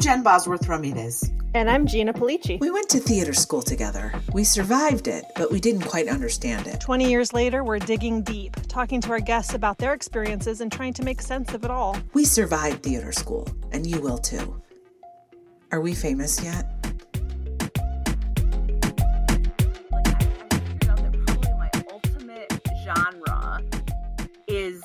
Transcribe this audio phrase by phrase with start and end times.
[0.00, 1.30] I'm Jen Bosworth Ramirez.
[1.52, 2.58] And I'm Gina Pulice.
[2.58, 4.14] We went to theater school together.
[4.32, 6.80] We survived it, but we didn't quite understand it.
[6.80, 10.94] 20 years later, we're digging deep, talking to our guests about their experiences and trying
[10.94, 11.98] to make sense of it all.
[12.14, 14.62] We survived theater school, and you will too.
[15.70, 16.64] Are we famous yet?
[19.92, 23.62] Like I figured out that probably my ultimate genre
[24.48, 24.82] is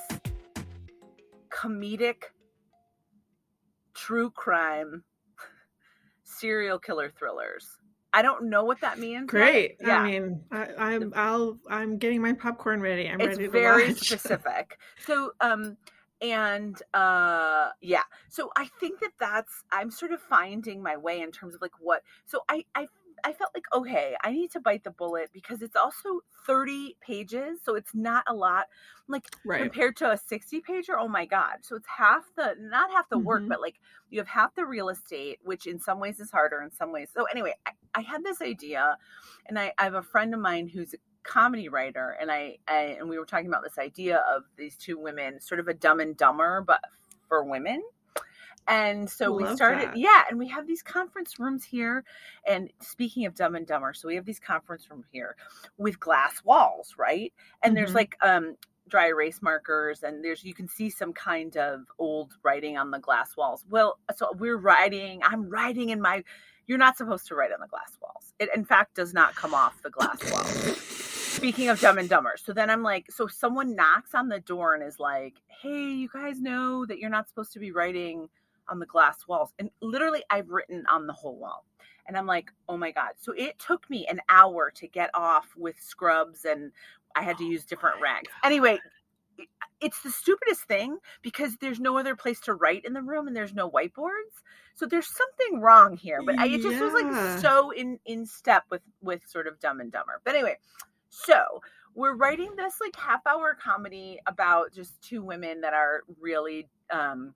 [1.50, 2.35] comedic
[4.06, 5.04] true crime
[6.24, 7.68] serial killer thrillers.
[8.14, 9.30] I don't know what that means.
[9.30, 9.76] Great.
[9.82, 10.00] Yeah.
[10.00, 13.10] I mean, I, am I'll I'm getting my popcorn ready.
[13.10, 13.98] I'm it's ready to very watch.
[14.08, 14.78] specific.
[15.06, 15.78] So um
[16.22, 21.30] and uh yeah so i think that that's i'm sort of finding my way in
[21.30, 22.88] terms of like what so i i
[23.24, 27.60] I felt like, okay, I need to bite the bullet because it's also 30 pages.
[27.64, 28.68] So it's not a lot.
[29.08, 29.62] Like right.
[29.62, 31.58] compared to a 60 pager, oh my God.
[31.62, 33.50] So it's half the, not half the work, mm-hmm.
[33.50, 36.72] but like you have half the real estate, which in some ways is harder, in
[36.72, 37.10] some ways.
[37.16, 38.98] So anyway, I, I had this idea
[39.48, 42.98] and I, I have a friend of mine who's a comedy writer and I, I
[43.00, 46.00] and we were talking about this idea of these two women, sort of a dumb
[46.00, 46.82] and dumber, but
[47.28, 47.82] for women
[48.68, 49.98] and so Love we started, that.
[49.98, 52.04] yeah, and we have these conference rooms here.
[52.48, 55.36] And speaking of Dumb and Dumber, so we have these conference rooms here
[55.78, 57.32] with glass walls, right?
[57.62, 57.76] And mm-hmm.
[57.76, 58.56] there's like um
[58.88, 63.00] dry erase markers and there's you can see some kind of old writing on the
[63.00, 63.66] glass walls.
[63.70, 66.24] Well, so we're writing, I'm writing in my
[66.68, 68.34] you're not supposed to write on the glass walls.
[68.40, 70.78] It in fact does not come off the glass walls.
[70.78, 72.36] Speaking of dumb and dumber.
[72.44, 76.10] So then I'm like, so someone knocks on the door and is like, Hey, you
[76.12, 78.30] guys know that you're not supposed to be writing
[78.70, 79.54] on the glass walls.
[79.60, 81.66] And literally, I've written on the whole wall.
[82.08, 83.14] And I'm like, oh my God.
[83.18, 86.72] So it took me an hour to get off with scrubs and
[87.16, 88.30] I had to oh use different rags.
[88.44, 88.80] Anyway,
[89.82, 93.36] it's the stupidest thing because there's no other place to write in the room and
[93.36, 94.42] there's no whiteboards.
[94.76, 96.20] So there's something wrong here.
[96.26, 96.82] But I, it just yeah.
[96.82, 100.22] was like so in in step with with sort of dumb and dumber.
[100.24, 100.58] But anyway,
[101.10, 101.62] so
[101.94, 107.34] we're writing this like half hour comedy about just two women that are really um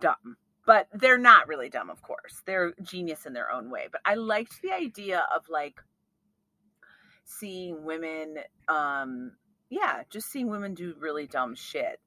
[0.00, 0.36] dumb
[0.66, 2.42] but they're not really dumb of course.
[2.44, 5.76] They're genius in their own way but i liked the idea of like
[7.24, 8.38] seeing women
[8.68, 9.32] um
[9.70, 12.00] yeah just seeing women do really dumb shit.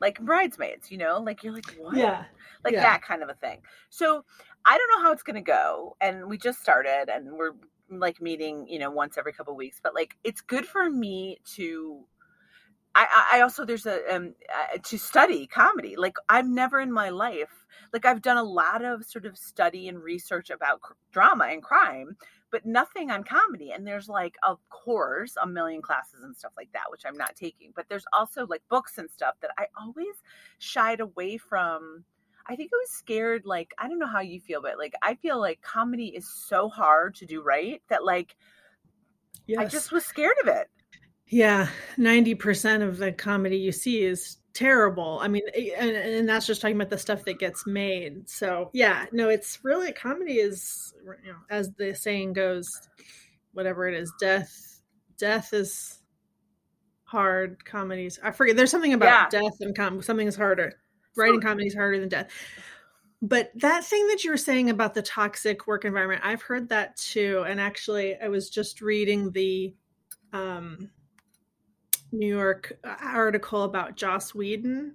[0.00, 1.20] Like bridesmaids you know?
[1.20, 1.96] Like you're like what?
[1.96, 2.24] Yeah.
[2.64, 2.82] Like yeah.
[2.82, 3.60] that kind of a thing.
[3.90, 4.24] So
[4.66, 7.52] i don't know how it's gonna go and we just started and we're
[7.90, 12.04] like meeting you know once every couple weeks but like it's good for me to
[12.94, 15.96] I, I also there's a um uh, to study comedy.
[15.96, 19.88] Like I've never in my life like I've done a lot of sort of study
[19.88, 22.16] and research about cr- drama and crime,
[22.50, 23.72] but nothing on comedy.
[23.72, 27.36] And there's like of course a million classes and stuff like that, which I'm not
[27.36, 27.72] taking.
[27.74, 30.22] But there's also like books and stuff that I always
[30.58, 32.04] shied away from.
[32.50, 33.44] I think I was scared.
[33.44, 36.68] Like I don't know how you feel, but like I feel like comedy is so
[36.68, 38.36] hard to do right that like
[39.46, 39.58] yes.
[39.60, 40.68] I just was scared of it.
[41.30, 41.68] Yeah,
[41.98, 45.18] 90% of the comedy you see is terrible.
[45.22, 45.42] I mean,
[45.78, 48.28] and, and that's just talking about the stuff that gets made.
[48.28, 50.94] So, yeah, no, it's really comedy is,
[51.24, 52.68] you know, as the saying goes,
[53.52, 54.80] whatever it is, death,
[55.18, 56.00] death is
[57.04, 57.64] hard.
[57.64, 58.56] Comedies, I forget.
[58.56, 59.40] There's something about yeah.
[59.40, 60.72] death and com- something is harder.
[61.16, 62.30] Writing comedy is harder than death.
[63.20, 66.96] But that thing that you were saying about the toxic work environment, I've heard that
[66.96, 67.44] too.
[67.46, 69.74] And actually, I was just reading the
[70.32, 70.90] um
[72.12, 74.94] New York uh, article about Joss Whedon.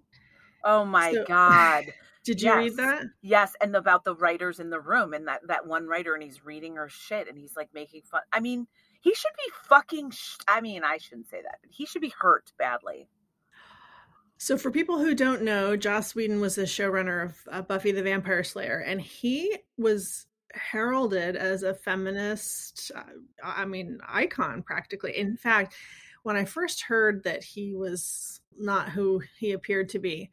[0.63, 1.85] Oh my so, god.
[2.23, 2.57] Did you yes.
[2.57, 3.03] read that?
[3.21, 6.45] Yes, and about the writers in the room and that that one writer and he's
[6.45, 8.21] reading her shit and he's like making fun.
[8.31, 8.65] I mean,
[9.01, 12.13] he should be fucking sh- I mean, I shouldn't say that, but he should be
[12.17, 13.09] hurt badly.
[14.37, 18.03] So, for people who don't know, Joss Whedon was the showrunner of uh, Buffy the
[18.03, 23.03] Vampire Slayer, and he was heralded as a feminist, uh,
[23.43, 25.17] I mean, icon practically.
[25.17, 25.75] In fact,
[26.23, 30.31] when I first heard that he was not who he appeared to be,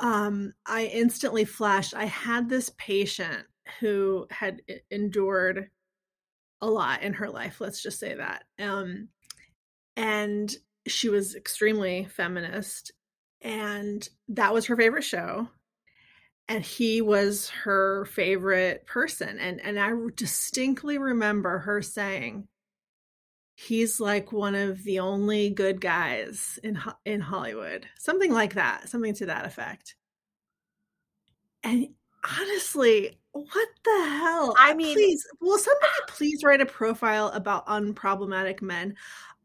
[0.00, 1.94] um, I instantly flashed.
[1.94, 3.44] I had this patient
[3.80, 5.70] who had endured
[6.60, 7.60] a lot in her life.
[7.60, 8.44] Let's just say that.
[8.58, 9.08] Um,
[9.96, 10.54] and
[10.86, 12.92] she was extremely feminist,
[13.40, 15.48] and that was her favorite show.
[16.48, 22.48] And he was her favorite person, and and I distinctly remember her saying,
[23.62, 27.86] he's like one of the only good guys in in Hollywood.
[27.98, 29.94] Something like that, something to that effect.
[31.62, 31.88] And
[32.40, 34.54] honestly, what the hell?
[34.58, 38.96] I mean, please, will somebody please write a profile about unproblematic men?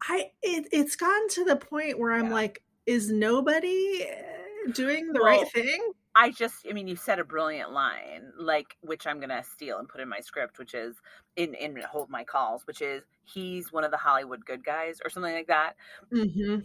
[0.03, 2.33] I it, it's gotten to the point where I'm yeah.
[2.33, 5.91] like, is nobody eh, doing the well, right thing?
[6.19, 9.87] I just, I mean, you said a brilliant line, like which I'm gonna steal and
[9.87, 10.95] put in my script, which is
[11.35, 15.11] in in Hold My Calls, which is he's one of the Hollywood good guys or
[15.11, 15.73] something like that.
[16.11, 16.61] Mm-hmm.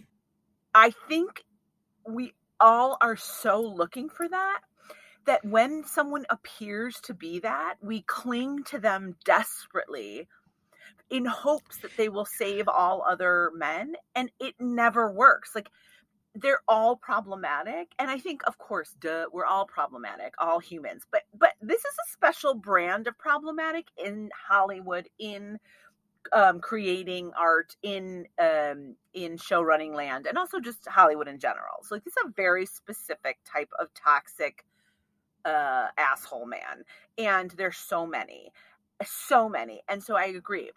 [0.74, 1.44] I think
[2.08, 4.60] we all are so looking for that
[5.26, 10.28] that when someone appears to be that, we cling to them desperately
[11.10, 15.54] in hopes that they will save all other men, and it never works.
[15.54, 15.68] Like
[16.34, 21.22] they're all problematic and i think of course duh we're all problematic all humans but
[21.38, 25.58] but this is a special brand of problematic in hollywood in
[26.32, 31.82] um, creating art in um, in show running land and also just hollywood in general.
[31.82, 34.64] So like this is a very specific type of toxic
[35.44, 36.84] uh asshole man
[37.18, 38.52] and there's so many
[39.04, 40.70] so many and so i agree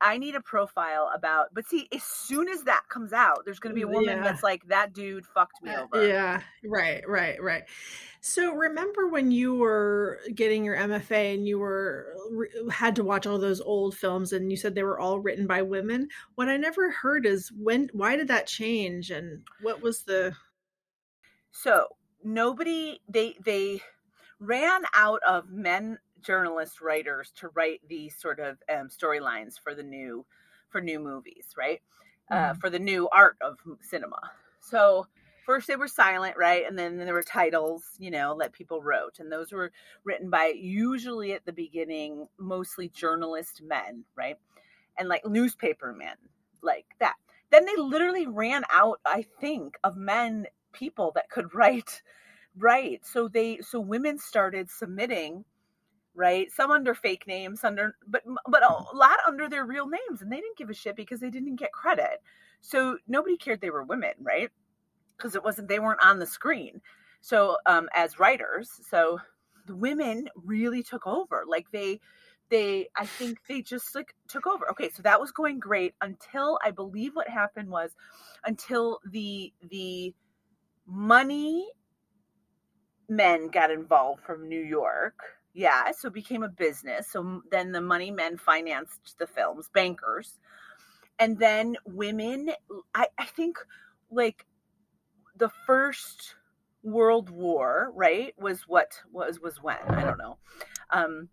[0.00, 1.48] I need a profile about.
[1.52, 4.22] But see, as soon as that comes out, there's going to be a woman yeah.
[4.22, 6.06] that's like, that dude fucked me uh, over.
[6.06, 7.64] Yeah, right, right, right.
[8.20, 12.14] So remember when you were getting your MFA and you were
[12.70, 15.62] had to watch all those old films and you said they were all written by
[15.62, 16.08] women?
[16.36, 20.36] What I never heard is when why did that change and what was the
[21.50, 21.88] So,
[22.22, 23.80] nobody they they
[24.38, 29.82] ran out of men journalist writers to write these sort of um, storylines for the
[29.82, 30.24] new
[30.68, 31.80] for new movies right?
[32.30, 32.50] Uh, mm-hmm.
[32.50, 34.18] uh, for the new art of cinema.
[34.60, 35.06] So
[35.44, 36.64] first they were silent right?
[36.66, 39.18] And then there were titles you know that people wrote.
[39.18, 39.72] And those were
[40.04, 44.36] written by usually at the beginning mostly journalist men right?
[44.98, 46.16] And like newspaper men
[46.62, 47.14] like that.
[47.50, 52.02] Then they literally ran out i think of men people that could write
[52.56, 55.44] right so they so women started submitting
[56.14, 56.50] right?
[56.52, 60.36] Some under fake names, under but but a lot under their real names, and they
[60.36, 62.22] didn't give a shit because they didn't get credit.
[62.60, 64.50] So nobody cared they were women, right?
[65.16, 66.80] Because it wasn't they weren't on the screen.
[67.20, 69.18] So um, as writers, so
[69.66, 71.44] the women really took over.
[71.46, 72.00] Like they
[72.50, 74.70] they I think they just like took over.
[74.70, 77.96] Okay, so that was going great until I believe what happened was
[78.44, 80.14] until the the
[80.86, 81.68] money
[83.08, 85.14] men got involved from New York
[85.54, 87.08] yeah, so it became a business.
[87.10, 90.38] So then the money men financed the films, bankers.
[91.18, 92.52] And then women,
[92.94, 93.58] I, I think
[94.10, 94.46] like
[95.36, 96.34] the first
[96.82, 99.78] World War, right, was what was was when?
[99.88, 100.38] I don't know.
[100.90, 101.28] Um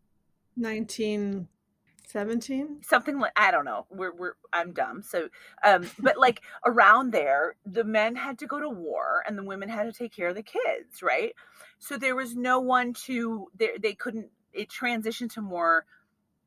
[2.14, 5.30] 1917 something like i don't know we're, we're i'm dumb so
[5.64, 9.70] um but like around there the men had to go to war and the women
[9.70, 11.34] had to take care of the kids right
[11.78, 15.86] so there was no one to they, they couldn't it transitioned to more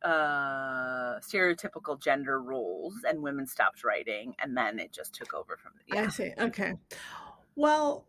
[0.04, 5.72] uh stereotypical gender roles and women stopped writing and then it just took over from
[5.86, 6.04] yeah.
[6.04, 6.32] I see.
[6.38, 6.74] Okay.
[7.56, 8.06] Well,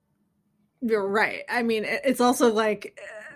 [0.82, 1.44] you're right.
[1.50, 3.33] I mean, it's also like uh,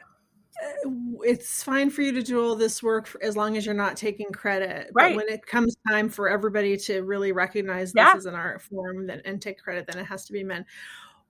[1.24, 3.98] it's fine for you to do all this work for, as long as you're not
[3.98, 4.89] taking credit.
[4.94, 5.15] Right.
[5.15, 8.13] But when it comes time for everybody to really recognize this yeah.
[8.15, 10.65] as an art form then, and take credit, then it has to be men.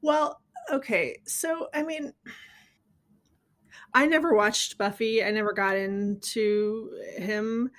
[0.02, 0.40] Well,
[0.72, 1.20] okay.
[1.26, 2.14] So, I mean,
[3.94, 5.24] I never watched Buffy.
[5.24, 7.72] I never got into him.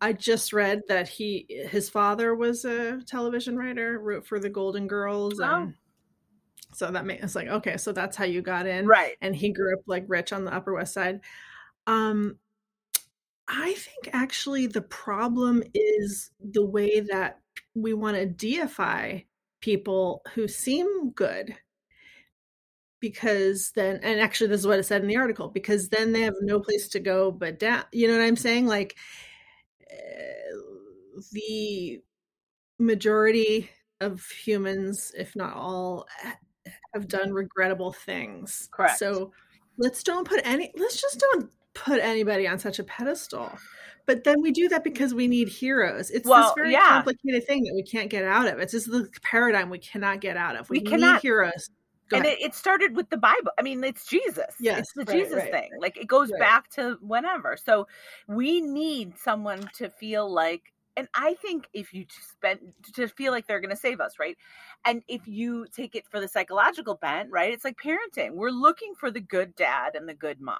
[0.00, 4.86] I just read that he his father was a television writer, wrote for the Golden
[4.86, 5.44] Girls, oh.
[5.44, 5.72] and oh.
[6.76, 9.16] So that made it's like okay, so that's how you got in, right?
[9.20, 11.20] And he grew up like rich on the Upper West Side.
[11.86, 12.38] Um,
[13.48, 17.40] I think actually the problem is the way that
[17.74, 19.20] we want to deify
[19.60, 21.56] people who seem good
[23.00, 26.22] because then and actually this is what it said in the article because then they
[26.22, 28.96] have no place to go but down you know what i'm saying like
[29.90, 30.56] uh,
[31.32, 32.00] the
[32.78, 33.68] majority
[34.00, 36.06] of humans if not all
[36.94, 39.32] have done regrettable things correct so
[39.78, 43.50] let's don't put any let's just don't put anybody on such a pedestal
[44.06, 46.12] but then we do that because we need heroes.
[46.12, 46.90] It's well, this very yeah.
[46.90, 48.60] complicated thing that we can't get out of.
[48.60, 50.70] It's just the paradigm we cannot get out of.
[50.70, 51.22] We, we cannot.
[51.22, 51.70] heroes
[52.08, 53.50] Go and it, it, started with the Bible.
[53.58, 54.54] I mean, it's Jesus.
[54.60, 55.70] Yes, it's the right, Jesus right, thing.
[55.72, 55.82] Right.
[55.82, 57.56] Like it goes back to whenever.
[57.56, 57.88] So
[58.28, 62.60] we need someone to feel like, and I think if you spend
[62.94, 64.36] to feel like they're going to save us, right?
[64.84, 67.52] And if you take it for the psychological bent, right?
[67.52, 68.32] It's like parenting.
[68.32, 70.56] We're looking for the good dad and the good mom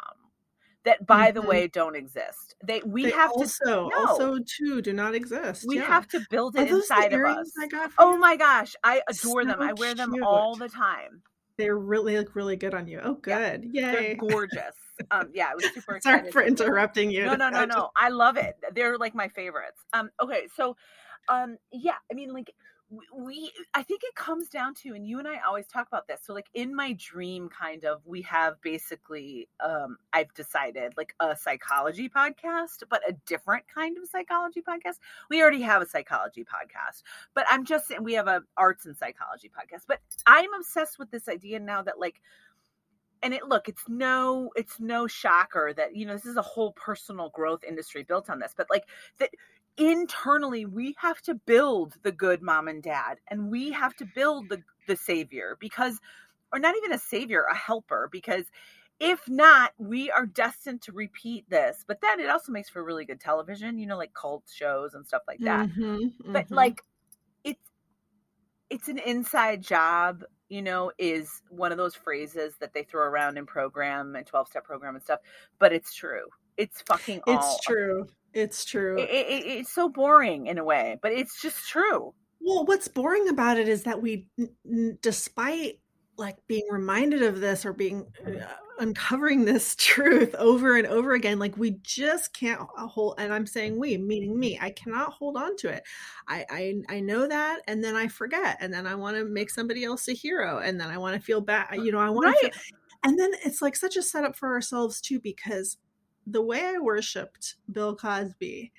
[0.85, 1.41] that by mm-hmm.
[1.41, 4.07] the way don't exist they we they have also, to no.
[4.07, 5.85] also too do not exist we yeah.
[5.85, 7.51] have to build it inside of us
[7.99, 11.21] oh my gosh i adore so them i wear them all the time
[11.57, 13.01] they're really look really good on you.
[13.03, 13.69] Oh, good!
[13.73, 13.93] Yeah.
[13.93, 13.93] Yay!
[13.93, 14.75] They're gorgeous.
[15.11, 15.99] Um, yeah, it was super.
[16.03, 17.25] Sorry for interrupting you.
[17.25, 17.91] No, no, no, no.
[17.97, 18.57] I love it.
[18.75, 19.81] They're like my favorites.
[19.93, 20.77] Um, okay, so
[21.29, 22.53] um yeah i mean like
[23.13, 26.21] we i think it comes down to and you and i always talk about this
[26.25, 31.35] so like in my dream kind of we have basically um i've decided like a
[31.35, 34.99] psychology podcast but a different kind of psychology podcast
[35.29, 37.03] we already have a psychology podcast
[37.35, 41.11] but i'm just saying we have a arts and psychology podcast but i'm obsessed with
[41.11, 42.21] this idea now that like
[43.23, 46.73] and it look it's no it's no shocker that you know this is a whole
[46.73, 48.85] personal growth industry built on this but like
[49.19, 49.31] that
[49.77, 54.49] internally we have to build the good mom and dad and we have to build
[54.49, 56.01] the the savior because
[56.53, 58.45] or not even a savior a helper because
[58.99, 63.05] if not we are destined to repeat this but then it also makes for really
[63.05, 66.55] good television you know like cult shows and stuff like that mm-hmm, but mm-hmm.
[66.55, 66.83] like
[67.45, 67.71] it's
[68.71, 73.37] it's an inside job you know is one of those phrases that they throw around
[73.37, 75.21] in program and 12 step program and stuff
[75.59, 76.25] but it's true
[76.57, 78.99] it's fucking it's true it's true.
[78.99, 82.13] It, it, it's so boring in a way, but it's just true.
[82.39, 84.27] Well, what's boring about it is that we,
[85.01, 85.81] despite
[86.19, 88.31] like being reminded of this or being uh,
[88.79, 93.79] uncovering this truth over and over again like we just can't hold and i'm saying
[93.79, 95.83] we meaning me i cannot hold on to it
[96.29, 99.51] i i, I know that and then i forget and then i want to make
[99.51, 102.27] somebody else a hero and then i want to feel bad you know i want
[102.27, 102.53] right.
[102.53, 105.77] to feel, and then it's like such a setup for ourselves too because
[106.27, 108.73] the way I worshipped Bill Cosby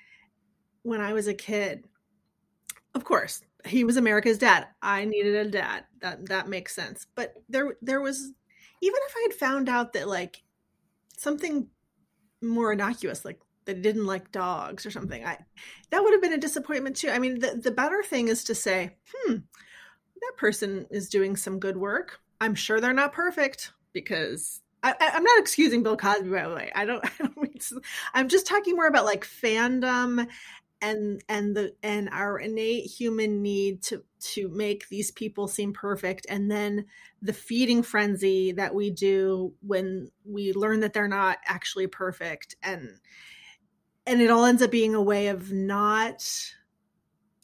[0.82, 1.84] when I was a kid,
[2.94, 4.68] of course, he was America's dad.
[4.82, 5.84] I needed a dad.
[6.00, 7.06] That that makes sense.
[7.14, 8.32] But there there was
[8.80, 10.42] even if I had found out that like
[11.16, 11.68] something
[12.40, 15.38] more innocuous, like that didn't like dogs or something, I
[15.90, 17.10] that would have been a disappointment too.
[17.10, 21.58] I mean, the, the better thing is to say, hmm, that person is doing some
[21.58, 22.20] good work.
[22.40, 26.70] I'm sure they're not perfect because I, am not excusing Bill Cosby by the way.
[26.74, 27.04] I don't.
[27.20, 27.38] I don't
[28.14, 30.28] I'm just talking more about like fandom
[30.80, 36.26] and and the and our innate human need to to make these people seem perfect
[36.28, 36.84] and then
[37.22, 43.00] the feeding frenzy that we do when we learn that they're not actually perfect and
[44.06, 46.24] and it all ends up being a way of not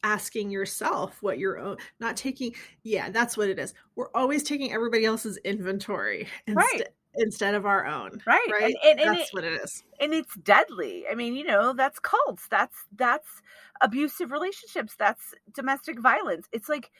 [0.02, 3.74] asking yourself what you're own not taking yeah that's what it is.
[3.96, 8.22] We're always taking everybody else's inventory instead, right instead of our own.
[8.26, 8.40] Right.
[8.50, 8.74] Right.
[8.82, 9.84] And, and, and that's it, what it is.
[10.00, 11.04] And it's deadly.
[11.10, 12.46] I mean, you know, that's cults.
[12.48, 13.42] That's that's
[13.80, 14.94] abusive relationships.
[14.98, 16.48] That's domestic violence.
[16.52, 16.90] It's like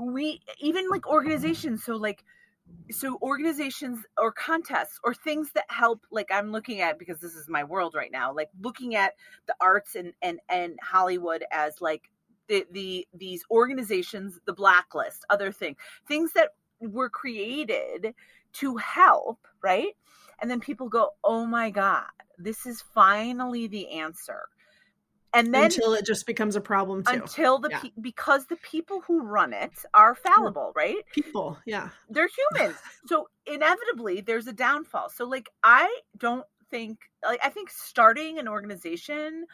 [0.00, 1.84] we even like organizations.
[1.84, 2.24] So like
[2.90, 7.48] so organizations or contests or things that help like i'm looking at because this is
[7.48, 9.12] my world right now like looking at
[9.46, 12.10] the arts and and and hollywood as like
[12.48, 16.50] the the these organizations the blacklist other things things that
[16.80, 18.14] were created
[18.54, 19.96] to help, right?
[20.40, 22.06] And then people go, "Oh my god,
[22.38, 24.48] this is finally the answer."
[25.34, 27.12] And then until it just becomes a problem too.
[27.12, 27.80] Until the yeah.
[27.80, 30.96] pe- because the people who run it are fallible, right?
[31.12, 31.90] People, yeah.
[32.08, 32.78] They're humans.
[33.06, 35.10] so inevitably there's a downfall.
[35.10, 39.44] So like I don't think like I think starting an organization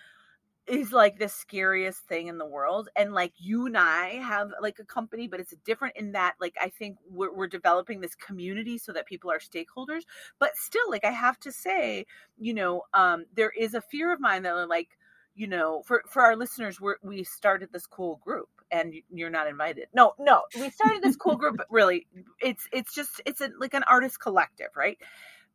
[0.67, 4.79] is like the scariest thing in the world and like you and i have like
[4.79, 8.79] a company but it's different in that like i think we're, we're developing this community
[8.79, 10.03] so that people are stakeholders
[10.39, 12.07] but still like i have to say
[12.39, 14.97] you know um there is a fear of mine that like
[15.35, 19.47] you know for for our listeners we we started this cool group and you're not
[19.47, 19.87] invited.
[19.95, 22.07] No no we started this cool group but really
[22.41, 24.99] it's it's just it's a, like an artist collective right?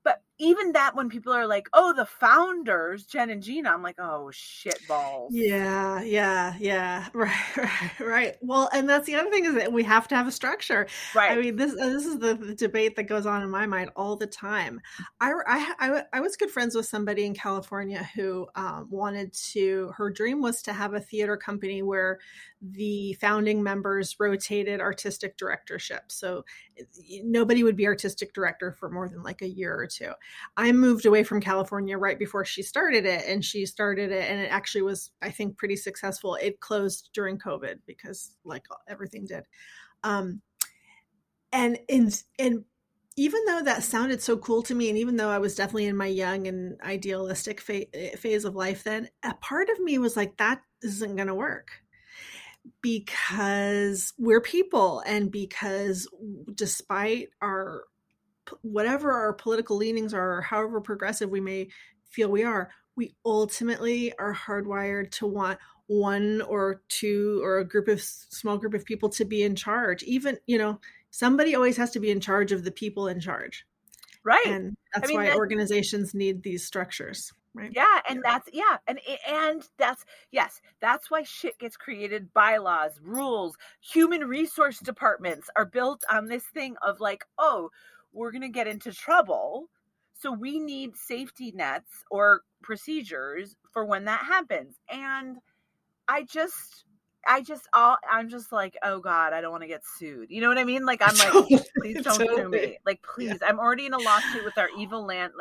[0.04, 3.98] But even that, when people are like, "Oh, the founders, Jen and Gina," I'm like,
[4.00, 7.08] "Oh shit balls." Yeah, yeah, yeah.
[7.20, 8.36] Right, right, right.
[8.42, 10.88] Well, and that's the other thing is that we have to have a structure.
[11.14, 11.32] Right.
[11.32, 13.90] I mean, this uh, this is the, the debate that goes on in my mind
[13.96, 14.80] all the time.
[15.20, 19.92] I, I, I, I was good friends with somebody in California who um, wanted to.
[19.98, 22.20] Her dream was to have a theater company where
[22.62, 26.04] the founding members rotated artistic directorship.
[26.08, 26.44] So
[27.24, 30.12] nobody would be artistic director for more than like a year or two.
[30.58, 34.40] I moved away from California right before she started it, and she started it, and
[34.40, 36.36] it actually was, I think, pretty successful.
[36.36, 39.44] It closed during COVID because, like everything did.
[40.04, 40.42] Um,
[41.52, 42.66] and in and
[43.16, 45.98] even though that sounded so cool to me, and even though I was definitely in
[45.98, 47.86] my young and idealistic fa-
[48.18, 51.70] phase of life, then a part of me was like, that isn't going to work
[52.82, 56.08] because we're people and because
[56.54, 57.84] despite our
[58.62, 61.68] whatever our political leanings are or however progressive we may
[62.10, 67.88] feel we are we ultimately are hardwired to want one or two or a group
[67.88, 70.80] of small group of people to be in charge even you know
[71.12, 73.66] somebody always has to be in charge of the people in charge
[74.24, 77.72] right and that's I mean, why organizations need these structures right?
[77.74, 82.34] Yeah, and that's yeah, and and that's yes, that's why shit gets created.
[82.34, 87.70] Bylaws, rules, human resource departments are built on this thing of like, oh,
[88.14, 89.70] we're gonna get into trouble,
[90.14, 94.76] so we need safety nets or procedures for when that happens.
[94.90, 95.38] And
[96.08, 96.86] I just
[97.28, 100.30] I just all I'm just like, oh God, I don't want to get sued.
[100.30, 100.86] You know what I mean?
[100.86, 102.78] Like I'm like, please don't sue me.
[102.86, 103.48] Like please, yeah.
[103.48, 105.34] I'm already in a lawsuit with our evil land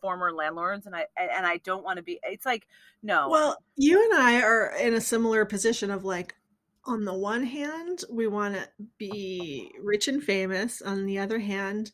[0.00, 2.20] former landlords, and I and I don't want to be.
[2.22, 2.66] It's like
[3.02, 3.28] no.
[3.28, 6.34] Well, you and I are in a similar position of like,
[6.84, 10.82] on the one hand, we want to be rich and famous.
[10.82, 11.90] On the other hand,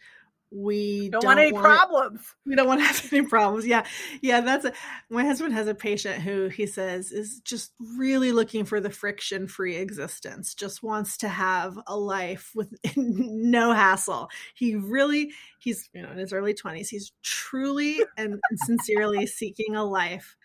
[0.50, 2.34] we don't, don't want any want, problems.
[2.46, 3.66] We don't want to have any problems.
[3.66, 3.84] Yeah.
[4.22, 4.40] Yeah.
[4.40, 4.72] That's a,
[5.10, 9.46] my husband has a patient who he says is just really looking for the friction
[9.46, 14.30] free existence, just wants to have a life with no hassle.
[14.54, 19.76] He really, he's, you know, in his early 20s, he's truly and, and sincerely seeking
[19.76, 20.36] a life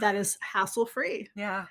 [0.00, 1.28] that is hassle free.
[1.36, 1.66] Yeah.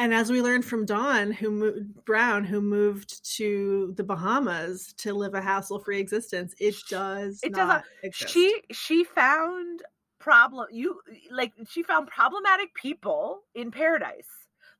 [0.00, 5.12] And as we learned from Dawn, who moved, Brown, who moved to the Bahamas to
[5.12, 8.32] live a hassle-free existence, it does it not exist.
[8.32, 9.82] She she found
[10.20, 11.00] problem you
[11.30, 14.28] like she found problematic people in paradise.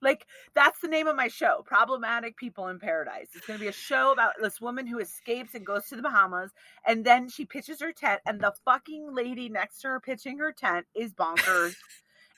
[0.00, 3.30] Like that's the name of my show, Problematic People in Paradise.
[3.34, 6.02] It's going to be a show about this woman who escapes and goes to the
[6.02, 6.52] Bahamas,
[6.86, 10.52] and then she pitches her tent, and the fucking lady next to her pitching her
[10.52, 11.74] tent is bonkers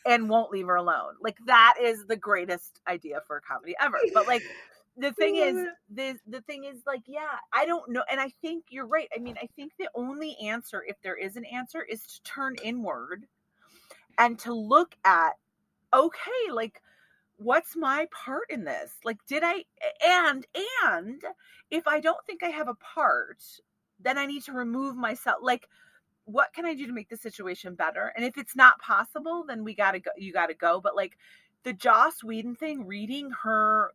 [0.07, 1.14] and won't leave her alone.
[1.21, 3.99] Like that is the greatest idea for a comedy ever.
[4.14, 4.42] But like
[4.97, 8.64] the thing is the the thing is like yeah, I don't know and I think
[8.71, 9.09] you're right.
[9.14, 12.57] I mean, I think the only answer if there is an answer is to turn
[12.62, 13.26] inward
[14.19, 15.33] and to look at
[15.95, 16.80] okay, like
[17.37, 18.95] what's my part in this?
[19.04, 19.64] Like did I
[20.04, 20.47] and
[20.90, 21.23] and
[21.71, 23.42] if I don't think I have a part,
[24.00, 25.69] then I need to remove myself like
[26.30, 28.12] what can I do to make the situation better?
[28.16, 30.10] And if it's not possible, then we gotta go.
[30.16, 30.80] You gotta go.
[30.80, 31.16] But like
[31.62, 33.92] the Joss Whedon thing, reading her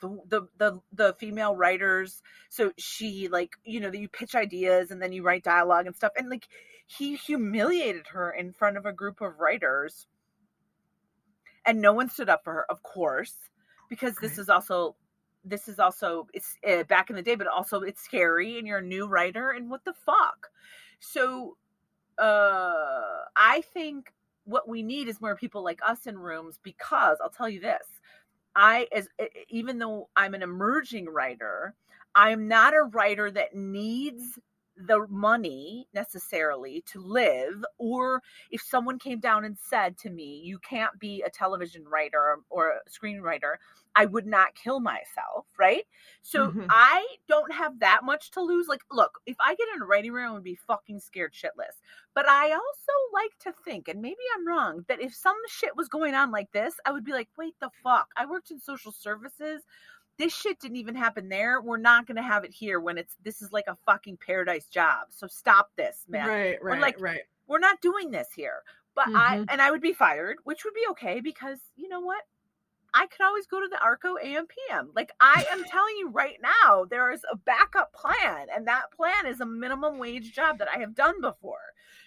[0.00, 4.90] the, the the the female writers so she like you know that you pitch ideas
[4.90, 6.48] and then you write dialogue and stuff and like
[6.86, 10.06] he humiliated her in front of a group of writers
[11.66, 13.34] and no one stood up for her of course
[13.88, 14.96] because this is also
[15.44, 18.78] this is also it's uh, back in the day but also it's scary and you're
[18.78, 20.48] a new writer and what the fuck
[21.00, 21.56] so
[22.18, 24.12] uh I think
[24.44, 27.86] what we need is more people like us in rooms because I'll tell you this.
[28.54, 29.08] I as
[29.48, 31.74] even though I'm an emerging writer,
[32.14, 34.38] I'm not a writer that needs
[34.76, 40.58] the money necessarily to live or if someone came down and said to me you
[40.58, 43.56] can't be a television writer or a screenwriter
[43.96, 45.84] i would not kill myself right
[46.22, 46.66] so mm-hmm.
[46.70, 50.12] i don't have that much to lose like look if i get in a writing
[50.12, 51.80] room i would be fucking scared shitless
[52.14, 55.88] but i also like to think and maybe i'm wrong that if some shit was
[55.88, 58.92] going on like this i would be like wait the fuck i worked in social
[58.92, 59.62] services
[60.20, 61.62] this shit didn't even happen there.
[61.62, 64.66] We're not going to have it here when it's this is like a fucking paradise
[64.66, 65.06] job.
[65.08, 66.28] So stop this, man.
[66.28, 67.22] Right, right, we're like, right.
[67.46, 68.62] We're not doing this here.
[68.94, 69.16] But mm-hmm.
[69.16, 72.22] I and I would be fired, which would be okay because you know what?
[72.94, 74.88] I could always go to the Arco AMPM.
[74.94, 79.26] Like I am telling you right now, there is a backup plan, and that plan
[79.26, 81.58] is a minimum wage job that I have done before.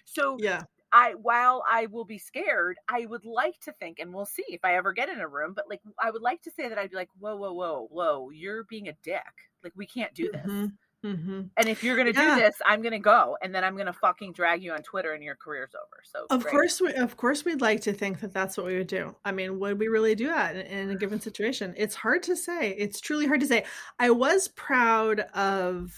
[0.06, 4.26] So yeah, I while I will be scared, I would like to think, and we'll
[4.26, 6.70] see if I ever get in a room, but like I would like to say
[6.70, 9.22] that I'd be like, whoa, whoa, whoa, whoa, you're being a dick.
[9.64, 10.42] Like we can't do this.
[10.42, 10.66] Mm-hmm.
[11.04, 11.42] Mm-hmm.
[11.58, 12.36] And if you're gonna yeah.
[12.36, 15.24] do this, I'm gonna go, and then I'm gonna fucking drag you on Twitter, and
[15.24, 16.02] your career's over.
[16.04, 16.52] So of great.
[16.52, 19.16] course, we, of course, we'd like to think that that's what we would do.
[19.26, 21.74] I mean, would we really do that in, in a given situation?
[21.78, 22.72] It's hard to say.
[22.72, 23.66] It's truly hard to say.
[24.00, 25.92] I was proud of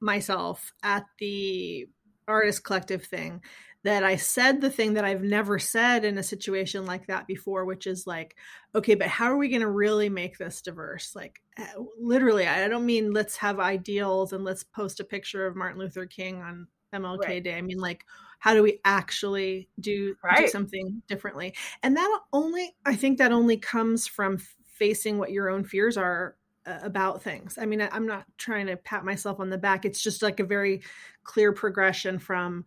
[0.00, 1.88] myself at the
[2.26, 3.40] artist collective thing
[3.84, 7.64] that I said the thing that I've never said in a situation like that before,
[7.64, 8.36] which is like,
[8.74, 11.14] okay, but how are we going to really make this diverse?
[11.14, 11.66] Like, eh,
[12.00, 16.06] literally, I don't mean let's have ideals and let's post a picture of Martin Luther
[16.06, 17.44] King on MLK right.
[17.44, 17.56] Day.
[17.56, 18.04] I mean, like,
[18.40, 20.46] how do we actually do, right.
[20.46, 21.54] do something differently?
[21.82, 24.38] And that only, I think that only comes from
[24.74, 26.36] facing what your own fears are
[26.66, 27.58] uh, about things.
[27.60, 29.84] I mean, I'm not trying to pat myself on the back.
[29.84, 30.82] It's just like a very
[31.24, 32.64] clear progression from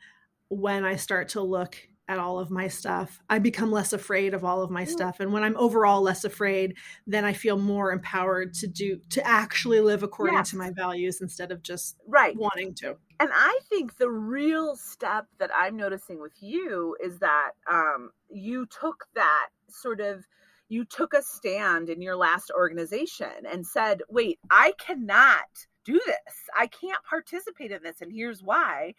[0.52, 1.78] when I start to look
[2.10, 4.88] at all of my stuff, I become less afraid of all of my mm.
[4.90, 5.22] stuff.
[5.22, 6.76] And when I'm overall less afraid,
[7.08, 11.54] then I feel more empowered to do to actually live according to my values instead
[11.54, 12.98] of just right wanting to.
[13.22, 18.66] And I think the real step that I'm noticing with you is that um, you
[18.66, 20.26] took that sort of
[20.68, 25.46] you took a stand in your last organization and said, "Wait, I cannot
[25.86, 26.36] do this.
[26.58, 28.96] I can't participate in this, and here's why."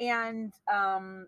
[0.00, 1.26] And um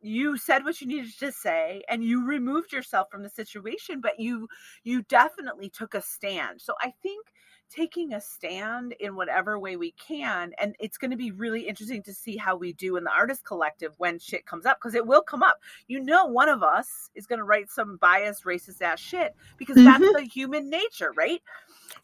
[0.00, 4.18] you said what you needed to say and you removed yourself from the situation but
[4.18, 4.48] you
[4.82, 6.60] you definitely took a stand.
[6.60, 7.26] So i think
[7.70, 12.02] taking a stand in whatever way we can and it's going to be really interesting
[12.02, 15.06] to see how we do in the artist collective when shit comes up because it
[15.06, 15.58] will come up.
[15.88, 19.76] You know one of us is going to write some biased racist ass shit because
[19.76, 20.02] mm-hmm.
[20.02, 21.40] that's the human nature right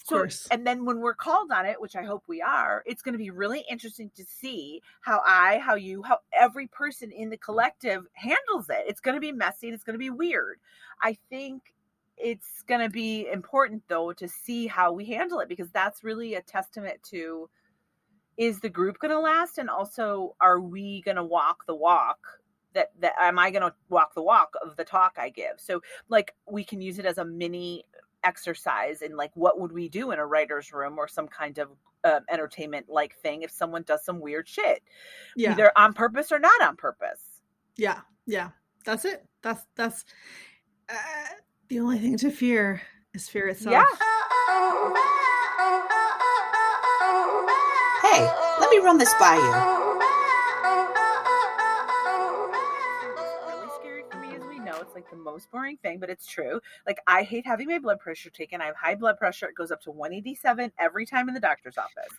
[0.05, 0.47] so course.
[0.51, 3.19] and then when we're called on it which i hope we are it's going to
[3.19, 8.07] be really interesting to see how i how you how every person in the collective
[8.15, 8.85] handles it.
[8.87, 10.59] It's going to be messy and it's going to be weird.
[11.03, 11.75] I think
[12.17, 16.35] it's going to be important though to see how we handle it because that's really
[16.35, 17.49] a testament to
[18.37, 19.59] is the group going to last?
[19.59, 22.19] And also are we going to walk the walk
[22.75, 25.55] that that am i going to walk the walk of the talk i give?
[25.59, 27.85] So like we can use it as a mini
[28.25, 31.69] exercise in like what would we do in a writer's room or some kind of
[32.05, 34.83] uh, entertainment like thing if someone does some weird shit
[35.37, 35.53] yeah.
[35.53, 37.41] either on purpose or not on purpose
[37.77, 38.51] yeah yeah
[38.85, 40.05] that's it that's that's
[40.89, 40.95] uh,
[41.69, 42.81] the only thing to fear
[43.15, 43.73] is fear itself.
[43.73, 43.85] Yeah.
[48.03, 49.78] Hey, let me run this by you.
[55.33, 56.61] Most boring thing, but it's true.
[56.87, 58.61] Like I hate having my blood pressure taken.
[58.61, 59.47] I have high blood pressure.
[59.47, 62.17] It goes up to 187 every time in the doctor's office.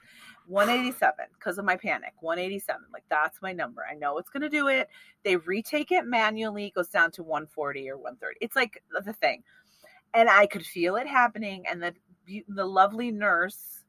[0.48, 2.14] 187 because of my panic.
[2.20, 2.82] 187.
[2.94, 3.84] Like that's my number.
[3.90, 4.90] I know it's going to do it.
[5.24, 8.38] They retake it manually, it goes down to 140 or 130.
[8.42, 9.44] It's like the thing.
[10.14, 11.94] And I could feel it happening and the
[12.48, 13.84] the lovely nurse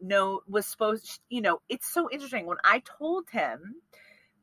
[0.00, 3.76] no was supposed you know, it's so interesting when I told him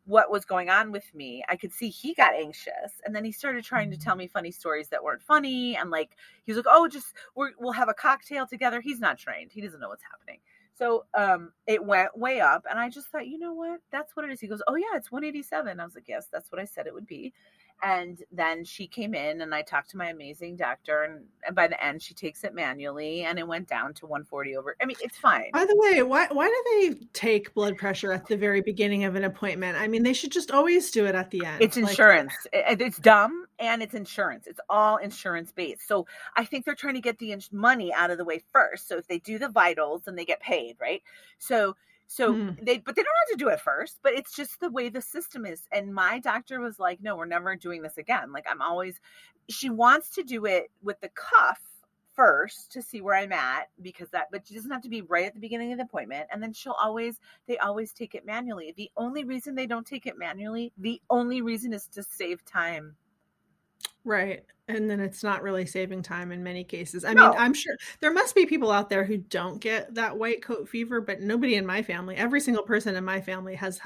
[0.05, 3.31] what was going on with me, I could see he got anxious, and then he
[3.31, 6.15] started trying to tell me funny stories that weren't funny, and like
[6.45, 9.61] he was like, "Oh, just we will have a cocktail together." He's not trained; he
[9.61, 10.39] doesn't know what's happening.
[10.77, 13.79] So um, it went way up, and I just thought, you know what?
[13.91, 14.39] That's what it is.
[14.41, 16.93] He goes, "Oh yeah, it's 187." I was like, "Yes, that's what I said it
[16.93, 17.33] would be."
[17.83, 21.67] And then she came in and I talked to my amazing doctor and, and, by
[21.67, 24.75] the end she takes it manually and it went down to 140 over.
[24.81, 25.51] I mean, it's fine.
[25.51, 29.15] By the way, why why do they take blood pressure at the very beginning of
[29.15, 29.77] an appointment?
[29.77, 31.61] I mean, they should just always do it at the end.
[31.61, 32.33] It's insurance.
[32.53, 34.47] Like, it's dumb and it's insurance.
[34.47, 35.87] It's all insurance based.
[35.87, 38.87] So I think they're trying to get the money out of the way first.
[38.87, 41.03] So if they do the vitals, then they get paid, right?
[41.37, 41.75] So
[42.07, 42.65] so mm.
[42.65, 45.01] they, but they don't have to do it first, but it's just the way the
[45.01, 45.63] system is.
[45.71, 48.31] And my doctor was like, no, we're never doing this again.
[48.31, 48.99] Like I'm always,
[49.49, 51.59] she wants to do it with the cuff
[52.13, 55.25] first to see where I'm at because that, but she doesn't have to be right
[55.25, 56.27] at the beginning of the appointment.
[56.31, 58.73] And then she'll always, they always take it manually.
[58.77, 62.95] The only reason they don't take it manually, the only reason is to save time.
[64.05, 64.43] Right.
[64.67, 67.05] And then it's not really saving time in many cases.
[67.05, 67.29] I no.
[67.29, 70.69] mean, I'm sure there must be people out there who don't get that white coat
[70.69, 73.79] fever, but nobody in my family, every single person in my family has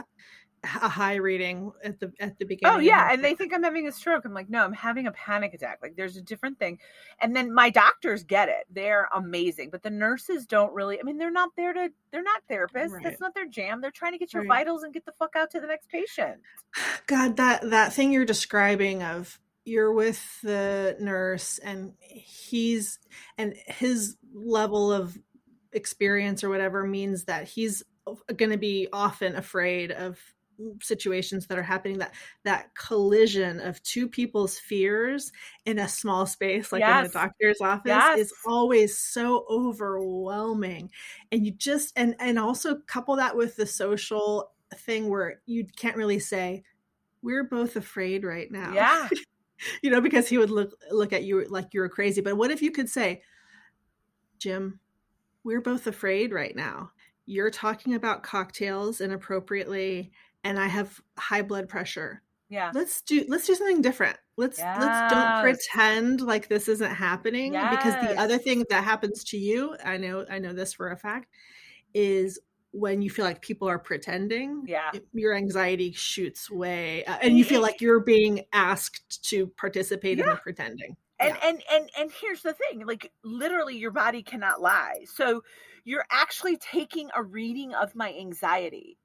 [0.63, 2.75] a high reading at the at the oh, beginning.
[2.75, 4.25] Oh yeah, and they think I'm having a stroke.
[4.25, 5.79] I'm like, no, I'm having a panic attack.
[5.81, 6.79] Like there's a different thing.
[7.21, 8.65] And then my doctors get it.
[8.69, 10.99] They're amazing, but the nurses don't really.
[10.99, 11.89] I mean, they're not there to.
[12.11, 12.91] They're not therapists.
[12.91, 13.03] Right.
[13.03, 13.81] That's not their jam.
[13.81, 14.59] They're trying to get your right.
[14.59, 16.41] vitals and get the fuck out to the next patient.
[17.07, 22.99] God, that that thing you're describing of you're with the nurse and he's
[23.37, 25.17] and his level of
[25.71, 27.83] experience or whatever means that he's
[28.35, 30.17] going to be often afraid of
[30.81, 35.31] situations that are happening that that collision of two people's fears
[35.65, 37.05] in a small space like yes.
[37.05, 38.19] in a doctor's office yes.
[38.19, 40.89] is always so overwhelming
[41.31, 45.95] and you just and and also couple that with the social thing where you can't
[45.95, 46.61] really say
[47.21, 49.07] we're both afraid right now yeah
[49.81, 52.21] you know, because he would look look at you like you were crazy.
[52.21, 53.21] But what if you could say,
[54.37, 54.79] Jim,
[55.43, 56.91] we're both afraid right now.
[57.25, 60.11] You're talking about cocktails inappropriately,
[60.43, 62.21] and I have high blood pressure.
[62.49, 62.71] Yeah.
[62.73, 64.17] Let's do let's do something different.
[64.35, 64.77] Let's yes.
[64.81, 67.75] let's don't pretend like this isn't happening yes.
[67.75, 70.97] because the other thing that happens to you, I know I know this for a
[70.97, 71.27] fact,
[71.93, 72.39] is
[72.71, 77.43] when you feel like people are pretending yeah your anxiety shoots way uh, and you
[77.43, 80.25] feel like you're being asked to participate yeah.
[80.25, 81.49] in the pretending and yeah.
[81.49, 85.43] and and and here's the thing like literally your body cannot lie so
[85.83, 88.97] you're actually taking a reading of my anxiety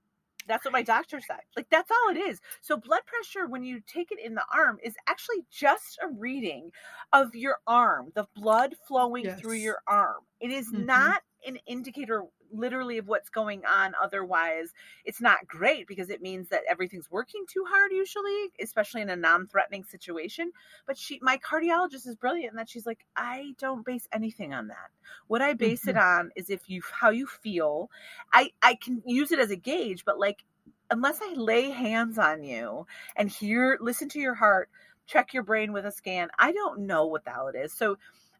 [0.46, 3.80] that's what my doctor said like that's all it is so blood pressure when you
[3.86, 6.70] take it in the arm is actually just a reading
[7.12, 9.40] of your arm the blood flowing yes.
[9.40, 10.86] through your arm it is mm-hmm.
[10.86, 14.72] not an indicator literally of what's going on otherwise
[15.04, 19.16] it's not great because it means that everything's working too hard usually especially in a
[19.16, 20.50] non-threatening situation
[20.86, 24.68] but she my cardiologist is brilliant in that she's like i don't base anything on
[24.68, 24.90] that
[25.26, 25.90] what i base mm-hmm.
[25.90, 27.90] it on is if you how you feel
[28.32, 30.44] i i can use it as a gauge but like
[30.90, 32.86] unless I lay hands on you
[33.16, 34.68] and hear, listen to your heart,
[35.06, 37.72] check your brain with a scan, I don't know what the hell it is.
[37.72, 37.96] So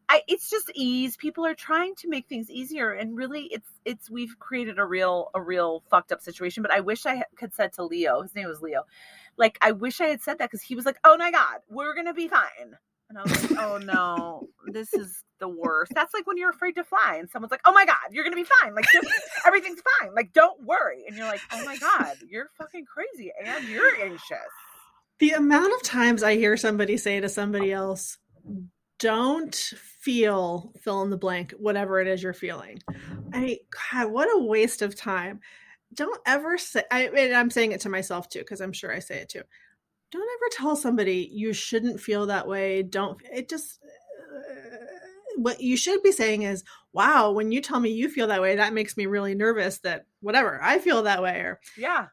[0.09, 1.17] I, it's just ease.
[1.17, 5.29] People are trying to make things easier, and really, it's it's we've created a real
[5.33, 6.61] a real fucked up situation.
[6.63, 8.83] But I wish I had said to Leo, his name was Leo,
[9.37, 11.93] like I wish I had said that because he was like, "Oh my god, we're
[11.93, 12.77] gonna be fine,"
[13.09, 16.75] and I was like, "Oh no, this is the worst." That's like when you're afraid
[16.75, 19.07] to fly, and someone's like, "Oh my god, you're gonna be fine," like just,
[19.45, 23.67] everything's fine, like don't worry, and you're like, "Oh my god, you're fucking crazy, and
[23.67, 24.37] you're anxious."
[25.19, 28.17] The amount of times I hear somebody say to somebody else,
[28.99, 32.79] don't feel fill in the blank whatever it is you're feeling.
[33.33, 33.59] I
[33.91, 35.39] god what a waste of time.
[35.93, 39.17] Don't ever say I, i'm saying it to myself too because i'm sure i say
[39.17, 39.43] it too.
[40.11, 42.83] Don't ever tell somebody you shouldn't feel that way.
[42.83, 44.75] Don't it just uh,
[45.37, 48.55] what you should be saying is wow when you tell me you feel that way
[48.55, 52.07] that makes me really nervous that whatever i feel that way or yeah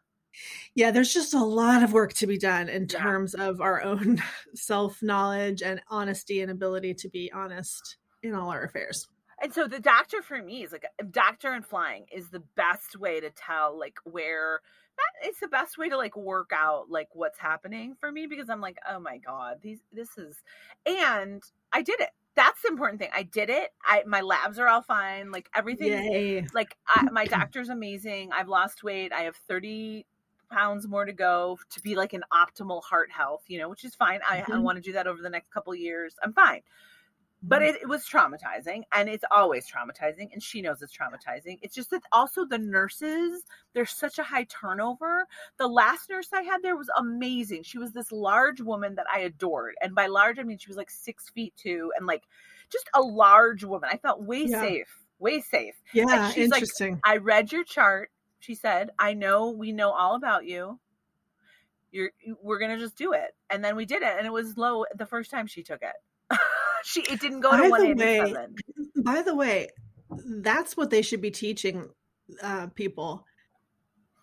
[0.75, 2.99] yeah, there's just a lot of work to be done in yeah.
[2.99, 4.23] terms of our own
[4.55, 9.09] self knowledge and honesty and ability to be honest in all our affairs.
[9.43, 13.21] And so the doctor for me is like doctor and flying is the best way
[13.21, 14.61] to tell like where
[14.97, 18.49] that it's the best way to like work out like what's happening for me because
[18.49, 20.43] I'm like, oh my God, these this is
[20.87, 21.43] and
[21.73, 22.11] I did it.
[22.37, 23.11] That's the important thing.
[23.13, 23.71] I did it.
[23.85, 25.33] I my labs are all fine.
[25.33, 25.89] Like everything.
[25.89, 26.47] Yay.
[26.55, 28.31] Like I, my doctor's amazing.
[28.33, 29.13] I've lost weight.
[29.13, 30.07] I have 30
[30.53, 33.95] pounds more to go to be like an optimal heart health, you know, which is
[33.95, 34.21] fine.
[34.29, 34.53] I, mm-hmm.
[34.53, 36.15] I want to do that over the next couple years.
[36.23, 36.63] I'm fine.
[37.43, 37.75] But mm-hmm.
[37.75, 40.33] it, it, was traumatizing and it's always traumatizing.
[40.33, 41.59] And she knows it's traumatizing.
[41.63, 43.43] It's just that also the nurses,
[43.75, 45.27] there's such a high turnover.
[45.59, 47.65] The last nurse I had there was amazing.
[47.65, 49.75] She was this large woman that I adored.
[49.83, 52.23] And by large, I mean she was like six feet two and like
[52.71, 53.91] just a large woman.
[53.93, 54.61] I felt way yeah.
[54.61, 55.75] safe, way safe.
[55.93, 56.93] Yeah, interesting.
[56.93, 58.11] Like, I read your chart
[58.43, 60.81] she said, I know we know all about you.
[61.93, 62.11] You're
[62.43, 63.37] we're gonna just do it.
[63.49, 66.39] And then we did it and it was low the first time she took it.
[66.85, 68.57] she it didn't go to one eighty seven.
[68.97, 69.69] By the way,
[70.11, 71.89] that's what they should be teaching
[72.43, 73.25] uh, people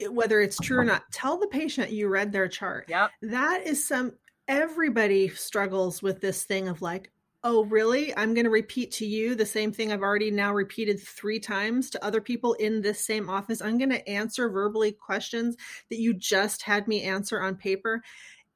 [0.10, 3.12] whether it's true or not tell the patient you read their chart yep.
[3.22, 4.14] that is some
[4.48, 7.12] everybody struggles with this thing of like
[7.44, 8.16] oh really?
[8.16, 11.90] I'm going to repeat to you the same thing i've already now repeated three times
[11.92, 13.62] to other people in this same office.
[13.62, 15.56] I'm going to answer verbally questions
[15.90, 18.04] that you just had me answer on paper.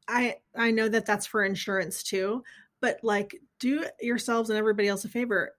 [0.08, 2.43] I i know that that's for insurance too
[2.84, 5.56] but like do yourselves and everybody else a favor.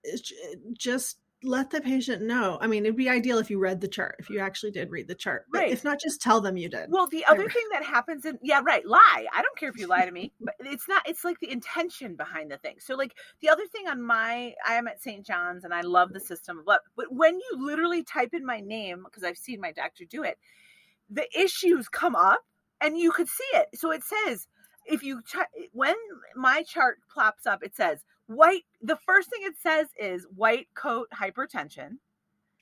[0.77, 2.59] Just let the patient know.
[2.61, 5.09] I mean, it'd be ideal if you read the chart, if you actually did read
[5.09, 5.47] the chart.
[5.53, 5.71] But right.
[5.71, 6.91] if not, just tell them you did.
[6.91, 9.27] Well, the other thing that happens in yeah, right, lie.
[9.35, 12.17] I don't care if you lie to me, but it's not it's like the intention
[12.17, 12.77] behind the thing.
[12.81, 15.25] So like the other thing on my I am at St.
[15.25, 16.81] John's and I love the system of love.
[16.97, 20.39] But when you literally type in my name, because I've seen my doctor do it,
[21.11, 22.45] the issues come up
[22.81, 23.69] and you could see it.
[23.75, 24.49] So it says
[24.87, 25.95] if you ch- when
[26.35, 28.65] my chart plops up, it says white.
[28.83, 31.99] The first thing it says is white coat hypertension,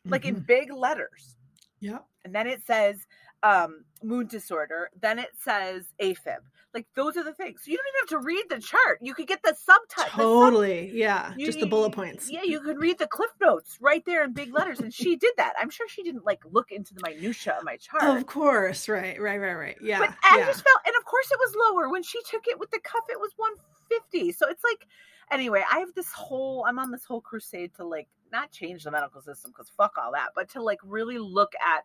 [0.07, 0.37] like mm-hmm.
[0.37, 1.37] in big letters.
[1.81, 1.99] Yeah.
[2.25, 3.07] And then it says
[3.43, 4.91] um, mood disorder.
[5.01, 6.39] Then it says AFib.
[6.75, 7.63] Like those are the things.
[7.65, 8.99] So you don't even have to read the chart.
[9.03, 10.11] You could get the subtitle.
[10.11, 10.89] Totally.
[10.89, 11.35] Sub- yeah.
[11.37, 12.31] You, just the bullet points.
[12.31, 14.81] Yeah, you could read the cliff notes right there in big letters.
[14.81, 15.53] And she did that.
[15.61, 18.05] I'm sure she didn't like look into the minutia of my chart.
[18.05, 18.89] Of course.
[18.89, 19.21] Right.
[19.21, 19.39] Right.
[19.39, 19.55] Right.
[19.55, 19.77] Right.
[19.83, 19.99] Yeah.
[19.99, 20.47] But I yeah.
[20.47, 23.05] just felt, and of course it was lower when she took it with the cuff.
[23.11, 24.33] It was 150.
[24.33, 24.87] So it's like,
[25.33, 26.65] anyway, I have this whole.
[26.69, 30.13] I'm on this whole crusade to like not change the medical system because fuck all
[30.13, 31.85] that, but to like really look at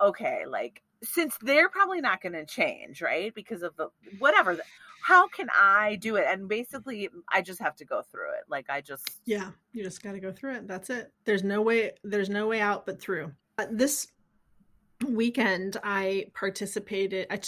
[0.00, 3.34] okay, like since they're probably not going to change, right?
[3.34, 4.58] Because of the whatever,
[5.02, 6.24] how can I do it?
[6.28, 8.44] And basically, I just have to go through it.
[8.48, 10.68] Like I just yeah, you just got to go through it.
[10.68, 11.12] That's it.
[11.24, 11.92] There's no way.
[12.04, 13.32] There's no way out but through.
[13.58, 14.08] Uh, this
[15.06, 17.26] weekend, I participated.
[17.30, 17.40] I,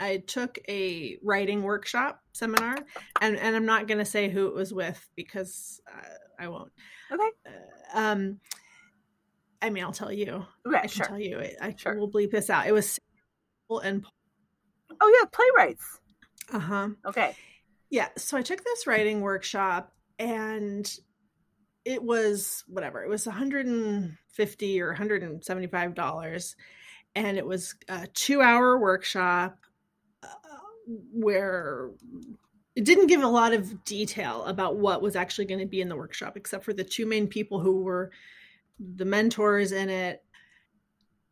[0.00, 2.76] I took a writing workshop seminar,
[3.20, 6.72] and and I'm not going to say who it was with because uh, I won't.
[7.12, 7.30] Okay.
[7.94, 8.40] Uh, um
[9.60, 10.46] I mean, I'll tell you.
[10.66, 11.06] Okay, I sure.
[11.06, 11.42] tell you.
[11.60, 11.98] I sure.
[11.98, 12.66] will bleep this out.
[12.66, 12.98] It was
[13.70, 14.04] and
[15.00, 16.00] oh yeah, playwrights.
[16.52, 16.88] Uh huh.
[17.06, 17.34] Okay.
[17.90, 18.08] Yeah.
[18.16, 20.90] So I took this writing workshop, and
[21.84, 23.02] it was whatever.
[23.02, 26.56] It was 150 or 175 dollars,
[27.14, 29.58] and it was a two-hour workshop
[31.12, 31.90] where
[32.74, 35.88] it didn't give a lot of detail about what was actually going to be in
[35.88, 38.10] the workshop, except for the two main people who were
[38.78, 40.22] the mentors in it.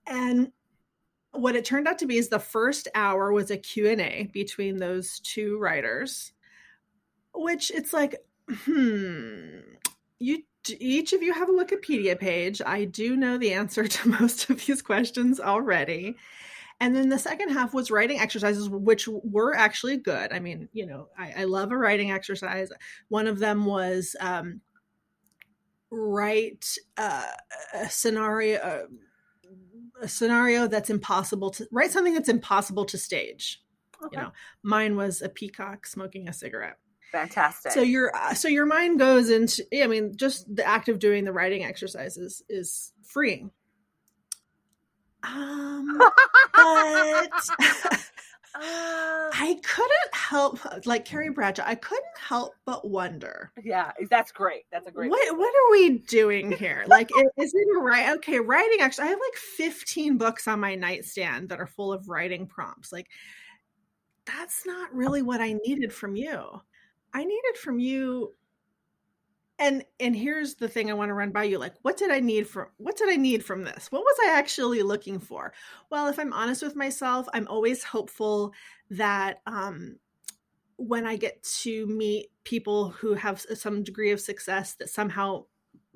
[0.07, 0.53] And
[1.33, 5.21] what it turned out to be is the first hour was a Q&A between those
[5.21, 6.33] two writers,
[7.35, 8.17] which it's like,
[8.49, 9.59] hmm,
[10.19, 10.43] you
[10.81, 12.61] each of you have a Wikipedia page.
[12.65, 16.17] I do know the answer to most of these questions already.
[16.81, 20.33] And then the second half was writing exercises which were actually good.
[20.33, 22.71] I mean you know i, I love a writing exercise.
[23.09, 24.61] One of them was um,
[25.91, 27.27] write uh,
[27.75, 28.83] a scenario uh,
[30.03, 33.63] a scenario that's impossible to write something that's impossible to stage
[34.03, 34.17] okay.
[34.17, 34.33] you know.
[34.63, 36.79] Mine was a peacock smoking a cigarette.
[37.13, 37.73] Fantastic.
[37.73, 41.25] So your uh, so your mind goes into i mean just the act of doing
[41.25, 43.51] the writing exercises is freeing
[45.27, 46.01] um
[46.55, 47.31] but
[48.59, 53.53] Uh, I couldn't help, like Carrie Bradshaw, I couldn't help but wonder.
[53.63, 54.63] Yeah, that's great.
[54.73, 55.11] That's a great.
[55.11, 56.85] What What are we doing here?
[56.87, 58.17] Like, is it right?
[58.17, 58.81] Okay, writing.
[58.81, 62.93] Actually, I have like fifteen books on my nightstand that are full of writing prompts.
[62.93, 63.09] Like,
[64.25, 66.63] that's not really what I needed from you.
[67.13, 68.33] I needed from you
[69.59, 72.21] and and here's the thing i want to run by you like what did i
[72.21, 73.91] need from what did i need from this?
[73.91, 75.53] What was i actually looking for?
[75.91, 78.53] Well if i'm honest with myself i'm always hopeful
[78.91, 79.97] that um
[80.77, 85.45] when i get to meet people who have some degree of success that somehow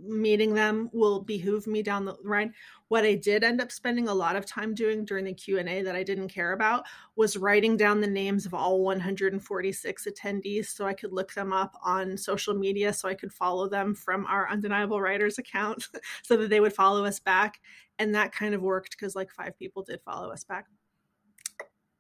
[0.03, 2.53] meeting them will behoove me down the line.
[2.89, 5.95] What i did end up spending a lot of time doing during the q&a that
[5.95, 6.85] i didn't care about
[7.15, 11.77] was writing down the names of all 146 attendees so i could look them up
[11.85, 15.87] on social media so i could follow them from our undeniable writers account
[16.23, 17.61] so that they would follow us back.
[17.99, 20.67] And that kind of worked because like five people did follow us back.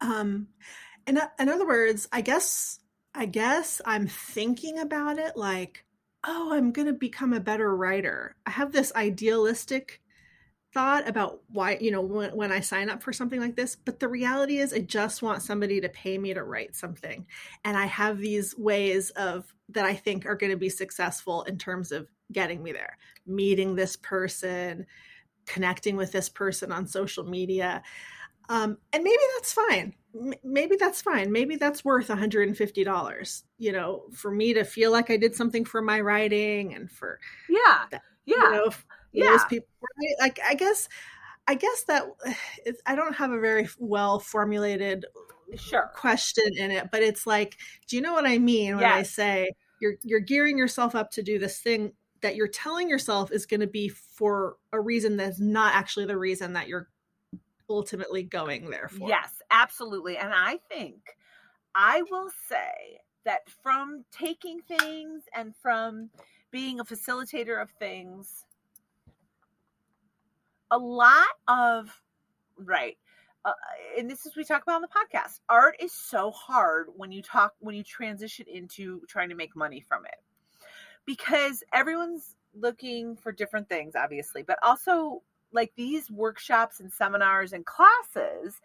[0.00, 0.48] Um
[1.06, 2.78] in, in other words i guess
[3.14, 5.84] i guess i'm thinking about it like
[6.24, 8.36] oh, I'm going to become a better writer.
[8.46, 10.00] I have this idealistic
[10.72, 13.98] thought about why, you know, when, when I sign up for something like this, but
[13.98, 17.26] the reality is I just want somebody to pay me to write something.
[17.64, 21.58] And I have these ways of that I think are going to be successful in
[21.58, 24.86] terms of getting me there, meeting this person,
[25.46, 27.82] connecting with this person on social media.
[28.48, 29.94] Um, and maybe that's fine.
[30.14, 31.32] M- maybe that's fine.
[31.32, 35.82] Maybe that's worth $150, you know, for me to feel like I did something for
[35.82, 38.70] my writing and for, yeah, that, yeah, you know,
[39.12, 39.26] yeah.
[39.26, 40.14] those people, right?
[40.18, 40.88] Like, I guess,
[41.46, 42.04] I guess that
[42.86, 45.04] I don't have a very well formulated
[45.56, 45.90] sure.
[45.94, 48.96] question in it, but it's like, do you know what I mean when yes.
[48.96, 51.92] I say you're, you're gearing yourself up to do this thing
[52.22, 56.16] that you're telling yourself is going to be for a reason that's not actually the
[56.16, 56.88] reason that you're
[57.68, 59.06] ultimately going there for.
[59.06, 60.16] Yes, absolutely.
[60.16, 61.16] And I think
[61.74, 66.10] I will say that from taking things and from
[66.50, 68.44] being a facilitator of things,
[70.70, 72.00] a lot of,
[72.56, 72.96] right.
[73.44, 73.52] Uh,
[73.98, 77.22] and this is we talk about on the podcast art is so hard when you
[77.22, 80.16] talk when you transition into trying to make money from it
[81.06, 87.64] because everyone's looking for different things obviously but also like these workshops and seminars and
[87.64, 88.60] classes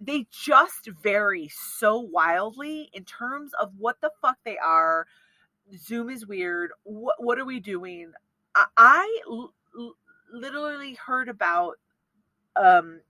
[0.00, 5.06] they just vary so wildly in terms of what the fuck they are.
[5.76, 6.70] Zoom is weird.
[6.84, 8.12] What, what are we doing?
[8.76, 9.20] I,
[10.32, 11.76] literally heard about
[12.56, 13.00] um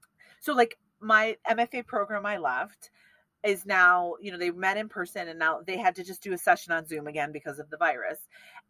[0.40, 2.90] so like my mfa program i left
[3.44, 6.32] is now you know they met in person and now they had to just do
[6.32, 8.18] a session on zoom again because of the virus.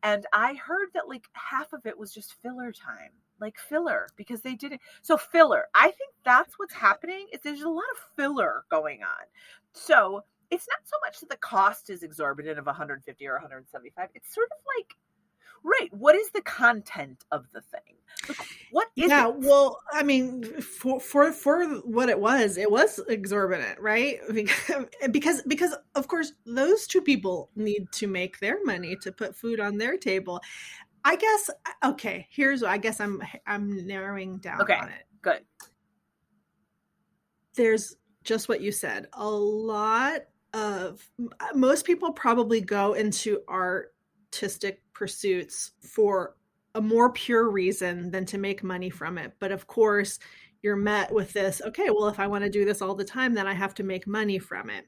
[0.03, 4.41] And i heard that like half of it was just filler time like filler because
[4.43, 8.65] they didn't so filler i think that's what's happening is there's a lot of filler
[8.71, 9.27] going on.
[9.73, 14.35] So it's not so much that the cost is exorbitant of 150 or 175 it's
[14.35, 14.97] sort of like
[15.63, 17.81] right what is the content of the thing?
[18.71, 19.37] What is yeah it?
[19.39, 24.19] well i mean for for for what it was it was exorbitant right?
[25.11, 29.61] Because because of course those two people need to make their money to put food
[29.61, 30.41] on their table
[31.05, 35.41] i guess uh, okay here's i guess i'm i'm narrowing down okay on it good
[37.55, 44.83] there's just what you said a lot of uh, most people probably go into artistic
[44.93, 46.37] pursuits for
[46.75, 49.33] a more pure reason than to make money from it.
[49.39, 50.19] But of course,
[50.63, 53.35] you're met with this okay, well, if I want to do this all the time,
[53.35, 54.87] then I have to make money from it.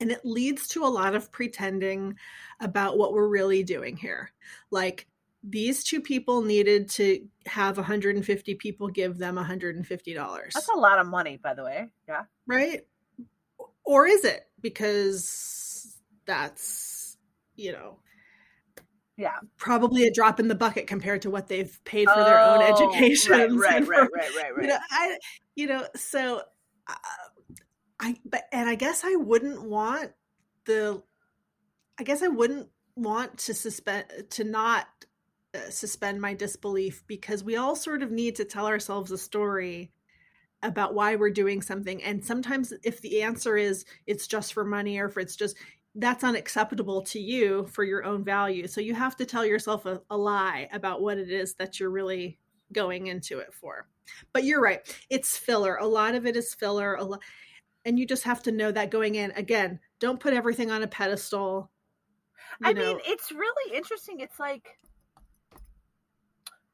[0.00, 2.16] And it leads to a lot of pretending
[2.60, 4.32] about what we're really doing here.
[4.70, 5.06] Like,
[5.42, 10.52] these two people needed to have 150 people give them $150.
[10.52, 11.88] That's a lot of money, by the way.
[12.08, 12.22] Yeah.
[12.46, 12.82] Right?
[13.84, 14.46] Or is it?
[14.60, 17.16] Because that's,
[17.56, 17.98] you know,
[19.16, 22.40] yeah probably a drop in the bucket compared to what they've paid for oh, their
[22.40, 25.18] own education right right, right right right right you know i
[25.54, 26.40] you know so
[26.88, 26.94] uh,
[28.00, 30.12] i but and i guess i wouldn't want
[30.64, 31.02] the
[31.98, 34.86] i guess i wouldn't want to suspend to not
[35.54, 39.92] Uh, suspend my disbelief because we all sort of need to tell ourselves a story
[40.62, 42.02] about why we're doing something.
[42.02, 45.56] And sometimes if the answer is it's just for money or if it's just
[45.94, 48.66] that's unacceptable to you for your own value.
[48.66, 51.90] So you have to tell yourself a, a lie about what it is that you're
[51.90, 52.38] really
[52.72, 53.88] going into it for.
[54.32, 54.80] But you're right
[55.10, 55.76] it's filler.
[55.76, 56.94] A lot of it is filler.
[56.94, 57.20] A lot
[57.84, 60.86] and you just have to know that going in again don't put everything on a
[60.86, 61.68] pedestal
[62.62, 62.94] i know.
[62.94, 64.20] mean it's really interesting.
[64.20, 64.78] It's like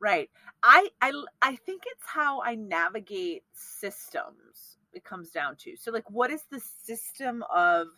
[0.00, 0.30] right.
[0.62, 5.76] I, I i think it's how i navigate systems it comes down to.
[5.76, 7.88] So like what is the system of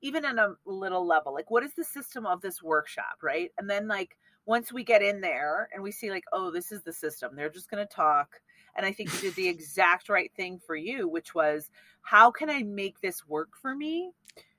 [0.00, 3.50] even on a little level like what is the system of this workshop right?
[3.58, 4.16] And then like
[4.48, 7.50] once we get in there and we see like oh this is the system they're
[7.50, 8.40] just going to talk
[8.76, 11.70] and i think you did the exact right thing for you which was
[12.00, 14.10] how can i make this work for me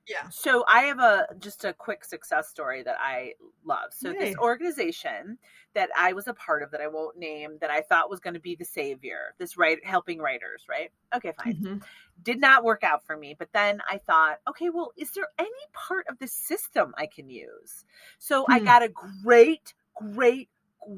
[0.10, 0.28] yeah.
[0.30, 3.34] So I have a just a quick success story that I
[3.64, 3.92] love.
[3.92, 4.18] So Yay.
[4.18, 5.38] this organization
[5.76, 8.34] that I was a part of that I won't name that I thought was going
[8.34, 10.92] to be the savior, this right helping writers, right?
[11.16, 11.56] Okay, fine.
[11.56, 11.78] Mm-hmm.
[12.24, 15.50] Did not work out for me, but then I thought, okay, well, is there any
[15.74, 17.86] part of the system I can use?
[18.18, 18.90] So hmm I got a
[19.24, 20.50] great great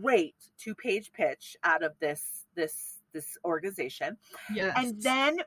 [0.02, 4.18] great two-page pitch out of this this this organization.
[4.54, 4.74] Yes.
[4.78, 5.40] And then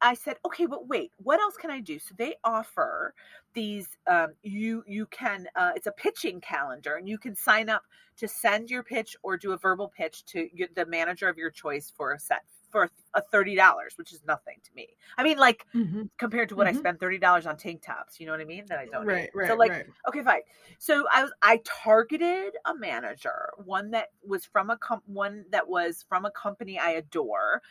[0.00, 1.98] I said, okay, but wait, what else can I do?
[1.98, 3.14] So they offer
[3.54, 3.88] these.
[4.06, 5.46] Um, you you can.
[5.56, 7.82] Uh, it's a pitching calendar, and you can sign up
[8.16, 11.92] to send your pitch or do a verbal pitch to the manager of your choice
[11.96, 14.88] for a set for a thirty dollars, which is nothing to me.
[15.16, 16.02] I mean, like mm-hmm.
[16.18, 16.76] compared to what mm-hmm.
[16.76, 18.64] I spend thirty dollars on tank tops, you know what I mean?
[18.68, 19.06] That I don't.
[19.06, 19.30] Right, need.
[19.32, 19.48] right.
[19.48, 19.86] So like, right.
[20.08, 20.40] okay, fine.
[20.78, 25.68] So I was I targeted a manager, one that was from a com- one that
[25.68, 27.62] was from a company I adore,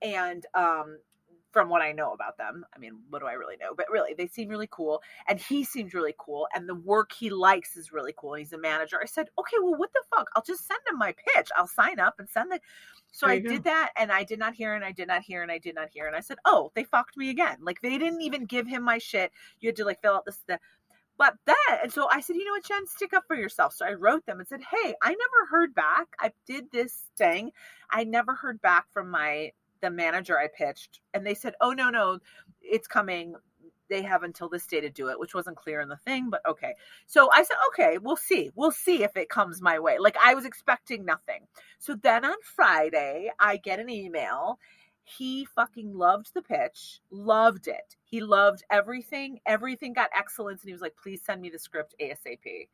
[0.00, 0.98] and um
[1.52, 2.64] from what I know about them.
[2.74, 3.74] I mean, what do I really know?
[3.76, 5.02] But really, they seem really cool.
[5.28, 6.48] And he seems really cool.
[6.54, 8.34] And the work he likes is really cool.
[8.34, 8.98] He's a manager.
[9.00, 10.28] I said, okay, well, what the fuck?
[10.34, 11.48] I'll just send him my pitch.
[11.56, 12.60] I'll sign up and send the.
[13.12, 13.50] So I go.
[13.50, 15.74] did that and I did not hear and I did not hear and I did
[15.74, 16.06] not hear.
[16.06, 17.58] And I said, oh, they fucked me again.
[17.60, 19.30] Like they didn't even give him my shit.
[19.60, 20.58] You had to like fill out this, the,
[21.18, 23.86] but that and so i said you know what jen stick up for yourself so
[23.86, 27.50] i wrote them and said hey i never heard back i did this thing
[27.90, 29.50] i never heard back from my
[29.82, 32.18] the manager I pitched, and they said, "Oh no, no,
[32.60, 33.34] it's coming."
[33.90, 36.40] They have until this day to do it, which wasn't clear in the thing, but
[36.48, 36.74] okay.
[37.06, 38.50] So I said, okay, we'll see.
[38.54, 39.98] We'll see if it comes my way.
[39.98, 41.46] Like I was expecting nothing.
[41.78, 44.58] So then on Friday, I get an email.
[45.04, 47.96] He fucking loved the pitch, loved it.
[48.04, 49.40] He loved everything.
[49.44, 50.62] Everything got excellence.
[50.62, 52.68] And he was like, please send me the script ASAP.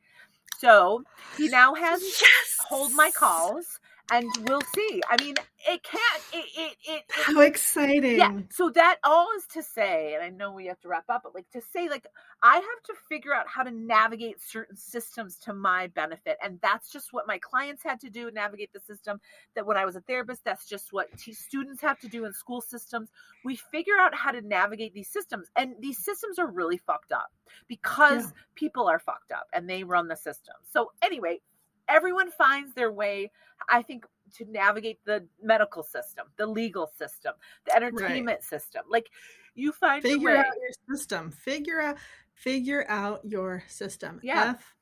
[0.59, 1.02] So
[1.36, 2.59] he now has yes!
[2.68, 3.80] hold my calls
[4.11, 5.02] and we'll see.
[5.09, 5.34] I mean,
[5.66, 6.22] it can't.
[6.32, 8.16] It, it, it, How exciting!
[8.16, 8.38] Yeah.
[8.50, 11.34] So that all is to say, and I know we have to wrap up, but
[11.34, 12.06] like to say, like
[12.42, 16.90] I have to figure out how to navigate certain systems to my benefit, and that's
[16.90, 19.20] just what my clients had to do navigate the system.
[19.54, 22.32] That when I was a therapist, that's just what t- students have to do in
[22.32, 23.11] school systems.
[23.44, 27.30] We figure out how to navigate these systems, and these systems are really fucked up
[27.66, 28.42] because yeah.
[28.54, 30.54] people are fucked up and they run the system.
[30.70, 31.40] So anyway,
[31.89, 33.30] everyone finds their way
[33.68, 37.32] i think to navigate the medical system the legal system
[37.66, 38.45] the entertainment right.
[38.45, 38.82] system.
[38.89, 39.11] Like
[39.55, 41.30] you find figure out your system.
[41.30, 41.97] Figure out
[42.34, 44.20] figure out your system.
[44.22, 44.55] Yeah.
[44.57, 44.74] F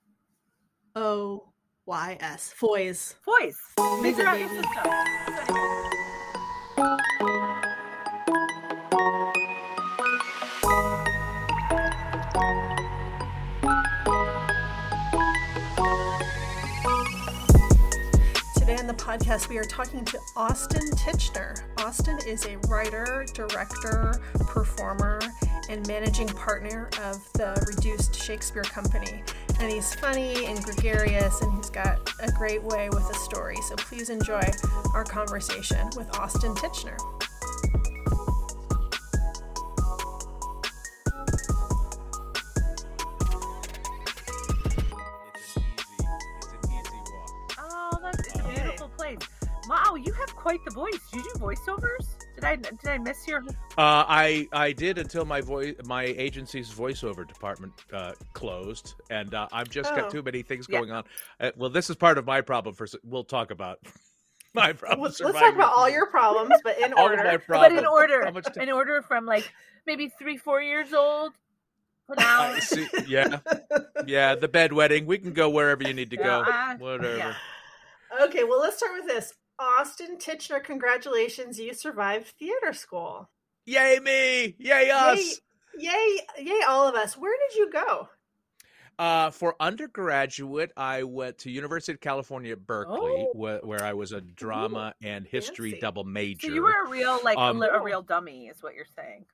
[0.95, 1.53] o
[1.87, 2.53] y s.
[2.53, 3.59] Foys foys
[4.03, 4.93] figure out your system
[19.07, 21.63] podcast, we are talking to Austin Tichenor.
[21.79, 25.21] Austin is a writer, director, performer,
[25.69, 29.23] and managing partner of the Reduced Shakespeare Company.
[29.61, 33.55] And he's funny and gregarious, and he's got a great way with a story.
[33.69, 34.43] So please enjoy
[34.93, 36.99] our conversation with Austin Tichenor.
[50.77, 51.01] Voice.
[51.11, 52.07] Did you do voiceovers?
[52.35, 53.43] Did I did I miss your?
[53.79, 59.49] Uh, I I did until my voice my agency's voiceover department uh, closed, and uh,
[59.51, 59.97] I've just oh.
[59.97, 60.97] got too many things going yeah.
[60.97, 61.05] on.
[61.41, 62.75] Uh, well, this is part of my problem.
[62.75, 63.79] For we'll talk about
[64.55, 65.19] my problems.
[65.19, 67.43] Let's talk about all your problems, but in order.
[67.49, 69.51] But in order, in order from like
[69.87, 71.33] maybe three four years old.
[72.17, 73.41] Uh, see, yeah,
[74.07, 74.37] yeah.
[74.37, 75.07] The bedwetting.
[75.07, 76.45] We can go wherever you need to go.
[76.79, 77.17] Whatever.
[77.17, 77.35] Yeah.
[78.23, 79.35] Okay, well, let's start with this.
[79.59, 81.59] Austin Tichenor, congratulations.
[81.59, 83.31] You survived theater school.
[83.65, 84.55] Yay, me.
[84.59, 85.41] Yay, us.
[85.79, 87.17] Yay, yay, yay, all of us.
[87.17, 88.09] Where did you go?
[88.99, 93.31] Uh, for undergraduate, I went to University of California at Berkeley, Oh.
[93.35, 95.81] where, where I was a drama and history fancy.
[95.81, 96.47] double major.
[96.49, 99.27] So you were a real like Um, a, a real dummy, is what you're saying.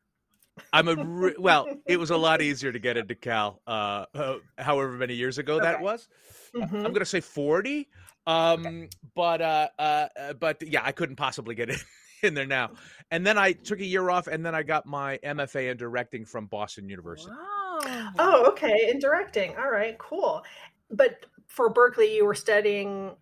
[0.72, 1.66] I'm a re- well.
[1.86, 5.60] It was a lot easier to get into Cal, uh, uh, however many years ago
[5.60, 5.84] that Okay.
[5.84, 6.08] was.
[6.54, 6.62] Mhm.
[6.74, 7.88] I'm going to say 40.
[8.26, 11.76] Um, but uh, uh, uh, but yeah, I couldn't possibly get in,
[12.22, 12.70] in there now.
[13.10, 16.24] And then I took a year off, and then I got my MFA in directing
[16.24, 17.32] from Boston University.
[17.32, 18.12] Wow.
[18.18, 18.88] Oh, okay.
[18.90, 19.56] In directing.
[19.56, 20.42] All right, cool.
[20.90, 23.12] But for Berkeley, you were studying.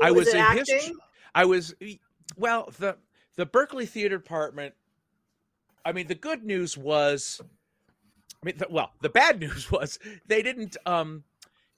[0.00, 0.76] I was it in acting?
[0.76, 0.96] history.
[1.34, 1.74] I was
[2.36, 2.96] well the
[3.36, 4.74] the Berkeley Theater Department.
[5.84, 7.40] I mean, the good news was,
[8.42, 11.24] I mean, the, well, the bad news was they didn't um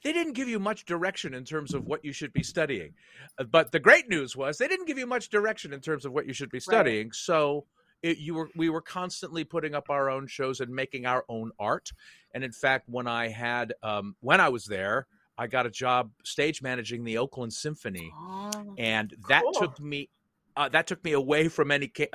[0.03, 2.94] they didn't give you much direction in terms of what you should be studying.
[3.38, 6.12] Uh, But the great news was they didn't give you much direction in terms of
[6.12, 7.12] what you should be studying.
[7.12, 7.66] So
[8.03, 11.53] it, you were we were constantly putting up our own shows and making our own
[11.59, 11.90] art.
[12.34, 15.07] And in fact, when I had um, when I was there,
[15.38, 18.74] I got a job stage managing the Oakland Symphony Oh.
[18.78, 19.53] and that Cool.
[19.53, 20.09] took me
[20.57, 22.11] uh, that took me away from any ca-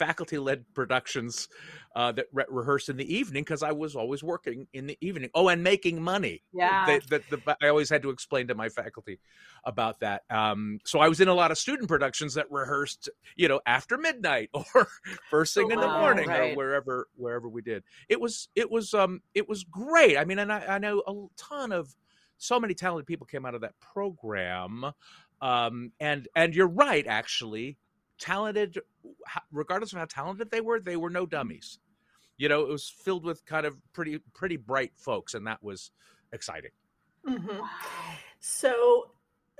[0.00, 1.48] um, faculty-led productions
[1.94, 5.30] uh, that re- rehearsed in the evening because I was always working in the evening.
[5.34, 6.42] Oh, and making money.
[6.52, 6.86] Yeah.
[6.86, 9.20] They, the, the, I always had to explain to my faculty
[9.64, 10.22] about that.
[10.30, 13.96] Um, so I was in a lot of student productions that rehearsed, you know, after
[13.98, 14.88] midnight or
[15.30, 16.52] first thing in the Wow, morning right.
[16.52, 17.84] or wherever wherever we did.
[18.08, 20.16] It was it was um it was great.
[20.16, 21.94] I mean, and I, I know a ton of
[22.38, 24.84] so many talented people came out of that program.
[25.40, 27.76] Um, and and you're right, actually,
[28.18, 28.78] talented,
[29.52, 31.78] regardless of how talented they were, they were no dummies.
[32.36, 35.90] You know, it was filled with kind of pretty pretty bright folks, and that was
[36.32, 36.72] exciting.
[37.26, 37.68] Mhm.
[38.40, 39.12] So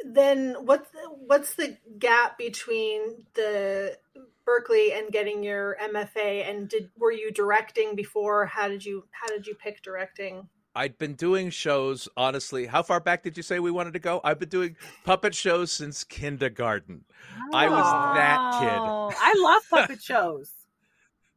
[0.04, 3.96] then what's the, what's the gap between the
[4.44, 9.28] Berkeley and getting your MFA and did were you directing before how did you how
[9.28, 12.66] did you pick directing I'd been doing shows, honestly.
[12.66, 14.20] How far back did you say we wanted to go?
[14.24, 17.04] I've been doing puppet shows since kindergarten.
[17.52, 17.84] I was
[18.16, 18.78] that kid.
[18.80, 20.52] Oh, I love puppet shows.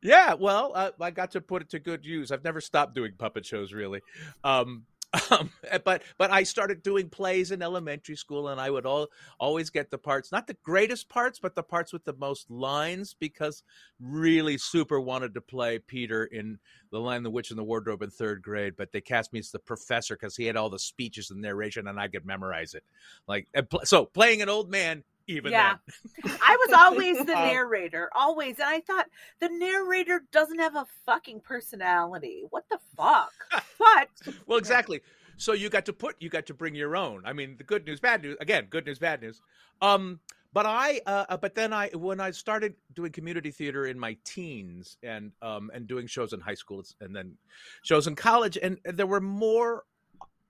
[0.02, 2.32] Yeah, well, uh, I got to put it to good use.
[2.32, 4.02] I've never stopped doing puppet shows, really.
[4.44, 4.86] Um,
[5.32, 5.50] um,
[5.86, 9.08] but but I started doing plays in elementary school, and I would all
[9.40, 13.16] always get the parts, not the greatest parts, but the parts with the most lines,
[13.18, 13.64] because
[14.02, 16.60] really super wanted to play Peter in
[16.92, 18.74] The Lion, the Witch, and the Wardrobe in third grade.
[18.76, 21.88] But they cast me as the professor because he had all the speeches and narration,
[21.88, 22.84] and I could memorize it.
[23.28, 23.48] Like
[23.86, 25.04] so, playing an old man.
[25.28, 25.76] Even Yeah.
[25.88, 26.32] then.
[26.42, 29.08] I was always the Uh, narrator, always, and I thought
[29.40, 32.44] the narrator doesn't have a fucking personality.
[32.50, 33.32] What the fuck?
[33.80, 34.10] But
[34.48, 35.02] Well, exactly.
[35.38, 37.22] So you got to put, you got to bring your own.
[37.26, 38.38] I mean, the good news, bad news.
[38.42, 39.40] Again, good news, bad news.
[39.82, 40.20] Um,
[40.52, 44.98] but I, uh, but then I, when I started doing community theater in my teens
[45.04, 47.38] and um and doing shows in high school and then
[47.84, 49.84] shows in college, and there were more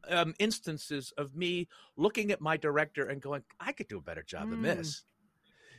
[0.10, 4.24] um instances of me looking at my director and going, I could do a better
[4.24, 4.76] job than Mm.
[4.78, 5.04] this.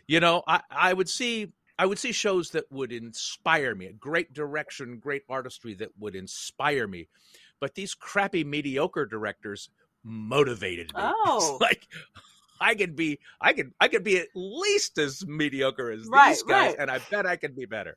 [0.07, 1.53] You know, I I would see.
[1.81, 6.89] I would see shows that would inspire me, great direction, great artistry that would inspire
[6.89, 7.07] me.
[7.61, 9.71] But these crappy, mediocre directors
[10.03, 11.01] motivated me.
[11.05, 11.37] Oh.
[11.53, 11.87] It's like
[12.61, 16.43] I could be, I could, I could be at least as mediocre as Right, these
[16.43, 16.77] guys, right.
[16.81, 17.97] and I bet I could be better.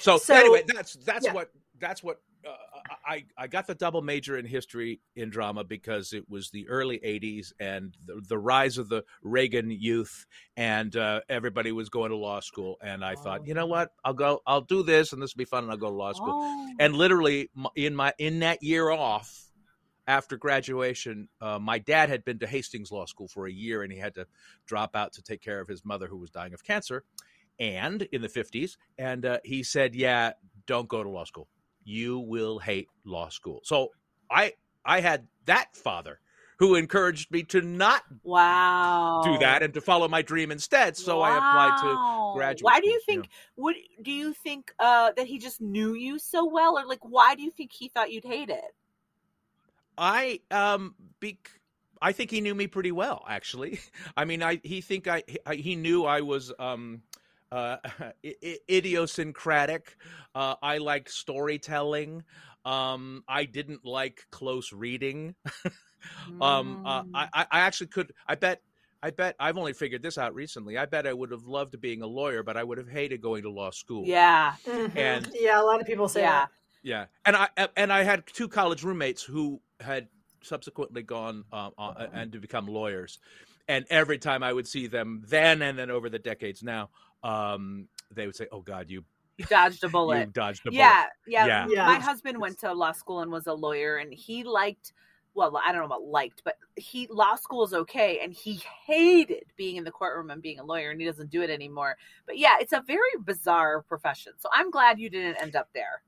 [0.00, 1.32] So, So- anyway, that's that's yeah.
[1.34, 2.50] what that's what uh,
[3.04, 6.98] I I got the double major in history in drama because it was the early
[6.98, 10.26] '80s and the, the rise of the Reagan youth,
[10.56, 14.14] and uh, everybody was going to law school, and I thought, you know what, I'll
[14.14, 16.30] go, I'll do this, and this will be fun, and I'll go to law school.
[16.42, 16.68] Oh.
[16.78, 19.50] and literally in my in that year off
[20.06, 23.92] after graduation uh, my dad had been to hastings law school for a year and
[23.92, 24.26] he had to
[24.66, 27.04] drop out to take care of his mother who was dying of cancer
[27.58, 30.32] and in the 50s and uh, he said yeah
[30.66, 31.48] don't go to law school
[31.84, 33.88] you will hate law school so
[34.30, 34.52] i
[34.84, 36.20] i had that father
[36.58, 39.20] who encouraged me to not wow.
[39.24, 41.96] do that and to follow my dream instead so i applied to
[42.34, 43.28] graduate Why do you think?
[43.56, 47.34] Would do you think uh, that he just knew you so well, or like why
[47.34, 48.74] do you think he thought you'd hate it?
[49.98, 51.60] I um bec-
[52.00, 53.80] I think he knew me pretty well actually.
[54.16, 57.02] I mean I he think I he, he knew I was um
[57.52, 57.76] uh
[58.24, 59.96] i- i- idiosyncratic.
[60.34, 62.22] Uh I liked storytelling.
[62.64, 65.34] Um I didn't like close reading.
[66.40, 67.10] um uh, Mm.
[67.14, 68.62] I I I actually could I bet
[69.02, 70.76] I bet I've only figured this out recently.
[70.76, 73.42] I bet I would have loved being a lawyer, but I would have hated going
[73.44, 74.04] to law school.
[74.06, 74.96] yeah, Mhm.
[74.96, 76.46] And- yeah a lot of people say yeah.
[76.82, 80.08] Yeah, and I and I had two college roommates who had
[80.42, 83.18] subsequently gone um, uh, and to become lawyers,
[83.68, 86.88] and every time I would see them then and then over the decades now,
[87.22, 89.04] um, they would say, "Oh God, you
[89.36, 90.26] You dodged a bullet.
[90.26, 90.78] You dodged a bullet.
[90.78, 91.66] Yeah, yeah, Yeah.
[91.70, 91.86] Yeah.
[91.86, 94.92] My husband went to law school and was a lawyer, and he liked.
[95.32, 99.44] Well, I don't know about liked, but he law school is okay, and he hated
[99.56, 101.96] being in the courtroom and being a lawyer, and he doesn't do it anymore.
[102.26, 104.32] But yeah, it's a very bizarre profession.
[104.38, 106.02] So I'm glad you didn't end up there.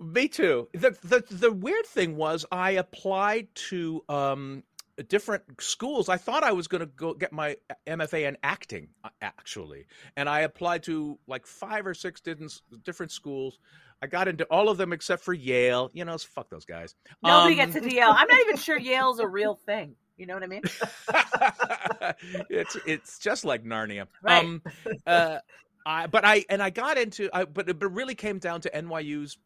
[0.00, 0.68] Me too.
[0.72, 4.64] The, the the weird thing was I applied to um
[5.02, 6.08] different schools.
[6.08, 8.88] I thought I was going to go get my MFA in acting
[9.20, 9.86] actually.
[10.16, 13.58] And I applied to like five or six different different schools.
[14.02, 15.90] I got into all of them except for Yale.
[15.92, 16.94] You know, fuck those guys.
[17.22, 18.10] Nobody Um, gets into Yale.
[18.14, 19.94] I'm not even sure Yale's a real thing.
[20.16, 20.62] You know what I mean?
[22.50, 24.06] it's it's just like Narnia.
[24.22, 24.44] Right.
[24.44, 24.62] Um,
[25.06, 25.38] uh,
[25.86, 29.38] I but I and I got into I, but it really came down to NYU's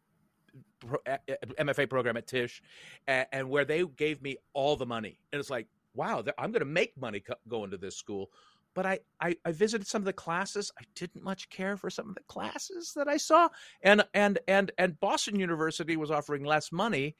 [0.85, 2.61] MFA program at Tisch,
[3.07, 5.67] and, and where they gave me all the money, and it's like
[5.97, 8.29] wow, I'm going to make money co- going to this school.
[8.73, 10.71] But I, I I visited some of the classes.
[10.79, 13.49] I didn't much care for some of the classes that I saw,
[13.81, 17.15] and and and and Boston University was offering less money,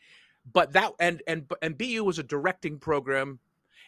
[0.53, 3.39] but that and and and BU was a directing program,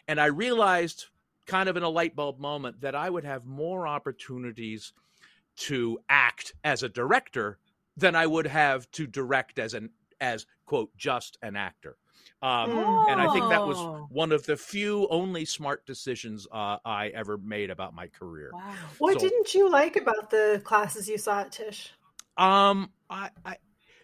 [0.08, 1.06] and I realized
[1.46, 4.92] kind of in a light bulb moment that I would have more opportunities
[5.56, 7.58] to act as a director
[8.00, 9.90] than I would have to direct as an
[10.20, 11.96] as quote just an actor.
[12.42, 12.70] Um,
[13.08, 14.06] And I think that was Oh.
[14.10, 18.50] one of the few only smart decisions uh, I ever made about my career.
[18.52, 18.74] Wow.
[18.98, 21.90] What So- didn't you like about the classes you saw at Tisch?
[22.36, 23.56] Um, I, I,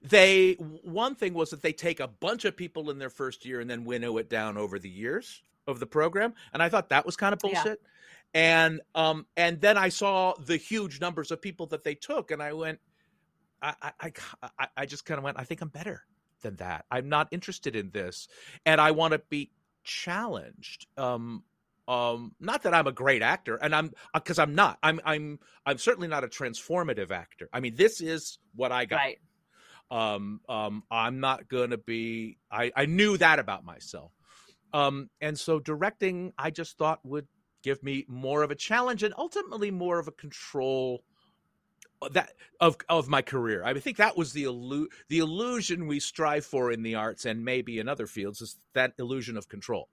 [0.02, 3.60] they one thing was that they take a bunch of people in their first year
[3.60, 7.06] and then winnow it down over the years of the program, and I thought that
[7.06, 7.52] was kind of Yeah.
[7.62, 7.82] bullshit.
[8.34, 12.42] And um, and then I saw the huge numbers of people that they took, and
[12.42, 12.80] I went,
[13.82, 14.12] I, I,
[14.58, 16.02] I, I- just kind of went, I think I'm better
[16.42, 16.84] than that.
[16.90, 18.28] I'm not interested in this,
[18.64, 19.50] and I want to be
[19.84, 20.86] challenged.
[20.96, 21.42] Um,
[21.88, 24.78] um, not that I'm a great actor, and I'm because I'm not.
[24.82, 27.48] I'm I'm I'm certainly not a transformative actor.
[27.52, 28.96] I mean, this is what I got.
[28.96, 29.18] Right.
[29.88, 32.38] Um, um, I'm not going to be.
[32.50, 34.10] I I knew that about myself.
[34.72, 37.28] Um, and so directing, I just thought would
[37.62, 41.02] give me more of a challenge and ultimately more of a control
[42.02, 43.64] Uh, that of of my career.
[43.64, 47.44] I think that was the illu- the illusion we strive for in the arts and
[47.44, 49.88] maybe in other fields is that illusion of control.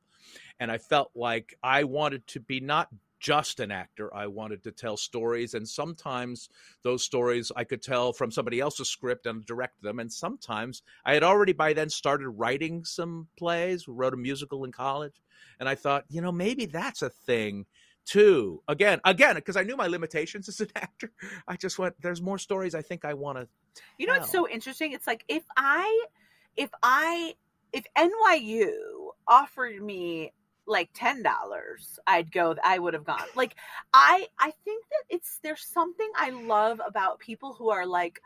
[0.60, 2.90] And I felt like I wanted to be not
[3.20, 4.14] just an actor.
[4.14, 6.50] I wanted to tell stories, and sometimes
[6.84, 10.00] those stories I could tell from somebody else's script and direct them.
[10.00, 14.74] And sometimes I had already by then started writing some plays, wrote a musical in
[14.74, 15.22] college,
[15.58, 17.66] and I thought, you know, maybe that's a thing
[18.06, 18.62] too.
[18.68, 21.12] Again, again, because I knew my limitations as an actor,
[21.48, 22.00] I just went.
[22.02, 23.48] There's more stories I think I want to.
[23.98, 24.94] You know what's so interesting?
[24.94, 26.06] It's like if I,
[26.56, 27.36] if I,
[27.72, 28.72] if NYU
[29.28, 30.34] offered me
[30.66, 32.56] like ten dollars, I'd go.
[32.64, 33.26] I would have gone.
[33.36, 33.56] Like
[33.94, 38.20] I, I think that it's there's something I love about people who are like.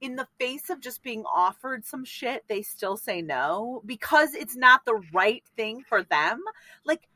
[0.00, 4.54] In the face of just being offered some shit, they still say no because it's
[4.54, 6.40] not the right thing for them.
[6.84, 7.08] Like,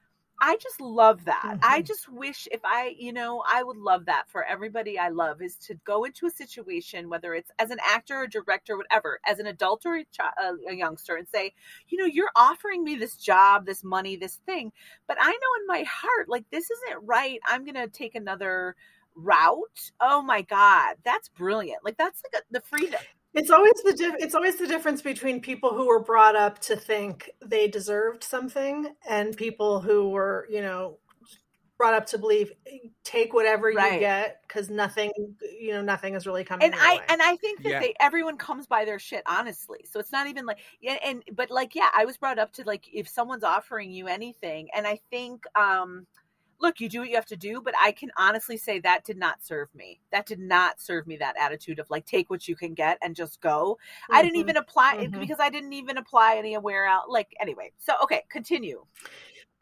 [0.42, 1.56] I just love that.
[1.62, 1.88] I Mhm.
[1.88, 5.56] just wish if I, you know, I would love that for everybody I love is
[5.68, 9.48] to go into a situation, whether it's as an actor or director, whatever, as an
[9.48, 11.54] adult or a, chi- a, a youngster, and say,
[11.88, 14.72] you know, you're offering me this job, this money, this thing,
[15.08, 17.40] but I know in my heart, like, this isn't right.
[17.46, 18.76] I'm going to take another
[19.16, 19.92] route.
[20.00, 20.96] Oh my God.
[21.04, 21.84] That's brilliant.
[21.84, 23.02] Like, that's like a, the freedom.
[23.34, 26.76] It's always the dif- it's always the difference between people who were brought up to
[26.76, 30.98] think they deserved something and people who were, you know,
[31.78, 32.52] brought up to believe
[33.02, 33.98] take whatever you Right.
[33.98, 35.10] get because nothing,
[35.60, 36.66] you know, nothing is really coming.
[36.66, 37.04] and I way.
[37.08, 37.80] and I think that Yeah.
[37.80, 39.80] they everyone comes by their shit honestly.
[39.90, 42.64] So it's not even like yeah and but like yeah, I was brought up to
[42.64, 46.06] like if someone's offering you anything and I think um
[46.62, 49.18] look, you do what you have to do, but I can honestly say that did
[49.18, 50.00] not serve me.
[50.12, 53.14] That did not serve me that attitude of like take what you can get and
[53.16, 53.78] just go.
[54.10, 54.40] I didn't Mhm.
[54.40, 55.20] even apply Mhm.
[55.20, 57.10] because I didn't even apply any anywhere out.
[57.10, 57.72] Like anyway.
[57.78, 58.84] So okay, continue.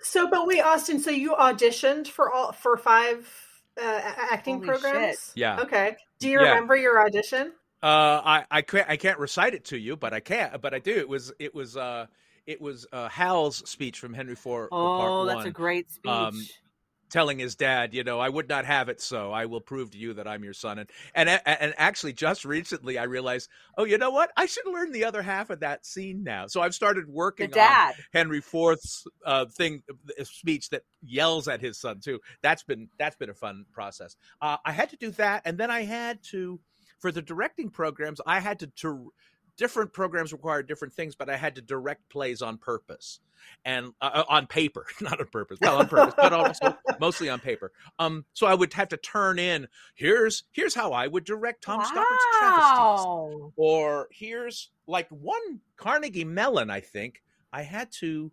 [0.01, 0.99] So, but wait, Austin.
[0.99, 3.33] So you auditioned for all for five
[3.81, 5.19] uh, acting Holy programs?
[5.19, 5.33] shit.
[5.37, 5.61] Yeah.
[5.61, 5.97] Okay.
[6.19, 6.49] Do you Yeah.
[6.51, 7.53] remember your audition?
[7.83, 10.61] Uh, I I can't I can't recite it to you, but I can't.
[10.61, 10.93] But I do.
[10.97, 12.07] It was it was uh
[12.47, 14.71] it was uh, Hal's speech from Henry Fourth.
[14.73, 16.11] Oh, Part that's One, a great speech.
[16.11, 16.47] um,
[17.11, 19.33] telling his dad, you know, I would not have it so.
[19.33, 20.79] I will prove to you that I'm your son.
[20.79, 24.31] And and and actually, just recently, I realized, oh, you know what?
[24.37, 26.47] I should learn the other half of that scene now.
[26.47, 27.95] So I've started working on.
[28.13, 32.21] Henry Fourth's uh, thing uh, speech that yells at his son too.
[32.43, 34.17] That's been that's been a fun process.
[34.41, 36.61] Uh, I had to do that, and then I had to
[36.99, 38.21] for the directing programs.
[38.27, 39.13] I had to to
[39.61, 43.21] different programs required different things, but I had to direct plays on purpose
[43.65, 45.59] and uh, uh on paper, not on purpose.
[45.61, 47.71] Well, on purpose, but also mostly on paper.
[47.99, 51.79] Um, so I would have to turn in here's here's how I would direct Tom
[51.79, 51.85] wow.
[51.85, 56.71] Stoppard's travesties, or here's like one Carnegie Mellon.
[56.71, 58.33] I think I had to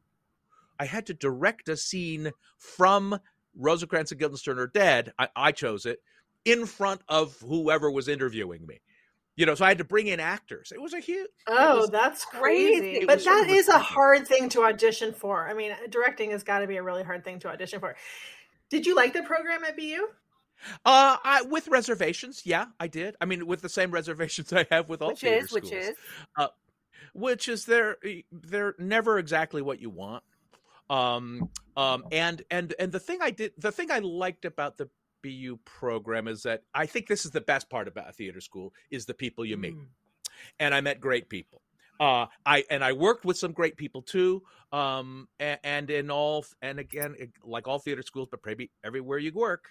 [0.80, 3.20] I had to direct a scene from
[3.54, 5.12] Rosencrantz and Guildenstern are dead.
[5.20, 6.00] I, I chose it
[6.46, 8.80] in front of whoever was interviewing me
[9.38, 10.74] you know so i had to bring in actors.
[10.76, 13.06] It was a huge oh that's crazy.
[13.06, 15.48] but that is a hard thing to audition for.
[15.48, 17.96] I mean directing has got to be a really hard thing to audition for.
[18.70, 20.08] Did you like the program at bu
[20.86, 23.16] uh I, with reservations yeah i did.
[23.22, 25.64] I mean with the same reservations i have with all which is schools.
[25.64, 25.96] which is.
[26.36, 26.48] Uh,
[27.14, 27.98] which is they're
[28.32, 30.24] they're never exactly what you want.
[30.90, 34.90] Um um and and and the thing i did the thing i liked about the
[35.24, 38.74] BU program is that I think this is the best part about a theater school
[38.92, 39.76] is the people you meet.
[39.76, 39.88] Mm.
[40.60, 41.62] And I met great people.
[42.00, 44.44] Uh, I and I worked with some great people too.
[44.72, 49.32] Um, and, and in all, and again, like all theater schools, but maybe everywhere you
[49.34, 49.70] work,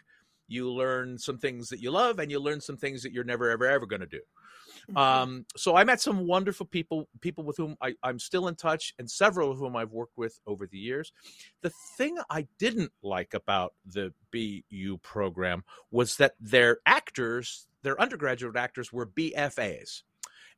[0.48, 3.50] you learn some things that you love, and you learn some things that you're never,
[3.50, 4.20] ever, ever going to do.
[4.88, 4.96] Mm-hmm.
[4.96, 8.94] Um, so I met some wonderful people, people with whom I, I'm still in touch,
[8.98, 11.12] and several of whom I've worked with over the years.
[11.62, 18.56] The thing I didn't like about the BU program was that their actors, their undergraduate
[18.56, 20.02] actors, were BFAs,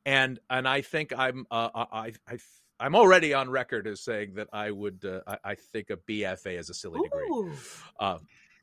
[0.05, 2.37] and and I think I'm uh, I I.
[2.81, 5.03] I'm already on record as saying that I would.
[5.03, 7.51] Uh, I, I, think a BFA is a silly degree.
[7.99, 8.19] Uh,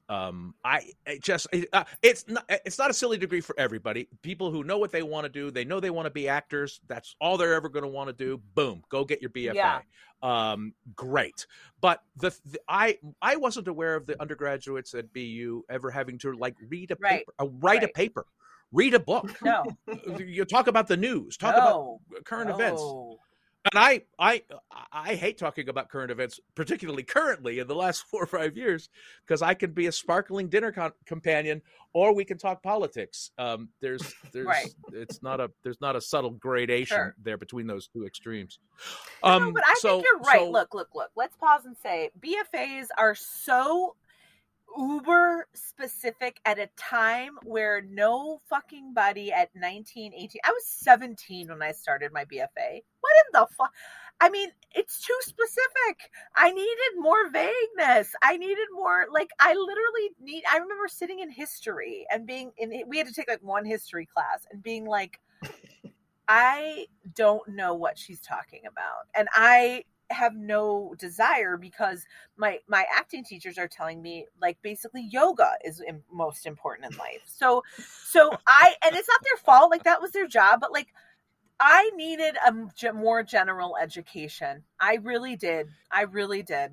[0.09, 4.09] um i it just it, uh, it's not it's not a silly degree for everybody
[4.23, 6.81] people who know what they want to do they know they want to be actors
[6.87, 9.81] that's all they're ever going to want to do boom go get your bfa yeah.
[10.23, 11.47] um great
[11.81, 16.33] but the, the, i i wasn't aware of the undergraduates at bu ever having to
[16.35, 17.19] like read a right.
[17.19, 17.91] paper uh, write right.
[17.91, 18.27] a paper
[18.73, 19.65] read a book no
[20.19, 22.01] you talk about the news talk no.
[22.11, 22.55] about current no.
[22.55, 22.83] events
[23.73, 24.43] and I, I,
[24.93, 28.89] I hate talking about current events, particularly currently in the last four or five years,
[29.27, 31.63] because I can be a sparkling dinner con- companion,
[31.93, 33.31] or we can talk politics.
[33.39, 34.75] Um, there's, there's, right.
[34.93, 37.15] it's not a, there's not a subtle gradation sure.
[37.23, 38.59] there between those two extremes.
[39.23, 40.41] Um, no, but I so, think you're right.
[40.41, 41.11] So, look, look, look.
[41.17, 43.97] Let's pause and say BFAs are so
[44.77, 51.49] uber specific at a time where no fucking body at 19 18 i was 17
[51.49, 52.47] when i started my bfa
[53.01, 53.73] what in the fuck
[54.21, 56.11] i mean it's too specific.
[56.37, 58.15] I needed more vagueness.
[58.23, 62.83] I needed more like i literally need i remember sitting in history and being in
[62.87, 65.19] we had to take like one history class and being like
[66.29, 69.07] i don't know what she's talking about.
[69.15, 72.05] And i have no desire because
[72.37, 76.99] my my acting teachers are telling me like basically yoga is in, most important in
[76.99, 77.23] life.
[77.27, 77.63] So
[78.05, 80.89] so i and it's not their fault like that was their job but like
[81.61, 84.65] i needed a more general education.
[84.81, 85.69] I really did.
[85.91, 86.73] I really did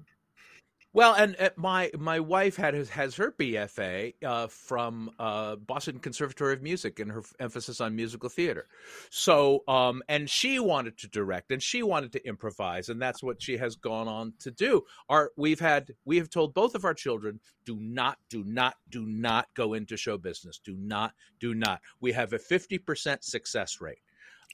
[0.94, 6.54] well, and uh, my my wife had has her BFA uh, from uh, Boston Conservatory
[6.54, 8.68] of Music and her f- emphasis on musical theater.
[9.10, 13.42] So, um, and she wanted to direct and she wanted to improvise, and that's what
[13.42, 14.84] she has gone on to do.
[15.10, 19.06] Our we've had we have told both of our children do not, do not, do
[19.06, 20.60] not go into show business.
[20.64, 21.82] Do not, do not.
[22.00, 24.00] We have a fifty percent success rate.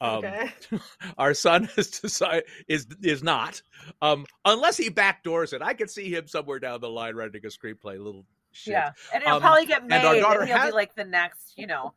[0.01, 0.49] Um, okay.
[1.17, 3.61] our son is decide, is is not,
[4.01, 5.61] um, unless he backdoors it.
[5.61, 8.73] I can see him somewhere down the line writing a screenplay, little shit.
[8.73, 10.69] Yeah, and it'll um, probably get made, and, our daughter and he'll has...
[10.69, 11.93] be like the next, you know,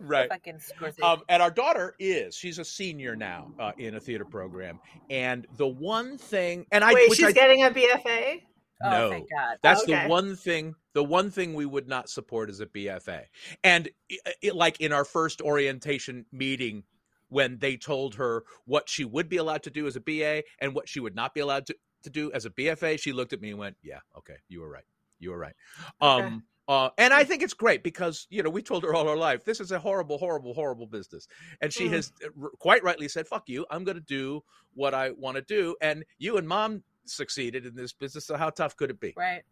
[0.00, 0.28] right?
[0.28, 0.60] Fucking
[1.02, 4.80] Um, and our daughter is she's a senior now uh, in a theater program,
[5.10, 8.42] and the one thing, and I wait, she's I, getting a BFA.
[8.84, 9.24] Oh, no,
[9.62, 10.02] that's okay.
[10.02, 10.74] the one thing.
[10.92, 13.22] The one thing we would not support is a BFA,
[13.64, 16.84] and it, it, like in our first orientation meeting
[17.28, 20.74] when they told her what she would be allowed to do as a BA and
[20.74, 23.40] what she would not be allowed to, to do as a BFA, she looked at
[23.40, 24.84] me and went, "Yeah, okay, you were right.
[25.18, 25.54] You were right."
[26.00, 29.16] Um, uh, and I think it's great because you know we told her all our
[29.16, 31.28] life this is a horrible, horrible, horrible business,
[31.60, 31.92] and she mm.
[31.92, 33.66] has uh, quite rightly said, "Fuck you!
[33.70, 34.42] I'm going to do
[34.74, 38.50] what I want to do." And you and mom succeeded in this business, so how
[38.50, 39.14] tough could it be?
[39.16, 39.42] Right.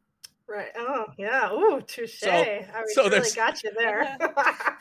[0.47, 0.69] Right.
[0.77, 1.51] Oh, yeah.
[1.53, 2.19] Ooh, touche.
[2.19, 4.19] So, I so really got you there.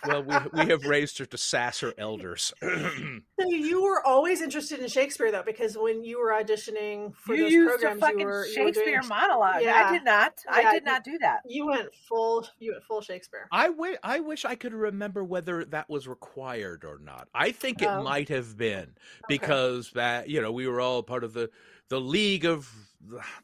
[0.06, 2.54] well, we, we have raised her to sass her elders.
[2.62, 7.44] so you were always interested in Shakespeare, though, because when you were auditioning for you
[7.44, 9.62] those used programs, a fucking you were Shakespeare you were doing, monologue.
[9.62, 9.86] Yeah.
[9.88, 10.34] I did not.
[10.46, 11.42] Yeah, I did not do that.
[11.48, 12.46] You went full.
[12.60, 13.48] You went full Shakespeare.
[13.50, 17.30] I, w- I wish I could remember whether that was required or not.
[17.34, 18.04] I think it oh.
[18.04, 18.96] might have been
[19.30, 20.00] because okay.
[20.00, 21.50] that you know we were all part of the
[21.90, 22.70] the league of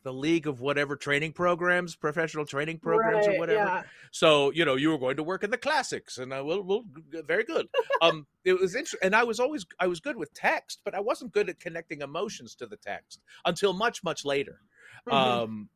[0.04, 3.60] the league of whatever training programs, professional training programs Right, or whatever.
[3.60, 3.84] yeah.
[4.12, 6.86] So you know you were going to work in the classics, and I will, will
[7.26, 7.68] very good.
[8.02, 11.00] Um, it was interesting, and I was always I was good with text, but I
[11.02, 14.62] wasn't good at connecting emotions to the text until much much later.
[15.08, 15.14] Mhm.
[15.14, 15.70] Um,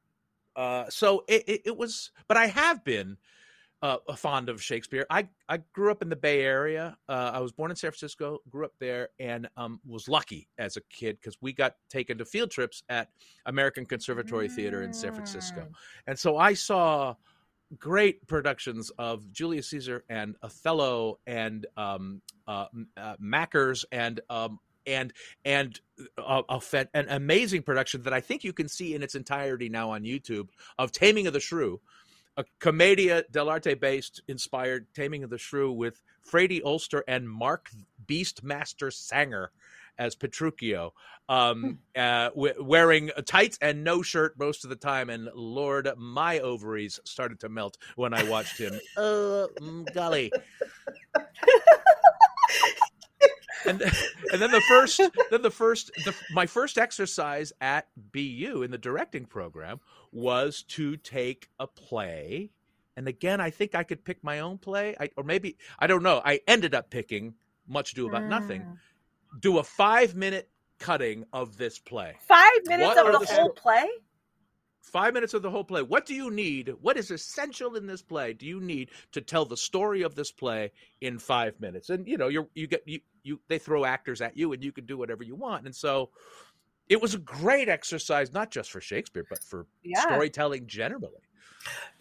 [0.55, 3.17] uh, so it, it, it was, but I have been
[3.83, 5.05] uh, fond of Shakespeare.
[5.09, 6.97] I I grew up in the Bay Area.
[7.09, 10.77] Uh, I was born in San Francisco, grew up there, and um, was lucky as
[10.77, 13.09] a kid because we got taken to field trips at
[13.45, 15.67] American Conservatory Theater in San Francisco,
[16.07, 17.15] and so I saw
[17.77, 25.11] great productions of Julius Caesar and Othello and um, uh, uh, Mackers and um, and
[25.43, 25.79] and
[26.17, 26.61] uh, a,
[26.93, 30.49] an amazing production that I think you can see in its entirety now on YouTube
[30.77, 31.81] of Taming of the Shrew,
[32.37, 37.69] a commedia dell'arte based inspired Taming of the Shrew with Fredi Olster and Marc
[38.05, 39.51] Beastmaster Singer
[39.97, 40.91] as Petruchio,
[41.29, 45.09] um, uh, w- wearing tights and no shirt most of the time.
[45.09, 48.73] And Lord, my ovaries started to melt when I watched him.
[48.97, 50.31] uh, mm, golly.
[53.65, 53.81] and
[54.31, 55.01] and then the first
[55.31, 59.79] then the first the, my first exercise at BU in the directing program
[60.11, 62.51] was to take a play.
[62.95, 64.95] And again I think I could pick my own play.
[64.99, 66.21] I, or maybe I don't know.
[66.23, 67.35] I ended up picking
[67.67, 68.61] much Ado about nothing.
[68.61, 69.41] Mm.
[69.41, 70.49] do a 5 minute
[70.79, 72.15] cutting of this play.
[72.27, 73.87] Five minutes What of the the whole play?
[74.83, 75.81] Five minutes of the whole play.
[75.81, 76.73] What do you need?
[76.81, 78.33] What is essential in this play?
[78.33, 80.71] Do you need to tell the story of this play
[81.01, 81.89] in five minutes?
[81.89, 84.71] And you know, you you get you you they throw actors at you, and you
[84.71, 85.65] can do whatever you want.
[85.65, 86.09] And so,
[86.89, 90.01] it was a great exercise, not just for Shakespeare, but for Yeah.
[90.01, 91.21] storytelling generally.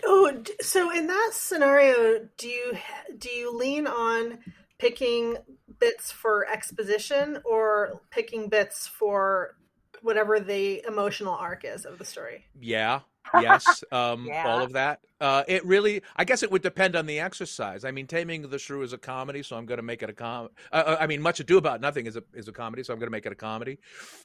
[0.05, 2.73] Oh, so in that scenario, do you
[3.17, 4.41] do you lean on
[4.79, 5.37] picking
[5.79, 9.57] bits for exposition or picking bits for
[10.03, 12.45] whatever the emotional arc is of the story?
[12.61, 13.01] Yeah.
[13.41, 13.85] Yes.
[13.93, 14.47] Um, Yeah.
[14.47, 15.01] all of that.
[15.21, 17.85] Uh, it really, I guess it would depend on the exercise.
[17.85, 20.13] I mean, Taming the Shrew is a comedy, so I'm going to make it a
[20.13, 20.49] com.
[20.73, 22.99] Uh, uh, I mean, Much Ado About Nothing is a is a comedy, so I'm
[22.99, 23.79] going to make it a comedy.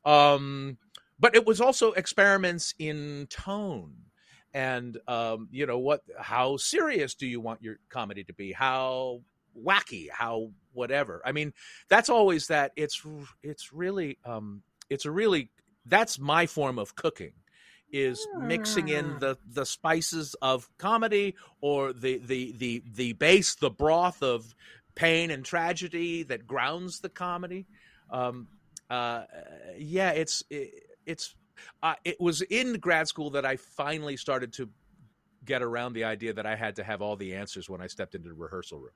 [0.05, 0.77] Um,
[1.19, 3.93] but it was also experiments in tone,
[4.53, 6.01] and um, you know what?
[6.19, 8.51] How serious do you want your comedy to be?
[8.51, 9.21] How
[9.61, 10.07] wacky?
[10.09, 11.21] How whatever?
[11.25, 11.53] I mean,
[11.89, 12.71] that's always that.
[12.75, 13.05] It's
[13.43, 15.51] it's really um, it's a really
[15.87, 17.33] that's my form of cooking
[17.91, 19.19] is mixing in Hmm.
[19.19, 24.53] the the spices of comedy or the the the the base the broth of
[24.95, 27.65] pain and tragedy that grounds the comedy
[28.09, 28.47] um
[28.89, 29.23] uh
[29.77, 30.71] yeah it's it,
[31.05, 31.35] it's
[31.83, 34.69] uh, it was in grad school that i finally started to
[35.45, 38.15] get around the idea that i had to have all the answers when i stepped
[38.15, 38.91] into the rehearsal room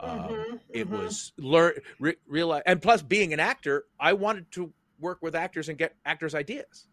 [0.00, 0.90] um, Mhm, it mhm.
[0.90, 5.68] was learn re- realize and plus being an actor i wanted to work with actors
[5.68, 6.86] and get actors ideas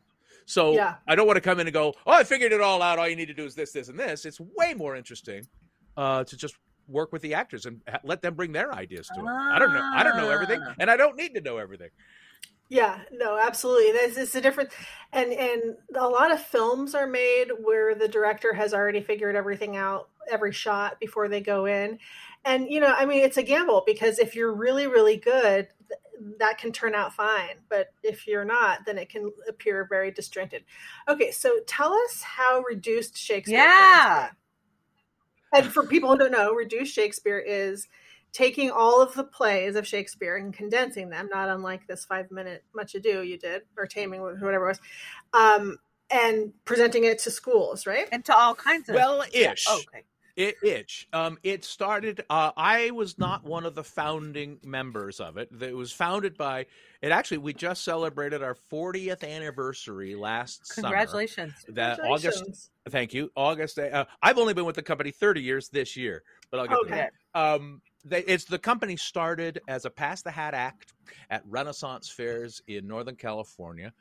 [0.46, 0.96] so Yeah.
[1.08, 3.08] i don't want to come in and go oh i figured it all out all
[3.08, 5.46] you need to do is this this and this it's way more interesting
[5.98, 6.56] uh, to just
[6.88, 9.72] work with the actors and ha- let them bring their ideas to it i don't
[9.74, 10.74] know i don't know everything Ah.
[10.80, 11.90] and i don't need to know everything
[12.70, 13.92] Yeah, no, absolutely.
[13.92, 14.70] This is a different,
[15.12, 19.76] and and a lot of films are made where the director has already figured everything
[19.76, 22.00] out, every shot before they go in,
[22.46, 26.36] and you know, I mean, it's a gamble because if you're really, really good, th-
[26.40, 30.64] that can turn out fine, but if you're not, then it can appear very disjointed.
[31.08, 33.60] Okay, so tell us how reduced Shakespeare.
[33.60, 34.30] Yeah.
[35.54, 37.88] And for people who don't know, reduced Shakespeare is
[38.32, 42.64] taking all of the plays of Shakespeare and condensing them, not unlike this five minute
[42.74, 44.80] Much Ado you did, or Taming, whatever it was,
[45.34, 45.78] um,
[46.10, 48.08] and presenting it to schools, right?
[48.12, 49.52] And to all kinds of well Yeah.
[49.54, 50.04] ish Oh, okay.
[50.36, 51.08] It itch.
[51.14, 52.24] Um, it started.
[52.30, 55.50] Uh, I was not one of the founding members of it.
[55.60, 56.66] It was founded by.
[57.02, 57.40] It actually.
[57.40, 60.88] We just celebrated our 40th anniversary last summer.
[60.88, 61.54] Congratulations.
[61.70, 62.72] That August.
[62.90, 63.78] Thank you, August.
[63.78, 66.94] Uh, I've only been with the company 30 years this year, but I'll get to
[66.94, 67.10] Okay.
[67.34, 70.94] Um, they, it's the company started as a pass the hat act
[71.30, 73.94] at Renaissance fairs in Northern California,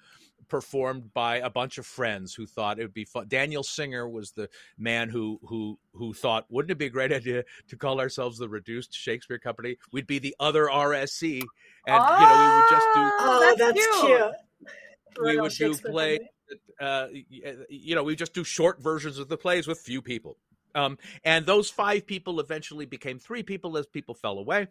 [0.48, 3.26] performed by a bunch of friends who thought it would be fun.
[3.28, 7.44] Daniel Singer was the man who who who thought, wouldn't it be a great idea
[7.68, 9.76] to call ourselves the Reduced Shakespeare Company?
[9.92, 11.40] We'd be the other RSC,
[11.86, 14.06] and you know we would just do Oh, Oh, that's, that's cute.
[14.06, 15.24] cute.
[15.24, 16.18] We would do Shakespeare play-
[16.80, 17.06] uh,
[17.68, 20.36] you know, we just do short versions of the plays with few people.
[20.74, 24.68] Um, and those five people eventually became three people as people fell away,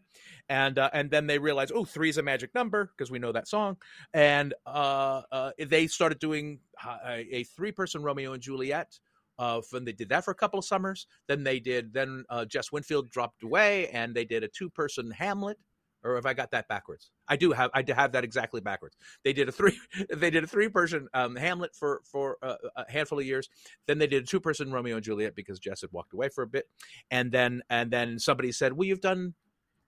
[0.47, 3.31] and uh, and then they realized, oh, three is a magic number because we know
[3.31, 3.77] that song,
[4.13, 8.99] and uh, uh, they started doing uh, a, a three-person Romeo and Juliet.
[9.37, 11.07] Uh, and they did that for a couple of summers.
[11.29, 11.93] Then they did.
[11.93, 15.57] Then uh, Jess Winfield dropped away, and they did a two-person Hamlet
[16.03, 17.11] or have I got that backwards?
[17.27, 18.97] I do have I have that exactly backwards.
[19.23, 19.79] They did a three
[20.09, 23.49] they did a three person um, Hamlet for for uh, a handful of years.
[23.87, 26.43] Then they did a two person Romeo and Juliet because Jess had walked away for
[26.43, 26.67] a bit,
[27.11, 29.35] and then and then somebody said, "Well, you've done."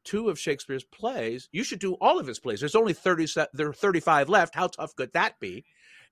[0.03, 1.47] Two of Shakespeare's plays.
[1.51, 2.59] You should do all of his plays.
[2.59, 3.27] There's only thirty.
[3.53, 4.55] There are thirty-five left.
[4.55, 5.63] How tough could that be?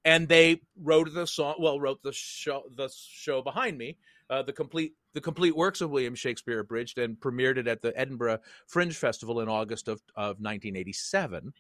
[0.06, 1.56] And they wrote the song.
[1.58, 2.66] Well, wrote the show.
[2.72, 3.98] The show behind me,
[4.30, 7.98] uh, the complete the complete works of William Shakespeare abridged and premiered it at the
[7.98, 11.54] Edinburgh Fringe Festival in August of, of 1987,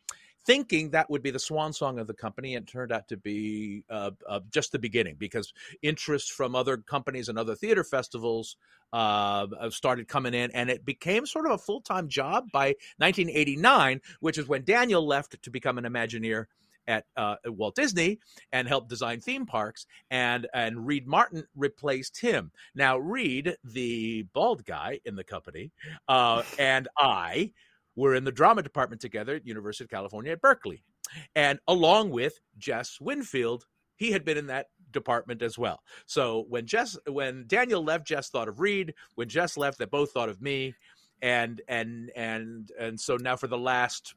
[0.45, 3.83] thinking that would be the swan song of the company, and turned out to be
[3.89, 8.55] uh, uh, just the beginning because interest from other companies and other theater festivals
[8.93, 14.01] uh, started coming in, and it became sort of a full time job by 1989,
[14.19, 16.45] which is when Daniel left to become an Imagineer
[16.89, 18.19] at uh, Walt Disney
[18.51, 22.51] and helped design theme parks, and and Reed Martin replaced him.
[22.75, 25.71] Now Reed, the bald guy in the company,
[26.09, 27.53] uh, and I
[27.95, 30.81] were in the drama department together at University of California at Berkeley,
[31.35, 33.65] and along with Jess Winfield,
[33.95, 35.83] he had been in that department as well.
[36.07, 38.95] So when Jess, when Daniel left, Jess thought of Reed.
[39.15, 40.73] When Jess left, they both thought of me,
[41.21, 44.15] and and and and so now for the last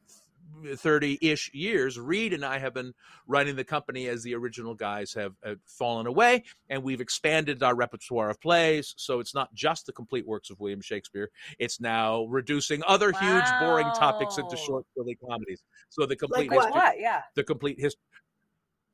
[0.75, 2.93] 30 ish years, Reed and I have been
[3.27, 7.75] running the company as the original guys have, have, fallen away, and we've expanded our
[7.75, 8.93] repertoire of plays.
[8.97, 11.29] So it's not just the complete works of William Shakespeare,
[11.59, 13.19] it's now reducing other wow.
[13.19, 15.63] huge, boring topics into short, silly comedies.
[15.89, 16.99] So the complete like history, what?
[16.99, 17.21] Yeah.
[17.35, 18.01] the complete history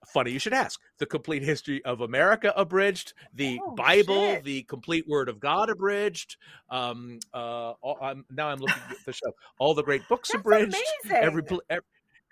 [0.08, 4.44] funny you should ask the complete history of america abridged the oh, bible shit.
[4.44, 6.38] the complete word of god abridged
[6.70, 10.42] um uh all, I'm, now i'm looking at the show all the great books That's
[10.42, 11.24] abridged amazing.
[11.24, 11.84] every, every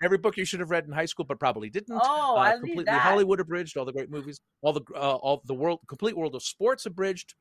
[0.02, 2.52] every book you should have read in high school but probably didn't oh uh, I
[2.52, 6.34] completely hollywood abridged all the great movies all the uh, all the world complete world
[6.34, 7.34] of sports abridged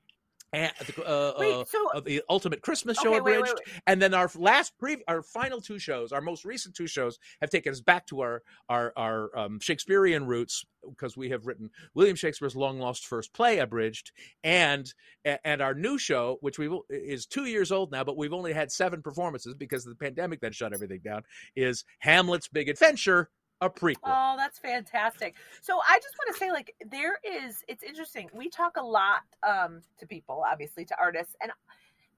[0.53, 0.71] and
[1.05, 3.81] uh, Wait, uh, so uh, the Ultimate Christmas Show okay, abridged, wait, wait.
[3.85, 7.49] and then our last pre, our final two shows, our most recent two shows, have
[7.49, 12.15] taken us back to our our our um, Shakespearean roots because we have written William
[12.15, 14.11] Shakespeare's long lost first play abridged,
[14.43, 14.93] and
[15.25, 18.53] and our new show, which we will, is two years old now, but we've only
[18.53, 21.23] had seven performances because of the pandemic that shut everything down.
[21.55, 23.29] Is Hamlet's Big Adventure
[23.61, 23.97] a prequel.
[24.03, 25.35] Oh, that's fantastic.
[25.61, 27.63] So I just want to say, like, there is.
[27.67, 28.29] It's interesting.
[28.33, 31.51] We talk a lot um, to people, obviously, to artists, and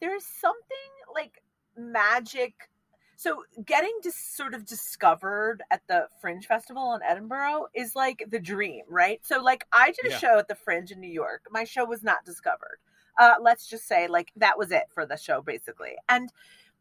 [0.01, 0.77] there's something
[1.13, 1.41] like
[1.77, 2.69] magic.
[3.15, 8.39] So getting just sort of discovered at the Fringe Festival in Edinburgh is like the
[8.39, 9.19] dream, right?
[9.25, 10.17] So like I did a Yeah.
[10.19, 11.41] show at the Fringe in New York.
[11.51, 12.79] My show was not discovered.
[13.19, 15.97] Uh, let's just say like that was it for the show basically.
[16.07, 16.31] And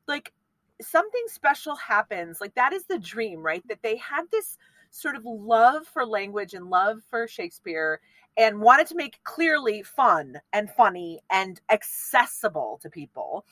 [0.07, 0.33] like
[0.81, 2.41] something special happens.
[2.41, 3.67] Like that is the dream, right?
[3.69, 4.57] That they had this
[4.91, 8.01] sort of love for language and love for Shakespeare
[8.37, 13.45] and wanted to make clearly fun and funny and accessible to people.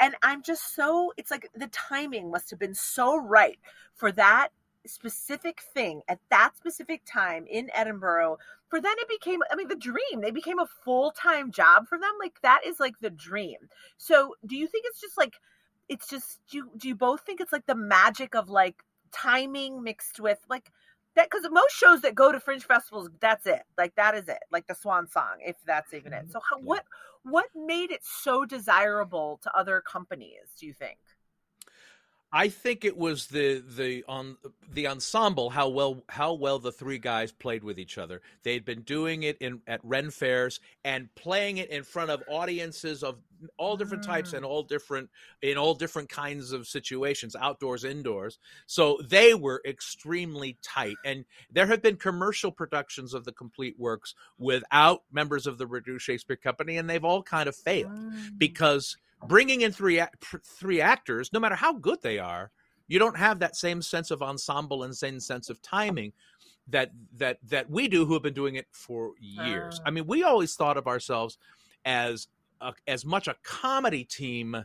[0.00, 3.58] And I'm just so, it's like the timing must have been so right
[3.94, 4.48] for that
[4.84, 8.38] specific thing at that specific time in Edinburgh.
[8.68, 10.20] For then it became, I mean, the dream.
[10.20, 12.12] They became a full time job for them.
[12.18, 13.58] Like that is like the dream.
[13.96, 15.36] So do you think it's just like,
[15.88, 19.82] it's just do you, do you both think it's like the magic of like timing
[19.82, 20.70] mixed with like
[21.14, 23.62] that because most shows that go to fringe festivals that's it.
[23.76, 24.38] Like that is it.
[24.50, 26.22] Like the swan song if that's even it.
[26.22, 26.30] Mm-hmm.
[26.32, 26.64] So how, Yeah.
[26.64, 26.84] what
[27.24, 30.98] what made it so desirable to other companies do you think
[32.32, 34.38] I think it was the the on
[34.72, 38.22] the ensemble how well how well the three guys played with each other.
[38.42, 43.02] They'd been doing it in at Ren fairs and playing it in front of audiences
[43.02, 43.18] of
[43.58, 44.38] all different types mm.
[44.38, 45.10] and all different
[45.42, 48.38] in all different kinds of situations, outdoors, indoors.
[48.66, 50.96] So they were extremely tight.
[51.04, 56.06] And there have been commercial productions of the complete works without members of the Reduced
[56.06, 58.38] Shakespeare Company, and they've all kind of failed mm.
[58.38, 58.96] because
[59.26, 60.02] bringing in three
[60.44, 62.50] three actors, no matter how good they are,
[62.88, 66.12] you don't have that same sense of ensemble and same sense of timing
[66.68, 69.80] that that that we do who have been doing it for years.
[69.80, 69.88] Ah.
[69.88, 71.38] I mean, we always thought of ourselves
[71.84, 72.28] as
[72.60, 74.64] a, as much a comedy team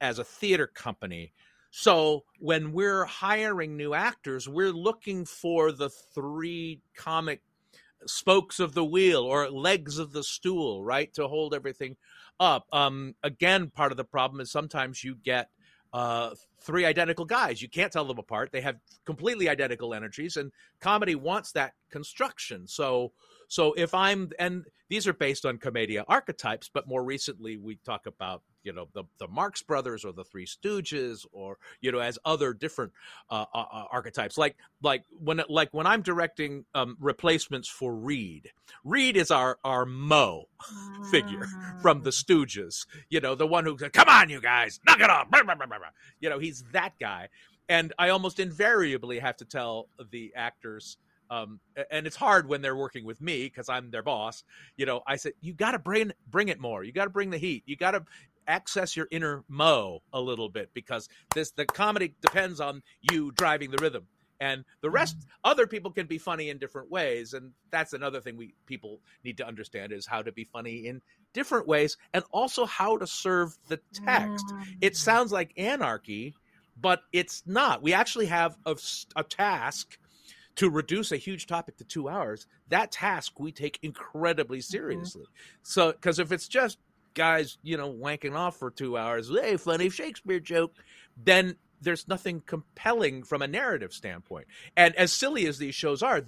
[0.00, 1.32] as a theater company.
[1.70, 7.42] So when we're hiring new actors, we're looking for the three comic
[8.06, 11.96] spokes of the wheel or legs of the stool, right, to hold everything
[12.40, 12.66] up.
[12.72, 15.48] Um, again, part of the problem is sometimes you get
[15.92, 17.62] uh, three identical guys.
[17.62, 18.50] You can't tell them apart.
[18.52, 22.66] They have completely identical energies, and comedy wants that construction.
[22.66, 23.12] So,
[23.48, 28.06] so if I'm and these are based on commedia archetypes, but more recently we talk
[28.06, 32.18] about you know the the Marx Brothers or the Three Stooges or you know as
[32.24, 32.92] other different
[33.30, 34.36] uh, uh, uh archetypes.
[34.36, 38.50] Like like when like when I'm directing um, replacements for Reed.
[38.84, 40.48] Reed is our our Moe
[41.10, 41.46] figure
[41.80, 42.86] from the Stooges.
[43.08, 45.28] You know the one who said, "Come on, you guys, knock it off."
[46.20, 47.28] You know he's that guy,
[47.68, 50.98] and I almost invariably have to tell the actors
[51.30, 51.60] um,
[51.90, 54.44] and it's hard when they're working with me because I'm their boss.
[54.76, 56.84] You know, I said you got to bring bring it more.
[56.84, 57.64] You got to bring the heat.
[57.66, 58.04] You got to
[58.46, 63.70] access your inner Moe a little bit because this the comedy depends on you driving
[63.70, 64.06] the rhythm
[64.40, 65.28] and the rest mm-hmm.
[65.44, 69.36] other people can be funny in different ways and that's another thing we people need
[69.36, 71.00] to understand is how to be funny in
[71.32, 74.44] different ways and also how to serve the text
[74.80, 74.96] it mm.
[74.96, 76.34] sounds like anarchy
[76.80, 78.76] but it's not we actually have a,
[79.16, 79.98] a task
[80.56, 84.72] to reduce a huge topic to two hours, that task we take incredibly mm-hmm.
[84.72, 85.22] seriously.
[85.22, 85.58] Mm-hmm.
[85.62, 86.78] So, because if it's just
[87.16, 90.76] guys, you know, wanking off for two hours, hey, funny Shakespeare joke,
[91.16, 94.46] then there's nothing compelling from a narrative standpoint.
[94.76, 96.22] And as silly as these shows are,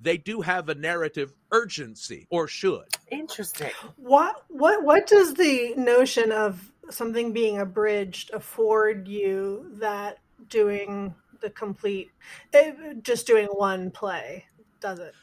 [0.00, 2.86] they do have a narrative urgency, or should.
[3.10, 3.70] Interesting.
[3.96, 10.18] What what what does the notion of something being abridged afford you that
[10.48, 12.10] doing the complete
[12.52, 12.72] eh,
[13.02, 14.44] just doing one play
[14.80, 15.14] does it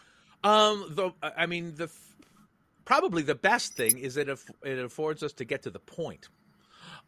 [0.44, 1.90] um the i mean the
[2.86, 4.30] probably the best thing is that
[4.64, 6.30] it affords us to get to the point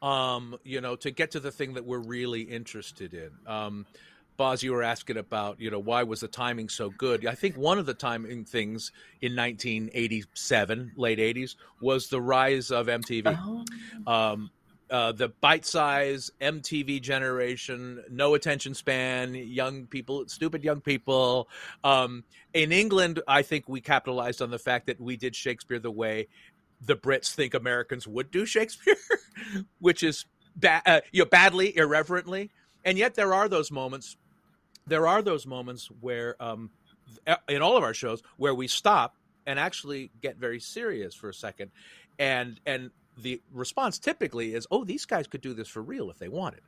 [0.02, 3.86] um you know to get to the thing that we're really interested in um
[4.38, 7.26] Boz, you were asking about, you know, why was the timing so good?
[7.26, 12.86] I think one of the timing things in 1987, late 80s, was the rise of
[12.86, 13.36] MTV.
[14.08, 14.12] Oh.
[14.12, 14.52] Um,
[14.90, 21.50] uh, the bite size MTV generation, no attention span, young people, stupid young people.
[21.84, 22.24] Um,
[22.54, 26.28] in England, I think we capitalized on the fact that we did Shakespeare the way
[26.82, 28.98] the Brits think Americans would do Shakespeare,
[29.80, 30.26] which is
[30.56, 32.52] ba- uh, you know, badly, irreverently.
[32.86, 34.16] And yet, there are those moments.
[34.86, 36.70] There are those moments where, um,
[37.50, 39.16] in all of our shows, where we stop
[39.46, 41.72] and actually get very serious for a second,
[42.20, 46.18] and and the response typically is, "Oh, these guys could do this for real if
[46.18, 46.62] they wanted."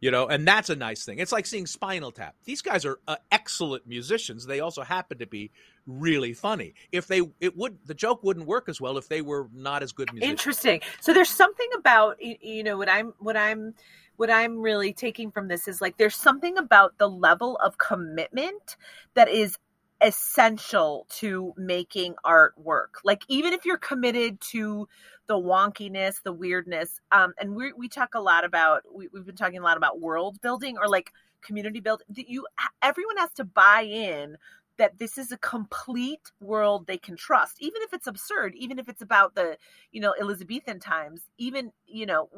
[0.00, 1.18] You know, and that's a nice thing.
[1.18, 2.36] It's like seeing Spinal Tap.
[2.44, 4.46] These guys are uh, excellent musicians.
[4.46, 5.50] They also happen to be
[5.88, 6.74] really funny.
[6.92, 9.90] If they, it would, the joke wouldn't work as well if they were not as
[9.90, 10.30] good musicians.
[10.30, 10.80] Interesting.
[11.00, 13.74] So there's something about you know what I'm what I'm
[14.18, 18.76] what I'm really taking from this is like there's something about the level of commitment
[19.14, 19.56] that is
[20.00, 23.00] essential to making art work.
[23.04, 24.88] Like even if you're committed to
[25.26, 27.00] the wonkiness, the weirdness.
[27.12, 30.00] Um, and we we talk a lot about we, we've been talking a lot about
[30.00, 32.02] world building or like community build.
[32.10, 32.46] That You
[32.82, 34.36] everyone has to buy in
[34.78, 38.88] that this is a complete world they can trust even if it's absurd even if
[38.88, 39.56] it's about the
[39.92, 42.28] you know elizabethan times even you know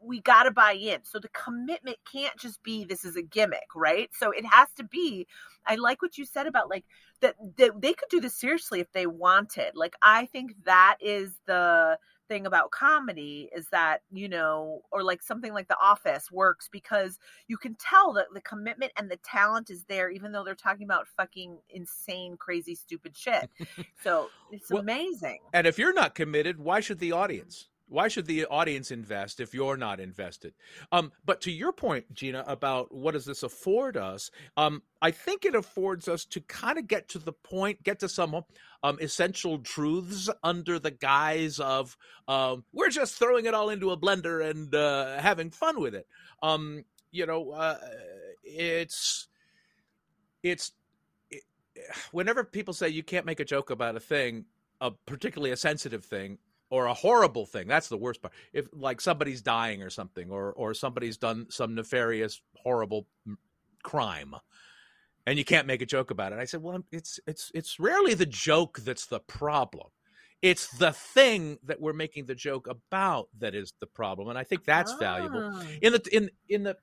[0.00, 1.00] we got to buy in.
[1.02, 4.08] So the commitment can't just be this is a gimmick right?
[4.12, 5.26] So it has to be
[5.66, 6.84] i like what you said about like
[7.20, 9.72] that, that they could do this seriously if they wanted.
[9.74, 15.22] Like i think that is the thing about comedy is that you know or like
[15.22, 17.18] something like the office works because
[17.48, 20.84] you can tell that the commitment and the talent is there even though they're talking
[20.84, 23.50] about fucking insane crazy stupid shit.
[24.02, 25.38] So it's well, amazing.
[25.52, 29.54] and if you're not committed why should the audience why should the audience invest if
[29.54, 30.54] you're not invested?
[30.92, 35.44] Um, but to your point gina about what does this afford us um, i think
[35.44, 38.42] it affords us to kind of get to the point get to some
[38.82, 41.96] um, essential truths under the guise of
[42.28, 46.06] um, we're just throwing it all into a blender and uh, having fun with it.
[46.42, 46.84] Um,
[47.16, 47.78] you know uh,
[48.44, 49.28] it's
[50.42, 50.72] it's
[51.30, 51.42] it,
[52.12, 54.44] whenever people say you can't make a joke about a thing
[54.80, 56.38] a particularly a sensitive thing
[56.70, 57.68] or a horrible thing.
[57.68, 58.34] That's the worst part.
[58.52, 63.06] If like somebody's dying or something, or or somebody's done some nefarious, horrible
[63.82, 64.34] crime,
[65.26, 66.38] and you can't make a joke about it.
[66.38, 69.88] I said, well, it's it's it's rarely the joke that's the problem.
[70.42, 74.44] It's the thing that we're making the joke about that is the problem, and I
[74.44, 74.98] think that's ah.
[74.98, 75.60] valuable.
[75.80, 76.76] In the in in the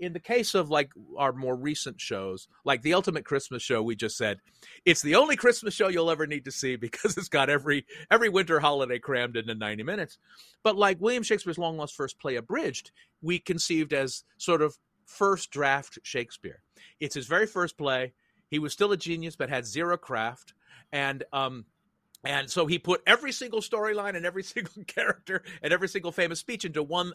[0.00, 3.96] in the case of like our more recent shows, like the Ultimate Christmas Show, we
[3.96, 4.38] just said
[4.84, 8.28] it's the only Christmas show you'll ever need to see because it's got every every
[8.28, 10.18] winter holiday crammed into 90 minutes.
[10.62, 12.90] But like William Shakespeare's long lost first play, Abridged,
[13.22, 16.60] we conceived as sort of first draft Shakespeare.
[17.00, 18.12] It's his very first play.
[18.48, 20.54] He was still a genius, but had zero craft,
[20.92, 21.64] and um,
[22.26, 26.40] and so he put every single storyline and every single character and every single famous
[26.40, 27.12] speech into one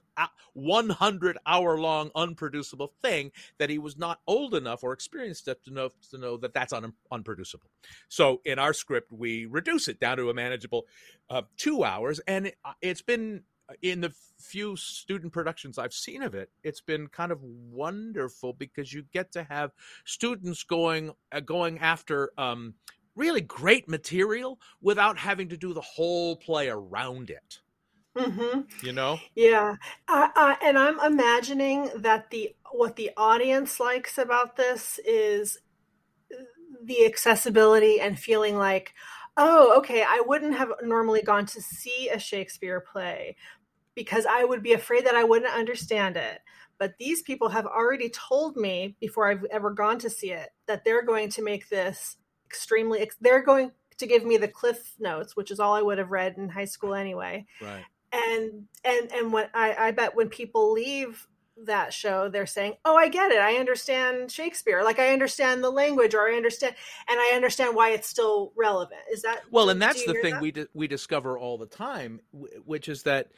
[0.54, 6.18] 100 hour long unproducible thing that he was not old enough or experienced enough to
[6.18, 7.70] know, that that's un, unproducible.
[8.10, 10.86] So in our script, we reduce it down to a manageable
[11.30, 12.20] uh, two hours.
[12.28, 13.44] And it, has been
[13.82, 18.92] in the few student productions I've seen of it, it's been kind of wonderful because
[18.92, 19.72] you get to have
[20.04, 22.76] students going uh, going after um,
[23.16, 27.60] really great material without having to do the whole play around it.
[28.16, 28.86] Mm-hmm.
[28.86, 29.20] You know?
[29.36, 29.76] Yeah,
[30.08, 35.58] uh, uh, and I'm imagining that the what the audience likes about this is
[36.84, 38.94] the accessibility and feeling like,
[39.38, 43.36] oh, okay, I wouldn't have normally gone to see a Shakespeare play
[43.96, 46.40] because I would be afraid that I wouldn't understand it.
[46.80, 50.84] But these people have already told me before I've ever gone to see it that
[50.84, 52.18] they're going to make this
[52.52, 56.12] extremely, they're going to give me the cliff notes, which is all I would have
[56.12, 57.46] read in high school anyway.
[57.62, 57.86] Right.
[58.12, 61.28] And and and what I, I bet when people leave
[61.66, 65.70] that show they're saying oh i get it i understand shakespeare like i understand the
[65.70, 66.74] language or i understand
[67.08, 70.42] and i understand why it's still relevant is that well and that's the thing that?
[70.42, 72.20] we di- we discover all the time
[72.66, 73.32] which is that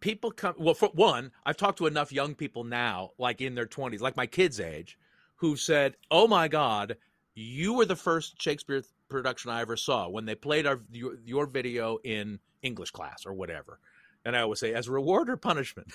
[0.00, 3.66] people come well for one i've talked to enough young people now like in their
[3.66, 4.98] 20s like my kids age
[5.36, 6.96] who said oh my god
[7.40, 11.46] you were the first shakespeare production i ever saw when they played our your, your
[11.46, 13.78] video in english class or whatever
[14.24, 15.90] and I always say as reward or punishment.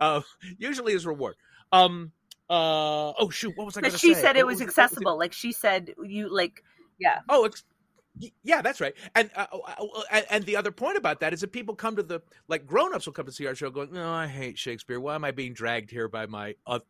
[0.00, 0.22] uh,
[0.58, 1.36] usually as reward.
[1.72, 2.12] Um,
[2.48, 4.08] uh, oh shoot, what was I going to say?
[4.08, 5.12] She said it was, was accessible.
[5.12, 5.18] It?
[5.18, 6.64] Like she said, you like,
[6.98, 7.20] yeah.
[7.28, 7.64] Oh, it's
[8.42, 8.94] yeah, that's right.
[9.14, 12.02] And uh, uh, uh and the other point about that is that people come to
[12.02, 14.98] the like grown-ups will come to see our show going, "No, I hate Shakespeare.
[14.98, 16.80] Why am I being dragged here by my uh,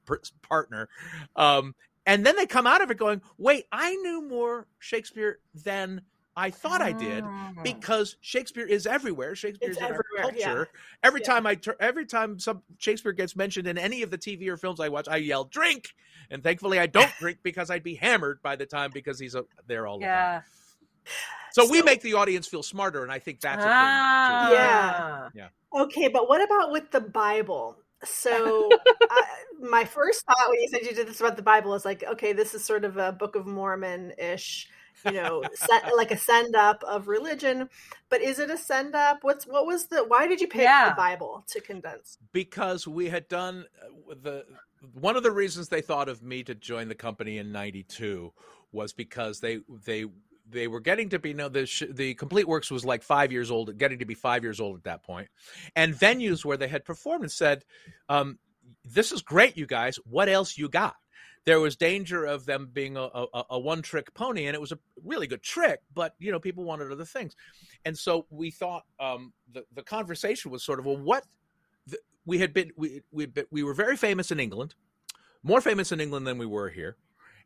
[0.43, 0.89] partner?"
[1.37, 1.75] Um,
[2.11, 6.03] and then they come out of it going, "Wait, I knew more Shakespeare than
[6.37, 7.53] I thought I did ah.
[7.63, 9.35] because Shakespeare is everywhere.
[9.35, 10.37] Shakespeare is in our culture.
[10.73, 10.81] Yeah.
[11.03, 11.27] Every yeah.
[11.27, 14.57] time I tur- every time some Shakespeare gets mentioned in any of the TV or
[14.57, 15.95] films I watch, I yell drink,
[16.31, 19.45] and thankfully I don't drink because I'd be hammered by the time because he's a,
[19.67, 20.33] there all the yeah.
[20.33, 20.43] time.
[21.53, 24.51] So, so, we make the audience feel smarter, and I think that's ah, a thing.
[24.51, 24.55] Too.
[24.55, 25.29] Yeah.
[25.35, 25.83] Yeah.
[25.83, 27.77] Okay, but what about with the Bible?
[28.05, 28.71] So,
[29.11, 29.25] I,
[29.61, 32.33] my first thought when you said you did this about the Bible is like, okay,
[32.33, 34.69] this is sort of a Book of Mormon ish
[35.05, 37.69] you know, set, like a send up of religion.
[38.09, 39.19] But is it a send up?
[39.23, 40.05] What's what was the?
[40.05, 40.91] Why did you pick yeah.
[40.91, 42.19] the Bible to condense?
[42.33, 44.45] Because we had done uh, the
[44.93, 48.33] one of the reasons they thought of me to join the company in '92
[48.73, 50.07] was because they they
[50.51, 53.51] they were getting to be you know the the complete works was like five years
[53.51, 55.29] old getting to be five years old at that point.
[55.77, 57.65] And venues where they had performed and said
[58.09, 58.39] um,
[58.85, 59.97] this is great you guys.
[60.05, 60.97] What else you got?
[61.47, 64.73] There was danger of them being a, a, a one trick pony, and it was
[64.73, 67.35] a really good trick, but you know people wanted other things,
[67.85, 71.25] and so we thought um, the the conversation was sort of well, what
[71.87, 74.75] the, we had been we we we were very famous in England,
[75.43, 76.97] more famous in England than we were here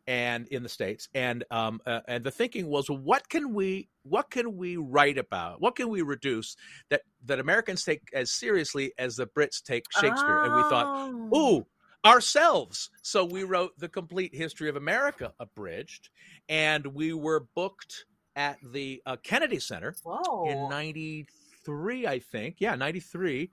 [0.06, 4.30] and in the states and um uh, and the thinking was what can we what
[4.30, 6.56] can we write about what can we reduce
[6.90, 10.44] that that americans take as seriously as the brits take shakespeare oh.
[10.44, 10.86] and we thought
[11.32, 11.56] oh.
[11.58, 11.66] ooh
[12.04, 12.90] ourselves.
[13.02, 16.10] So we wrote The Complete History of America abridged,
[16.48, 18.04] and we were booked
[18.36, 20.44] at the uh, Kennedy Center Whoa.
[20.48, 22.56] in 93, I think.
[22.58, 23.50] Yeah, 93.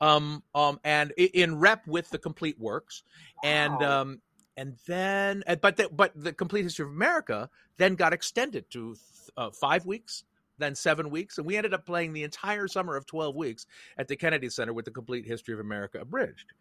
[0.00, 3.04] Um, um, and in rep with the complete works.
[3.42, 3.50] Wow.
[3.50, 4.20] And, um,
[4.56, 7.48] and then, but the, but the complete history of America
[7.78, 8.96] then got extended to
[9.36, 10.24] uh, five weeks,
[10.58, 13.66] then seven weeks, and we ended up playing the entire summer of twelve weeks
[13.96, 16.52] at the Kennedy Center with the complete history of America abridged.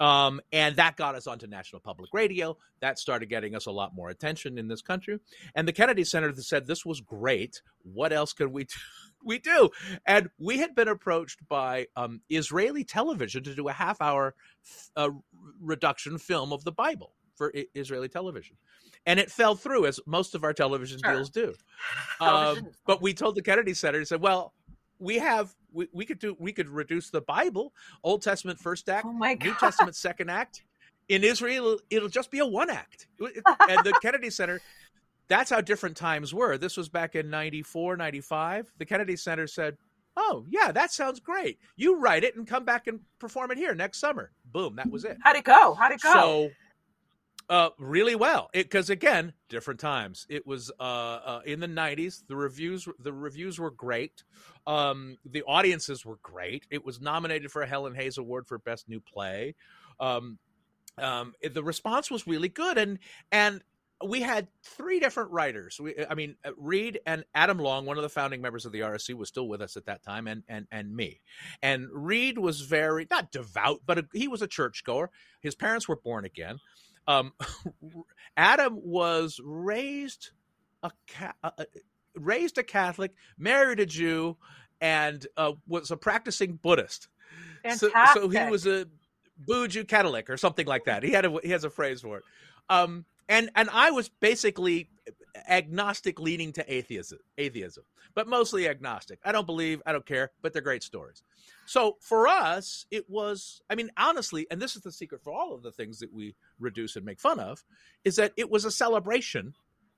[0.00, 2.56] Um, and that got us onto National Public Radio.
[2.80, 5.18] That started getting us a lot more attention in this country.
[5.54, 7.62] And the Kennedy Center said this was great.
[7.82, 8.74] What else could we do?
[9.24, 9.70] we do?
[10.06, 14.34] And we had been approached by um, Israeli television to do a half hour
[14.96, 15.10] uh,
[15.60, 18.56] reduction film of the Bible for I- Israeli television.
[19.06, 21.14] And it fell through, as most of our television sure.
[21.14, 21.54] deals do.
[22.20, 24.52] Um, but we told the Kennedy Center, said, well,
[24.98, 29.06] we have we, we could do we could reduce the Bible, Old Testament first act,
[29.06, 30.64] oh New Testament second act.
[31.08, 33.06] In Israel, it'll, it'll just be a one act.
[33.20, 34.60] and the Kennedy Center,
[35.28, 36.58] that's how different times were.
[36.58, 38.72] This was back in 94, 95.
[38.78, 39.78] The Kennedy Center said,
[40.16, 41.60] Oh, yeah, that sounds great.
[41.76, 44.32] You write it and come back and perform it here next summer.
[44.46, 45.16] Boom, that was it.
[45.22, 45.74] How'd it go?
[45.74, 46.12] How'd it go?
[46.12, 46.50] So
[47.48, 48.50] uh, really well.
[48.52, 50.26] Because again, different times.
[50.28, 52.26] It was uh, uh, in the '90s.
[52.26, 54.24] The reviews, the reviews were great.
[54.66, 56.66] Um, the audiences were great.
[56.70, 59.54] It was nominated for a Helen Hayes Award for Best New Play.
[60.00, 60.38] Um,
[60.98, 62.98] um, the response was really good, and
[63.32, 63.62] and
[64.06, 65.80] we had three different writers.
[65.80, 68.80] We, I mean, uh, Reed and Adam Long, one of the founding members of the
[68.80, 71.20] RSC, was still with us at that time, and and and me.
[71.62, 75.10] And Reed was very not devout, but a, he was a churchgoer.
[75.40, 76.58] His parents were born again.
[77.08, 77.32] Um,
[78.36, 80.30] Adam was raised
[80.84, 80.92] a,
[81.42, 81.66] a,
[82.14, 84.36] raised a Catholic, married a Jew,
[84.80, 87.08] and uh, was a practicing Buddhist.
[87.74, 88.86] So, so he was a
[89.44, 91.02] Buju Catholic or something like that.
[91.02, 92.24] He had a he has a phrase for it.
[92.70, 94.88] Um, and and I was basically
[95.48, 97.84] agnostic, leading to atheism, atheism,
[98.14, 99.18] but mostly agnostic.
[99.24, 101.22] I don't believe, I don't care, but they're great stories.
[101.66, 103.60] So for us, it was.
[103.68, 106.34] I mean, honestly, and this is the secret for all of the things that we
[106.58, 107.64] reduce and make fun of,
[108.04, 109.54] is that it was a celebration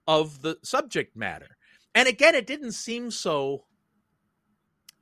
[0.06, 1.56] of the subject matter.
[1.94, 3.64] And again, it didn't seem so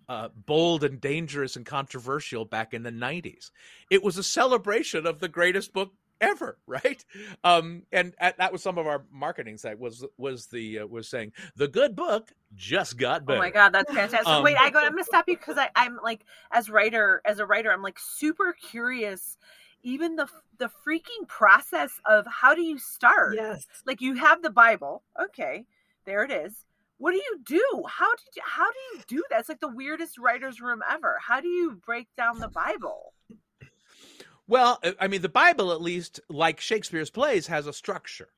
[0.09, 3.51] uh, bold and dangerous and controversial back in the 90s.
[3.91, 7.05] It was a celebration of the greatest book ever, right?
[7.45, 11.09] Um, and at, that was some of our marketing site was was the uh, was
[11.09, 13.39] saying the good book just got better.
[13.39, 14.27] Oh my god, that's fantastic!
[14.29, 14.81] Um, Wait, I go.
[14.81, 17.99] I'm gonna stop you because I I'm like as writer as a writer, I'm like
[17.99, 19.37] super curious.
[19.83, 20.27] Even the
[20.59, 23.37] the freaking process of how do you start?
[23.37, 25.03] Yes, like you have the Bible.
[25.21, 25.67] Okay,
[26.05, 26.65] there it is
[26.99, 27.83] what do you do?
[27.89, 29.41] How did you, how do you do that?
[29.41, 31.17] It's like the weirdest writer's room ever.
[31.25, 33.15] How do you break down the Bible?
[34.49, 38.29] Well, I mean, the Bible, at least, like Shakespeare's plays, has a structure.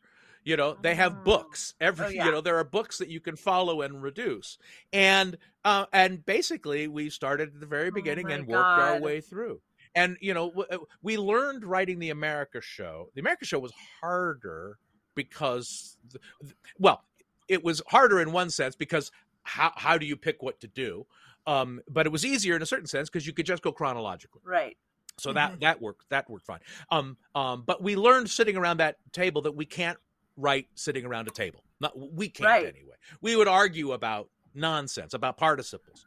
[0.43, 1.25] You know, they have oh.
[1.25, 1.75] books.
[1.81, 2.25] Every, oh, yeah.
[2.27, 4.59] you know, there are books that you can follow and reduce,
[4.93, 8.81] and uh, and basically, we started at the very oh beginning oh and worked God.
[8.81, 9.61] our way through.
[9.95, 10.53] And you know,
[11.03, 13.11] we learned writing the America Show.
[13.15, 14.79] The America Show was harder
[15.15, 15.97] because,
[16.79, 17.03] well,
[17.49, 19.11] it was harder in one sense because
[19.43, 21.07] how how do you pick what to do?
[21.47, 24.43] Um, but it was easier in a certain sense because you could just go chronologically.
[24.45, 24.77] Right.
[25.21, 25.61] So that mm-hmm.
[25.61, 26.61] that worked that worked fine.
[26.91, 29.99] Um, um, but we learned sitting around that table that we can't
[30.37, 31.63] write sitting around a table.
[31.81, 32.67] Not we can't right.
[32.67, 32.95] anyway.
[33.21, 36.07] We would argue about nonsense about participles.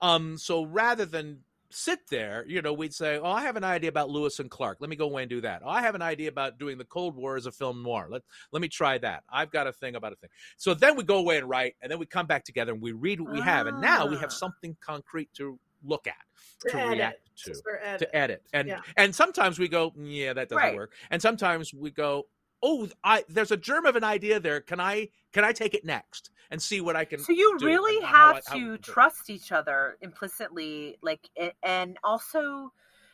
[0.00, 1.40] Um, so rather than
[1.70, 4.78] sit there, you know, we'd say, "Oh, I have an idea about Lewis and Clark.
[4.80, 5.62] Let me go away and do that.
[5.64, 8.08] Oh, I have an idea about doing the Cold War as a film noir.
[8.10, 8.22] Let
[8.52, 9.24] let me try that.
[9.30, 11.90] I've got a thing about a thing." So then we go away and write, and
[11.90, 13.44] then we come back together and we read what we ah.
[13.44, 14.34] have, and now we have ah.
[14.34, 16.14] something concrete to look at,
[16.60, 17.52] to, to react to,
[17.82, 17.98] edit.
[17.98, 18.80] to edit, and yeah.
[18.96, 20.74] and sometimes we go, mm, "Yeah, that doesn't right.
[20.74, 22.26] work," and sometimes we go,
[22.62, 24.60] oh i there's a germ of an idea there.
[24.60, 28.00] Can i can i take it next and see what i can so you really
[28.04, 31.28] have I, to trust each other implicitly like
[31.62, 32.72] and also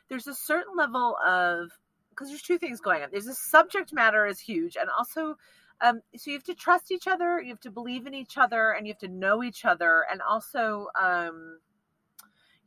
[0.09, 1.71] there's a certain level of
[2.11, 3.11] because there's two things going on.
[3.13, 5.37] There's a subject matter is huge and also
[5.81, 8.73] um, so you have to trust each other you have to believe in each other
[8.73, 10.05] and you have to know each other.
[10.11, 11.59] And also um,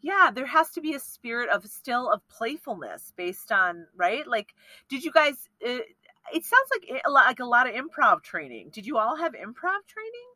[0.01, 4.53] yeah there has to be a spirit of still of playfulness based on right like
[4.89, 5.79] did you guys uh,
[6.33, 8.69] it sounds like like a lot of improv training.
[8.71, 10.27] Did you all have improv training?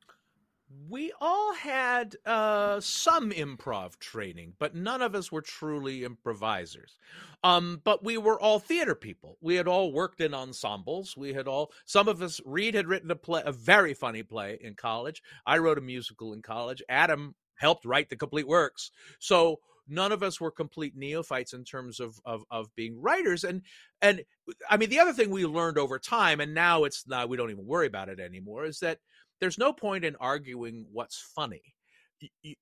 [0.89, 6.97] We all had uh, some improv training, but none of us were truly improvisers.
[7.43, 9.37] Um, but we were all theater people.
[9.41, 11.15] We had all worked in ensembles.
[11.15, 12.41] We had all some of us.
[12.45, 15.21] Reed had written a play, a very funny play in college.
[15.45, 16.81] I wrote a musical in college.
[16.89, 18.91] Adam helped write the complete works.
[19.19, 23.61] So none of us were complete neophytes in terms of, of of being writers and
[24.01, 24.23] and
[24.67, 27.51] i mean the other thing we learned over time and now it's not we don't
[27.51, 28.97] even worry about it anymore is that
[29.39, 31.61] there's no point in arguing what's funny.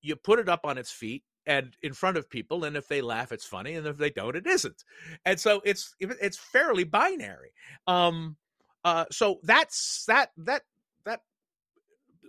[0.02, 3.02] You, put it up on its feet and in front of people and if they
[3.02, 4.84] laugh it's funny and if they don't it isn't.
[5.26, 7.53] And so it's it's fairly binary.
[7.88, 8.38] Um
[8.84, 10.73] uh so that's that that that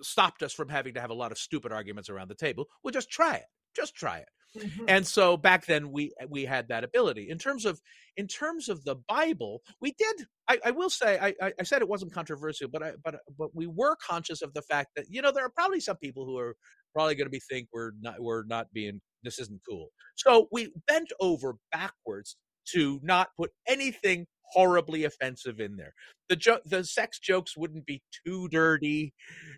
[0.04, 2.92] stopped us from having to have a lot of stupid arguments around the table we'll
[2.92, 4.28] just try it just try it
[4.58, 4.84] Mm-hmm.
[4.86, 7.28] And so back then we we had that ability.
[7.28, 7.80] In terms of
[8.16, 10.26] in terms of the Bible, we did.
[10.48, 13.66] I, I will say I, I said it wasn't controversial, but I but but we
[13.66, 16.54] were conscious of the fact that you know there are probably some people who are
[16.92, 19.88] probably going to be think we're not we're not being this isn't cool.
[20.14, 22.36] So we bent over backwards
[22.72, 25.94] to not put anything horribly offensive in there.
[26.28, 29.14] The jo- the sex jokes wouldn't be too dirty,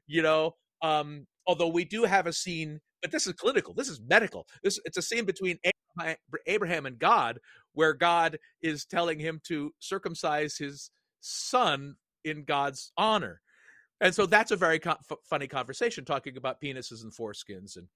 [0.07, 0.53] you know.
[0.83, 3.73] Um, although we do have a scene but this is clinical.
[3.73, 4.49] This is medical.
[4.65, 5.59] This it's a scene between
[6.47, 7.39] Abraham and God
[7.73, 10.91] where God is telling him to circumcise his
[11.21, 11.95] son
[12.25, 13.41] in God's honor.
[14.01, 17.87] And so that's a very co- f- funny conversation talking about penises and foreskins and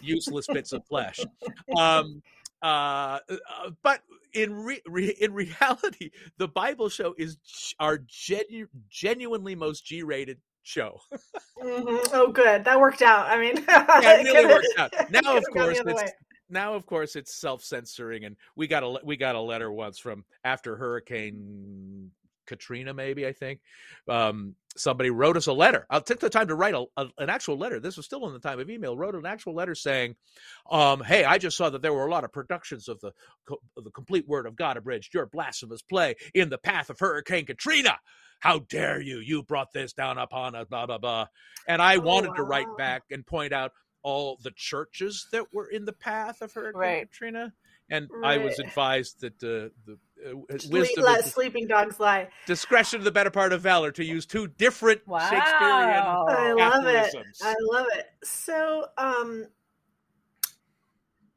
[0.00, 1.20] useless bits of flesh.
[1.78, 2.22] Um,
[2.62, 4.00] uh, uh, but
[4.32, 7.38] in re- re- in reality, the Bible show is
[7.78, 11.00] our genu- genuinely most G-rated show.
[11.62, 11.96] mm-hmm.
[12.12, 12.64] Oh, good.
[12.64, 13.26] That worked out.
[13.26, 14.92] I mean, yeah, it really worked out.
[15.10, 16.12] Now, of course, it's
[16.48, 20.24] now, of course, it's self-censoring, and we got a we got a letter once from
[20.44, 22.10] after Hurricane
[22.46, 23.60] Katrina, maybe I think.
[24.08, 25.86] Um, somebody wrote us a letter.
[25.90, 27.80] I took the time to write a, a, an actual letter.
[27.80, 28.96] This was still in the time of email.
[28.96, 30.16] Wrote an actual letter saying,
[30.70, 33.12] um, "Hey, I just saw that there were a lot of productions of the
[33.76, 35.14] of the complete Word of God abridged.
[35.14, 37.98] Your blasphemous play in the path of Hurricane Katrina."
[38.40, 39.18] how dare you?
[39.18, 41.26] You brought this down upon us, blah, blah, blah.
[41.66, 42.34] And I oh, wanted wow.
[42.34, 43.72] to write back and point out
[44.02, 47.10] all the churches that were in the path of Hurricane right.
[47.10, 47.52] Katrina.
[47.90, 48.40] And Right.
[48.40, 49.98] I was advised that uh, the
[50.28, 50.36] uh,
[50.70, 52.28] wisdom let sleeping dogs lie.
[52.46, 56.26] discretion the better part of valor to use two different Shakespearean Wow.
[56.28, 57.14] I love it.
[57.42, 58.06] I love it.
[58.24, 59.46] So, um,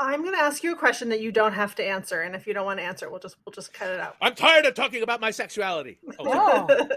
[0.01, 2.47] I'm going to ask you a question that you don't have to answer, and if
[2.47, 4.15] you don't want to answer, we'll just we'll just cut it out.
[4.21, 5.99] I'm tired of talking about my sexuality.
[6.19, 6.87] Oh, Oh.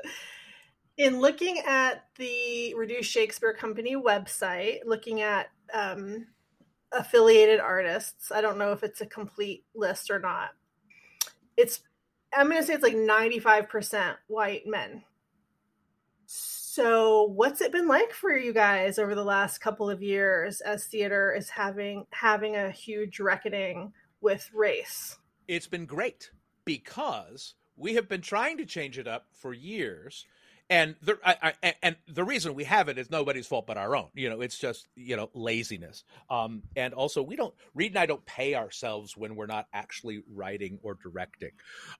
[0.98, 6.26] In looking at the Reduced Shakespeare Company website, looking at um,
[6.92, 10.50] affiliated artists, I don't know if it's a complete list or not.
[11.56, 11.80] It's
[12.34, 15.04] I'm going to say it's like 95% white men.
[16.24, 20.86] So, what's it been like for you guys over the last couple of years as
[20.86, 23.92] theater is having having a huge reckoning
[24.22, 25.18] with race?
[25.48, 26.30] it's been great
[26.64, 30.26] because we have been trying to change it up for years
[30.70, 33.94] and the I, I, and the reason we have it is nobody's fault but our
[33.94, 34.08] own.
[34.14, 36.04] You know it's just you know laziness.
[36.30, 40.22] Um and also we don't reed and i don't pay ourselves when we're not actually
[40.32, 41.52] writing or directing.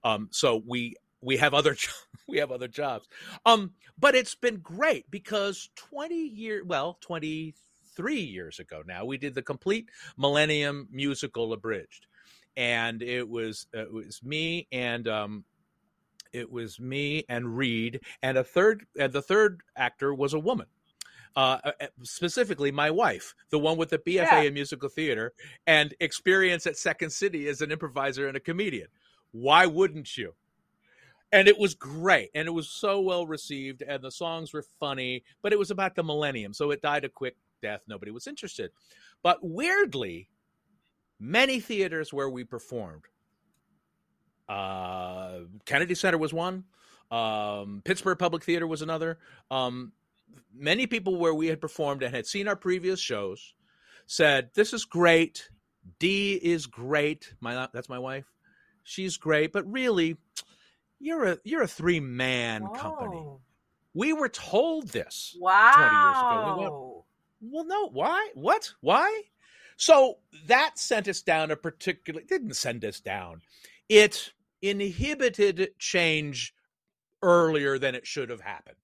[0.03, 1.75] Um so we we have other
[2.27, 3.07] we have other jobs.
[3.45, 9.35] Um but it's been great because 20 year well 23 years ago now we did
[9.35, 12.07] the complete millennium musical abridged.
[12.55, 15.43] And it was it was me and um
[16.33, 20.67] it was me and Reed and a third and the third actor was a woman.
[21.35, 21.57] Uh,
[22.03, 24.41] specifically my wife, the one with the BFA Yeah.
[24.41, 25.33] in musical theater
[25.65, 28.87] and experience at Second City as an improviser and a comedian.
[29.31, 30.35] Why wouldn't you?
[31.31, 35.23] And it was great, and it was so well received, and the songs were funny,
[35.41, 37.81] but it was about the millennium, so it died a quick death.
[37.87, 38.69] Nobody was interested.
[39.23, 40.29] But weirdly,
[41.19, 43.05] many theaters where we performed,
[44.53, 46.65] uh, Kennedy Center was one,
[47.11, 49.17] um, Pittsburgh Public Theater was another.
[49.49, 49.91] Um,
[50.53, 53.53] many people where we had performed and had seen our previous shows
[54.05, 55.49] said, "This is great.
[55.99, 57.33] Dee is great.
[57.39, 58.25] My that's my wife.
[58.83, 60.17] She's great, but really,
[60.99, 63.23] you're a you're a three man company.
[63.93, 66.55] We were told this Wow.
[66.57, 67.87] We went- well, no.
[67.89, 68.31] Why?
[68.33, 68.73] What?
[68.81, 69.23] Why?
[69.75, 72.21] So that sent us down a particular.
[72.21, 73.41] it Didn't send us down.
[73.89, 74.31] It
[74.63, 76.53] inhibited change
[77.21, 78.77] earlier than it should have happened,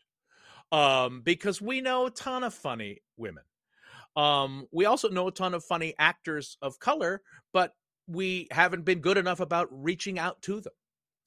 [0.71, 3.43] um, because we know a ton of funny women.
[4.15, 7.21] Um, we also know a ton of funny actors of color,
[7.53, 7.73] but
[8.07, 10.73] we haven't been good enough about reaching out to them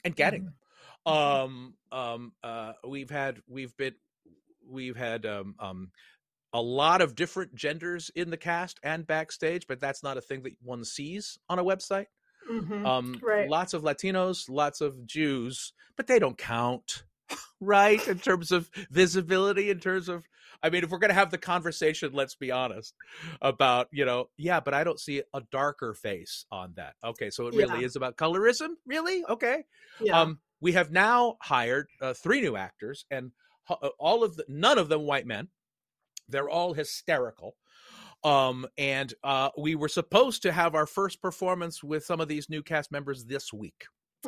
[0.04, 0.54] and getting them.
[1.04, 3.94] Um, um, uh, we've had we've been
[4.68, 5.90] we've had um, um,
[6.52, 10.42] a lot of different genders in the cast and backstage, but that's not a thing
[10.42, 12.06] that one sees on a website.
[12.50, 12.86] Mhm.
[12.86, 13.48] Um, Right.
[13.48, 17.04] Lots of Latinos, lots of Jews, but they don't count,
[17.60, 18.06] right?
[18.08, 20.24] In terms of visibility, in terms of,
[20.62, 22.94] I mean, if we're going to have the conversation, let's be honest
[23.40, 26.94] about, you know, yeah, but I don't see a darker face on that.
[27.04, 27.86] Okay, so it really Yeah.
[27.86, 29.24] is about colorism, really?
[29.24, 29.64] Okay.
[30.00, 30.20] yeah.
[30.20, 33.32] Um, we have now hired uh, three new actors, and
[33.68, 35.48] uh, all of the none of them white men.
[36.28, 37.56] They're all hysterical.
[38.24, 42.48] Um, and uh, we were supposed to have our first performance with some of these
[42.48, 43.84] new cast members this week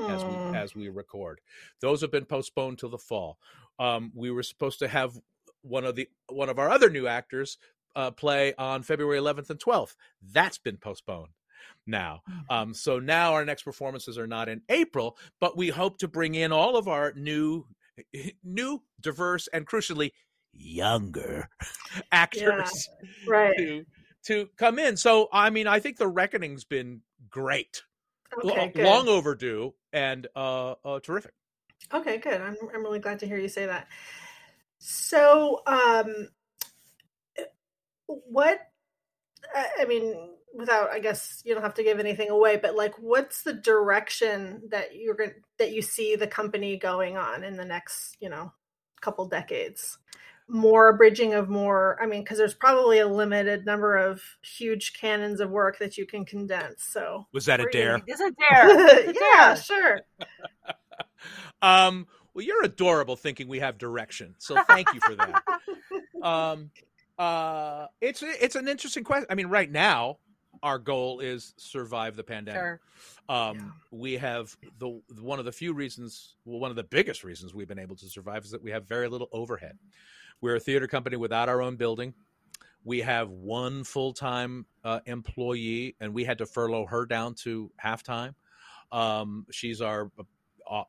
[0.08, 0.56] as we Mm.
[0.56, 1.40] as we record.
[1.80, 3.38] Those have been postponed till the fall.
[3.78, 5.16] Um, we were supposed to have
[5.62, 7.58] one of the one of our other new actors
[7.94, 9.94] uh, play on February 11th and 12th.
[10.32, 11.30] That's been postponed
[11.86, 12.22] now.
[12.50, 16.34] Um, so now our next performances are not in April, but we hope to bring
[16.34, 17.66] in all of our new,
[18.44, 20.10] new, diverse, and crucially
[20.56, 21.48] younger
[22.12, 22.88] actors
[23.26, 23.56] right.
[23.56, 23.84] to
[24.26, 24.96] to come in.
[24.96, 27.82] So I mean, I think the reckoning's been great,
[28.36, 28.84] Okay, Lo- good.
[28.84, 31.34] long overdue, and uh, uh, terrific.
[31.92, 32.40] Okay, good.
[32.40, 33.88] I'm I'm really glad to hear you say that.
[34.78, 36.28] So, um,
[38.06, 38.60] what?
[39.54, 40.14] I I mean,
[40.54, 44.62] without, I guess you don't have to give anything away, but like, what's the direction
[44.70, 48.52] that you're going that you see the company going on in the next, you know,
[49.00, 49.98] couple decades?
[50.46, 51.98] More bridging of more.
[52.02, 56.06] I mean, because there's probably a limited number of huge canons of work that you
[56.06, 56.82] can condense.
[56.82, 58.00] So, Was that a dare?
[58.06, 58.98] It's a dare.
[59.08, 59.56] It's a yeah, dare.
[59.56, 60.00] sure.
[61.62, 64.34] Um, well, you're adorable, thinking we have direction.
[64.38, 65.42] So thank you for that.
[66.22, 66.70] um,
[67.18, 69.26] uh, it's it's an interesting question.
[69.30, 70.18] I mean, right now,
[70.62, 72.60] our goal is survive the pandemic.
[72.60, 72.80] Sure.
[73.28, 77.54] Um, we have the one of the few reasons, well, one of the biggest reasons
[77.54, 79.78] we've been able to survive is that we have very little overhead.
[80.44, 82.12] We're a theater company without our own building.
[82.84, 87.70] We have one full time uh, employee, and we had to furlough her down to
[87.78, 88.34] half time.
[88.92, 90.10] Um, she's our
[90.70, 90.82] uh,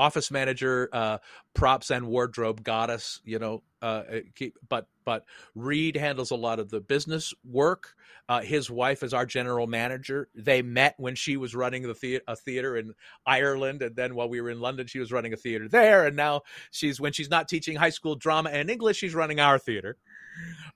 [0.00, 1.18] office manager, uh,
[1.52, 3.20] props and wardrobe goddess.
[3.24, 4.02] You know, uh,
[4.34, 5.24] keep, but but
[5.54, 7.94] Reed handles a lot of the business work.
[8.28, 10.28] Uh, his wife is our general manager.
[10.34, 12.94] They met when she was running the, the a theater in
[13.26, 16.06] Ireland, and then while we were in London, she was running a theater there.
[16.06, 19.58] And now she's when she's not teaching high school drama and English, she's running our
[19.58, 19.96] theater.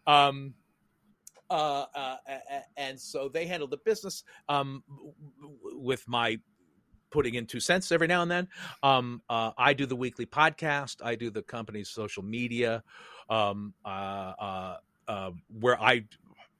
[0.06, 0.55] Um,
[1.51, 2.16] uh, uh,
[2.76, 4.82] and so they handle the business um,
[5.62, 6.38] with my
[7.15, 8.49] putting in two cents every now and then.
[8.82, 10.97] Um, uh, I do the weekly podcast.
[11.03, 12.82] I do the company's social media,
[13.31, 14.77] um, uh, uh,
[15.07, 15.31] uh,
[15.61, 16.07] where I,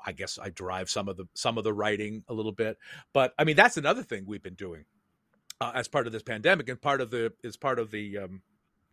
[0.07, 2.79] I guess I drive some of the some of the writing a little bit.
[3.13, 4.85] But I mean, that's another thing we've been doing
[5.61, 8.43] as part of this pandemic, and part of the is part of the um,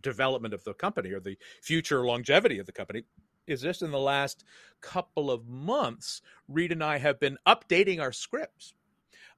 [0.01, 3.03] development of the company or the future longevity of the company
[3.45, 4.43] is just in the last
[4.81, 8.73] couple of months, Reed and I have been updating our scripts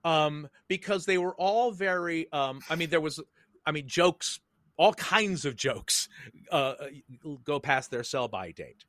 [0.04, 2.32] um, because they were all very.
[2.32, 3.20] Um, I mean, there was,
[3.66, 4.40] I mean, jokes,
[4.78, 6.10] all kinds of jokes
[6.52, 6.74] uh,
[7.44, 8.86] go past their sell by date,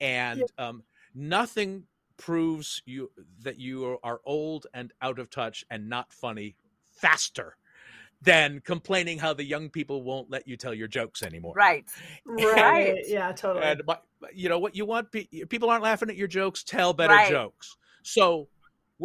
[0.00, 0.82] and um,
[1.14, 1.84] nothing
[2.16, 3.10] proves you
[3.42, 6.56] that you are old and out of touch and not funny
[7.00, 7.56] faster
[8.22, 11.54] than complaining how the young people won't let you tell your jokes anymore.
[11.54, 11.84] Right.
[12.26, 13.04] Right.
[13.06, 13.64] yeah, totally.
[13.64, 13.82] And
[14.34, 17.30] you know what you want people aren't laughing at your jokes, tell better right.
[17.30, 17.76] jokes.
[18.02, 18.48] So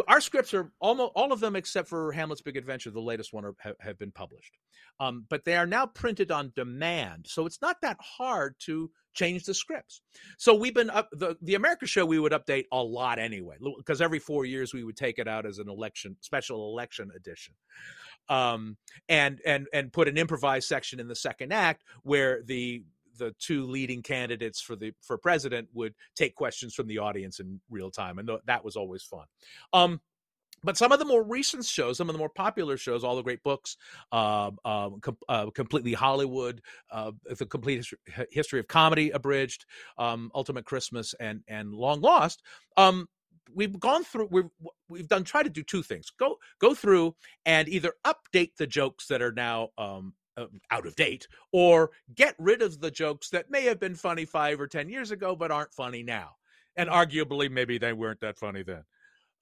[0.07, 3.43] our scripts are almost all of them except for Hamlet's Big Adventure, the latest one,
[3.43, 4.57] are, have, have, been published.
[4.99, 9.43] Um, but they are now printed on demand, so it's not that hard to change
[9.43, 10.01] the scripts.
[10.37, 12.05] So we've been up the the America show.
[12.05, 15.45] We would update a lot anyway, because every four years we would take it out
[15.45, 17.55] as an election special election edition,
[18.29, 18.77] um,
[19.09, 22.83] and and and put an improvised section in the second act where the
[23.21, 27.61] the two leading candidates for the for president would take questions from the audience in
[27.69, 29.25] real time, and th- that was always fun.
[29.73, 30.01] Um,
[30.63, 33.21] but some of the more recent shows, some of the more popular shows, all the
[33.23, 33.77] great books,
[34.11, 36.61] uh, uh, com- uh, completely Hollywood,
[36.91, 37.99] uh, the complete history,
[38.31, 39.65] history, of comedy abridged,
[39.99, 42.41] um, Ultimate Christmas, and and Long Lost.
[42.75, 43.07] Um,
[43.53, 44.29] we've gone through.
[44.31, 44.49] We've
[44.89, 47.15] we've done try to do two things: go go through
[47.45, 52.35] and either update the jokes that are now um, uh, out of date or get
[52.39, 55.51] rid of the jokes that may have been funny five or ten years ago but
[55.51, 56.31] aren't funny now
[56.75, 56.97] and mm-hmm.
[56.97, 58.83] arguably maybe they weren't that funny then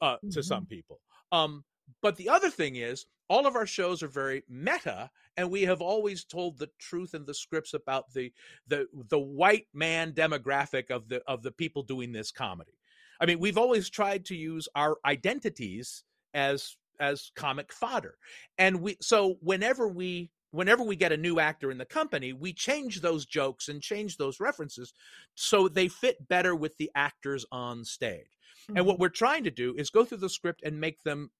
[0.01, 0.29] uh, mm-hmm.
[0.29, 0.99] to some people
[1.31, 1.63] um,
[2.01, 5.81] but the other thing is all of our shows are very meta and we have
[5.81, 8.31] always told the truth in the scripts about the
[8.67, 12.77] the the white man demographic of the of the people doing this comedy
[13.21, 16.03] i mean we've always tried to use our identities
[16.33, 18.15] as as comic fodder
[18.57, 22.53] and we so whenever we whenever we get a new actor in the company, we
[22.53, 24.93] change those jokes and change those references
[25.35, 28.37] so they fit better with the actors on stage.
[28.63, 28.77] Mm-hmm.
[28.77, 29.01] And what mm-hmm.
[29.03, 31.31] we're trying to do is go through the script and make them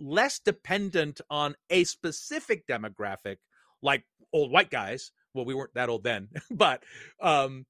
[0.00, 3.36] less dependent on a specific demographic
[3.82, 5.12] like old white guys.
[5.34, 6.82] Well, we weren't that old then, but
[7.20, 7.66] um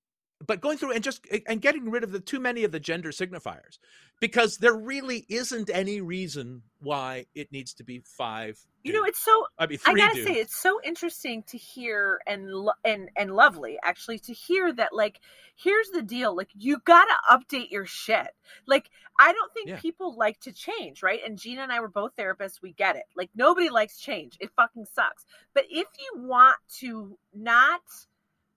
[0.46, 3.10] but going through and just and getting rid of the too many of the gender
[3.10, 3.78] signifiers
[4.20, 9.22] because there really isn't any reason why it needs to be five you know it's
[9.22, 12.48] so i mean i gotta say it's so interesting to hear and
[12.84, 15.20] and and lovely actually to hear that like
[15.58, 18.28] here's the deal like you gotta update your shit.
[18.66, 19.80] Like i don't think yeah.
[19.80, 21.20] people like to change right?
[21.26, 23.04] And gina and i were both therapists we get it.
[23.16, 24.36] Like nobody likes change.
[24.40, 25.26] It fucking sucks.
[25.54, 27.82] But if you want to not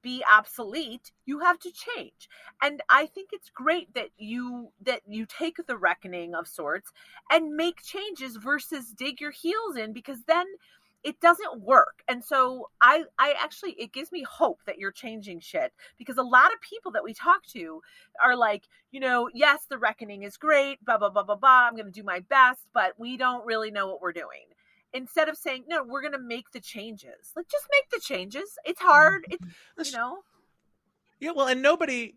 [0.02, 2.30] be obsolete you have to change.
[2.62, 6.92] And i think it's great that you that you take the reckoning of sorts
[7.30, 10.46] and make changes versus dig your heels in because then
[11.04, 12.04] it doesn't work.
[12.08, 16.24] And so i i actually it gives me hope that you're changing shit because a
[16.24, 17.82] lot of people that we talk to
[18.24, 21.76] are like you know yes the reckoning is great blah blah blah blah blah i'm
[21.76, 24.46] going to do my best but we don't really know what we're doing
[24.94, 27.32] instead of saying no we're going to make the changes.
[27.36, 28.58] Like just make the changes.
[28.66, 29.26] It's hard.
[29.30, 30.20] It's you know?
[31.20, 32.16] Yeah well and nobody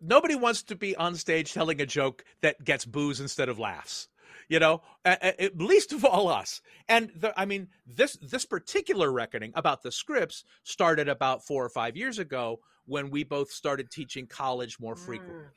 [0.00, 4.08] nobody wants to be on stage telling a joke that gets boos instead of laughs
[4.48, 4.82] you know?
[5.04, 6.60] At, least of all us.
[6.88, 11.68] And the, i mean this this particular reckoning about the scripts started about four or
[11.68, 15.44] five years ago when we both started teaching college more frequently.
[15.44, 15.50] Mm.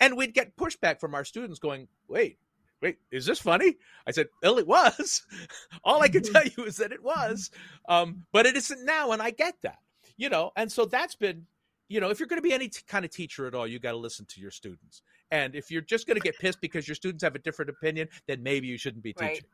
[0.00, 2.38] and we'd get pushback from our students going wait
[2.82, 3.76] wait, is this funny?
[4.06, 5.22] I said, well, it was.
[5.84, 7.50] All I can tell you is that it was.
[7.88, 9.78] Um, but it isn't now, and I get that.
[10.16, 11.46] You know, and so that's been,
[11.88, 13.80] you know, if you're going to be any t- kind of teacher at all, you
[13.80, 15.02] got to listen to your students.
[15.32, 18.08] And if you're just going to get pissed because your students have a different opinion,
[18.28, 19.44] then maybe you shouldn't be teaching.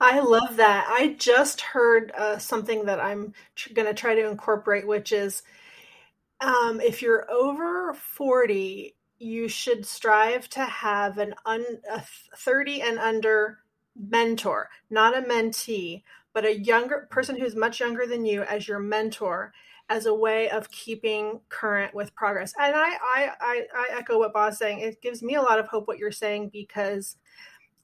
[0.00, 0.86] I love that.
[0.88, 5.42] I just heard uh, something that I'm tr- going to try to incorporate, which is
[6.40, 12.02] um, if you're over 40 you should strive to have an un, a
[12.36, 13.58] 30 and under
[13.96, 18.78] mentor, not a mentee, but a younger person who's much younger than you as your
[18.78, 19.52] mentor
[19.88, 22.54] as a way of keeping current with progress.
[22.58, 24.80] And I, I, I, I echo what Bob's saying.
[24.80, 27.16] It gives me a lot of hope what you're saying because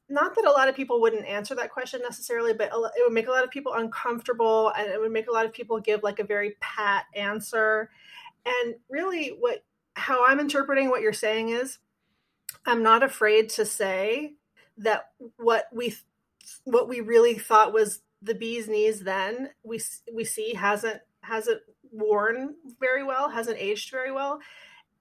[0.09, 3.29] not that a lot of people wouldn't answer that question necessarily, but it would make
[3.29, 6.19] a lot of people uncomfortable and it would make a lot of people give like
[6.19, 7.91] a very pat answer.
[8.47, 9.63] And really, what
[9.99, 11.79] how I'm interpreting what you're saying is
[12.65, 14.35] I'm not afraid to say
[14.79, 15.97] that what we
[16.65, 19.81] what we really thought was the bee's knees then we
[20.13, 21.61] we see hasn't hasn't
[21.91, 24.41] worn very well, hasn't aged very well.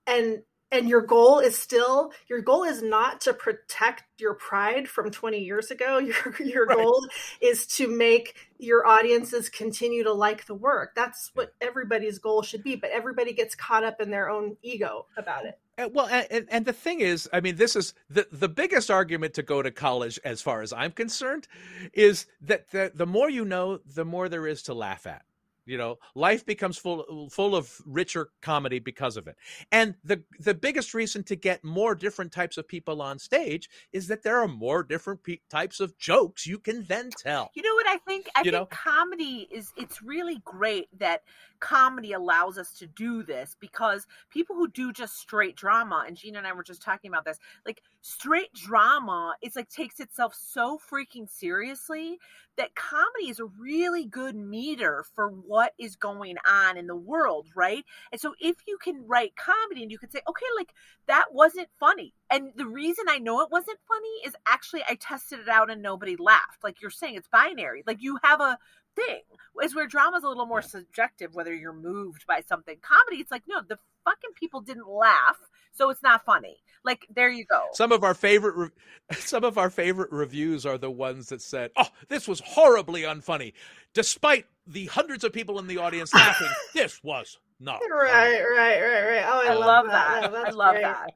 [0.05, 5.11] And and your goal is still your goal is not to protect your pride from
[5.11, 5.97] 20 years ago.
[6.07, 6.77] Your your right.
[6.77, 7.07] goal
[7.41, 10.95] is to make your audiences continue to like the work.
[10.95, 15.05] That's what everybody's goal should be but everybody gets caught up in their own ego
[15.17, 15.59] about it.
[15.77, 19.35] Uh, well and, and the thing is i mean this is the, the biggest argument
[19.35, 21.47] to go to college as far as i'm concerned
[21.93, 25.23] is that the, the more you know the more there is to laugh at
[25.67, 29.35] you know life becomes full full of richer comedy because of it.
[29.71, 34.07] And the the biggest reason to get more different types of people on stage is
[34.07, 37.51] that there are more different pe- types of jokes you can then tell.
[37.55, 38.27] You know what i think?
[38.35, 38.65] I you think know?
[38.67, 41.21] comedy is it's really great that
[41.59, 46.37] comedy allows us to do this because people who do just straight drama and Gina
[46.37, 50.79] and I were just talking about this like straight drama it's like takes itself so
[50.91, 52.17] freaking seriously
[52.57, 57.47] that comedy is a really good meter for what is going on in the world
[57.55, 57.83] right?
[58.11, 60.73] And so if you can write comedy and you can say okay like
[61.07, 65.39] that wasn't funny and the reason I know it wasn't funny is actually I tested
[65.39, 66.63] it out and nobody laughed.
[66.63, 67.83] Like you're saying it's binary.
[67.85, 68.57] Like you have a
[69.05, 69.21] thing.
[69.63, 72.77] Is where drama's a little more subjective, whether you're moved by something.
[72.81, 75.37] Comedy, it's like, no, the fucking people didn't laugh,
[75.73, 76.57] so it's not funny.
[76.83, 77.63] Like, there you go.
[77.73, 78.69] Some of our favorite, re-
[79.17, 83.53] some of our favorite reviews are the ones that said, "Oh, this was horribly unfunny,"
[83.93, 86.49] despite the hundreds of people in the audience laughing.
[86.73, 88.41] this was not right, funny.
[88.41, 89.23] right, right, right.
[89.25, 90.31] Oh, I, I love, love that.
[90.31, 90.47] that.
[90.47, 90.83] I love great.
[90.83, 91.13] that.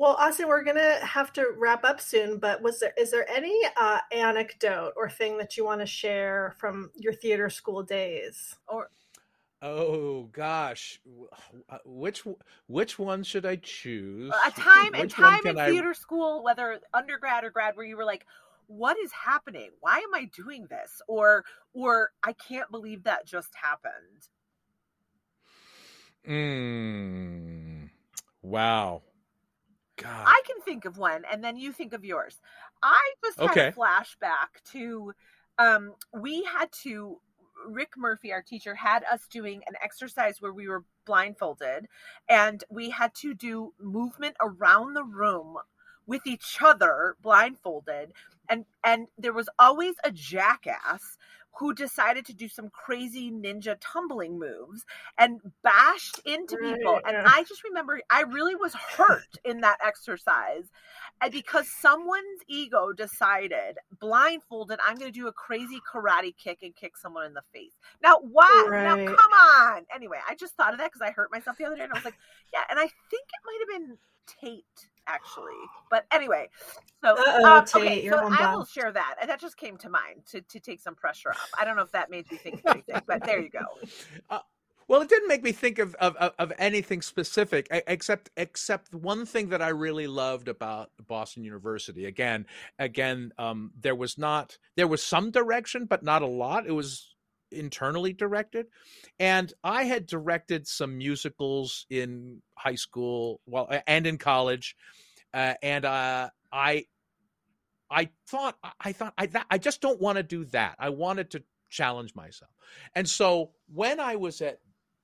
[0.00, 3.54] Well, Austin, we're gonna have to wrap up soon, but was there is there any
[3.78, 8.56] uh, anecdote or thing that you want to share from your theater school days?
[8.66, 8.88] Or
[9.60, 11.02] oh gosh,
[11.68, 12.22] uh, which
[12.66, 14.32] which one should I choose?
[14.46, 15.92] A time, a time in theater I...
[15.92, 18.24] school, whether undergrad or grad, where you were like,
[18.68, 19.68] "What is happening?
[19.80, 21.44] Why am I doing this?" Or,
[21.74, 24.28] or I can't believe that just happened.
[26.24, 27.88] Hmm.
[28.40, 29.02] Wow.
[30.02, 30.24] God.
[30.26, 32.40] I can think of one, and then you think of yours.
[32.82, 33.68] I just had okay.
[33.68, 35.12] a flashback to
[35.58, 37.18] um, we had to
[37.66, 41.88] Rick Murphy, our teacher, had us doing an exercise where we were blindfolded
[42.28, 45.56] and we had to do movement around the room
[46.06, 48.12] with each other blindfolded
[48.48, 51.16] and and there was always a jackass
[51.58, 54.84] who decided to do some crazy ninja tumbling moves
[55.18, 57.00] and bashed into people.
[57.06, 60.70] And I just remember I really was hurt in that exercise.
[61.20, 66.74] And because someone's ego decided, blindfolded, I'm going to do a crazy karate kick and
[66.74, 67.74] kick someone in the face.
[68.02, 68.66] Now, why?
[68.68, 68.84] Right.
[68.84, 69.86] Now, come on.
[69.94, 71.96] Anyway, I just thought of that because I hurt myself the other day and I
[71.96, 72.18] was like,
[72.54, 72.62] yeah.
[72.70, 73.98] And I think it might have been
[74.40, 75.54] taped actually.
[75.90, 76.48] But anyway,
[77.02, 80.40] so um, okay, so I will share that, and that just came to mind to
[80.40, 81.50] to take some pressure off.
[81.58, 83.60] I don't know if that made you think of anything, but there you go.
[84.28, 84.38] Uh,
[84.90, 89.50] well, it didn't make me think of, of, of anything specific, except except one thing
[89.50, 92.06] that I really loved about Boston University.
[92.06, 92.44] Again,
[92.76, 96.66] again, um, there was not there was some direction, but not a lot.
[96.66, 97.09] It was
[97.52, 98.66] internally directed
[99.18, 104.76] and i had directed some musicals in high school well and in college
[105.34, 106.84] uh, and uh, i
[107.90, 110.76] i thought i thought i i just don't want to do that.
[110.78, 112.50] I wanted to challenge myself.
[112.94, 114.58] And so when i was at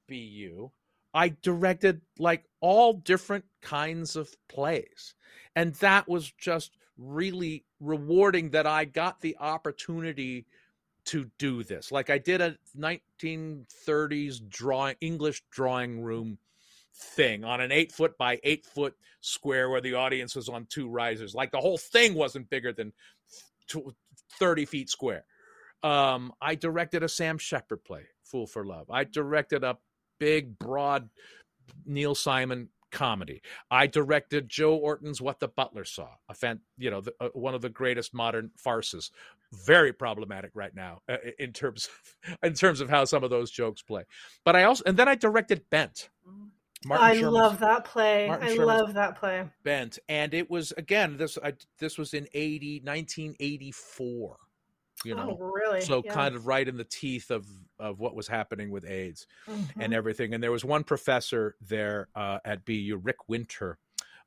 [0.09, 0.71] bu
[1.15, 5.15] i directed like all different kinds of plays
[5.55, 10.47] and that was just really rewarding that i got the opportunity
[11.07, 11.91] to do this.
[11.91, 16.39] Like I did a 1930s drawing English drawing room
[16.95, 20.89] thing on an eight foot by eight foot square where the audience was on two
[20.89, 21.35] risers.
[21.35, 22.93] Like the whole thing wasn't bigger than
[24.39, 25.25] 30 feet square.
[25.83, 28.91] Um, I directed a Sam Shepard play, Fool for Love.
[28.91, 29.79] I directed a
[30.19, 31.09] big, broad
[31.85, 33.43] Neil Simon comedy.
[33.71, 37.55] I directed Joe Orton's What the Butler Saw, a fan, you know, the, uh, one
[37.55, 39.11] of the greatest modern farces.
[39.65, 43.51] Very problematic right now uh, in terms of, in terms of how some of those
[43.51, 44.05] jokes play.
[44.45, 46.11] But I also and then I directed Bent.
[46.85, 48.27] Martin I Sherman's, love that play.
[48.29, 49.45] Martin I Sherman's love that play.
[49.65, 54.37] Bent, and it was again this I, this was in 80, 1984
[55.07, 56.13] you know oh, really so yeah.
[56.13, 57.47] kind of right in the teeth of
[57.79, 59.81] of what was happening with aids mm-hmm.
[59.81, 63.79] and everything and there was one professor there uh, at bu rick winter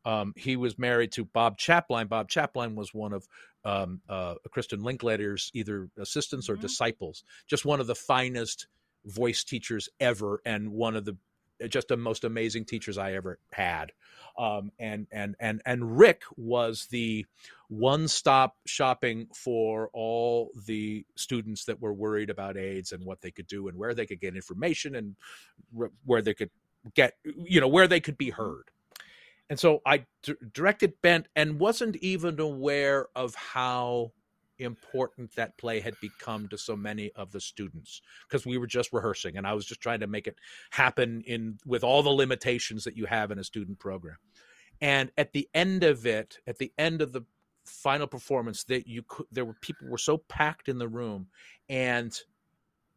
[0.05, 3.27] um, he was married to bob chapline bob chapline was one of
[3.65, 6.61] um, uh, kristin linklater's either assistants or mm-hmm.
[6.61, 8.67] disciples just one of the finest
[9.05, 11.17] voice teachers ever and one of the
[11.67, 13.91] just the most amazing teachers I ever had.
[14.37, 17.25] Um, and and and and Rick was the
[17.69, 23.47] one-stop shopping for all the students that were worried about AIDS and what they could
[23.47, 25.15] do and where they could get information and
[26.03, 26.49] where they could
[26.95, 28.41] get you know where they could be mm-hmm.
[28.41, 28.71] heard.
[29.49, 34.11] And so I d- directed Bent and wasn't even aware of how
[34.59, 38.91] important that play had become to so many of the students because we were just
[38.93, 40.35] rehearsing and I was just trying to make it
[40.71, 44.17] happen in with all the limitations that you have in a student program.
[44.81, 47.23] And at the end of it, at the end of the
[47.69, 51.27] final performance that you could there were people were so packed in the room
[51.69, 52.17] and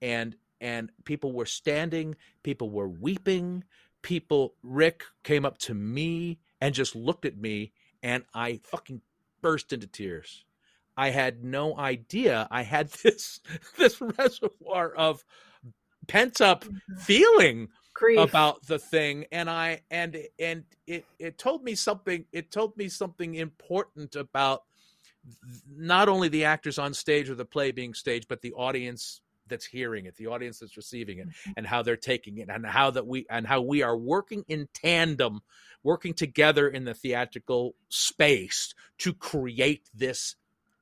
[0.01, 3.65] and and people were standing, people were weeping,
[4.03, 7.73] people Rick came up to me and just looked at me
[8.03, 9.01] and I fucking
[9.41, 10.45] burst into tears
[10.97, 13.41] I had no idea I had this
[13.79, 15.25] this reservoir of
[16.09, 16.97] pent up mm-hmm.
[16.97, 18.19] feeling Grief.
[18.19, 22.89] about the thing and I and and it it told me something it told me
[22.89, 24.63] something important about
[25.71, 29.67] not only the actors on stage or the play being staged but the audience that's
[29.67, 31.53] hearing it the audience that's receiving it mm-hmm.
[31.57, 34.69] and how they're taking it and how that we and how we are working in
[34.73, 35.41] tandem
[35.83, 40.37] working together in the theatrical space to create this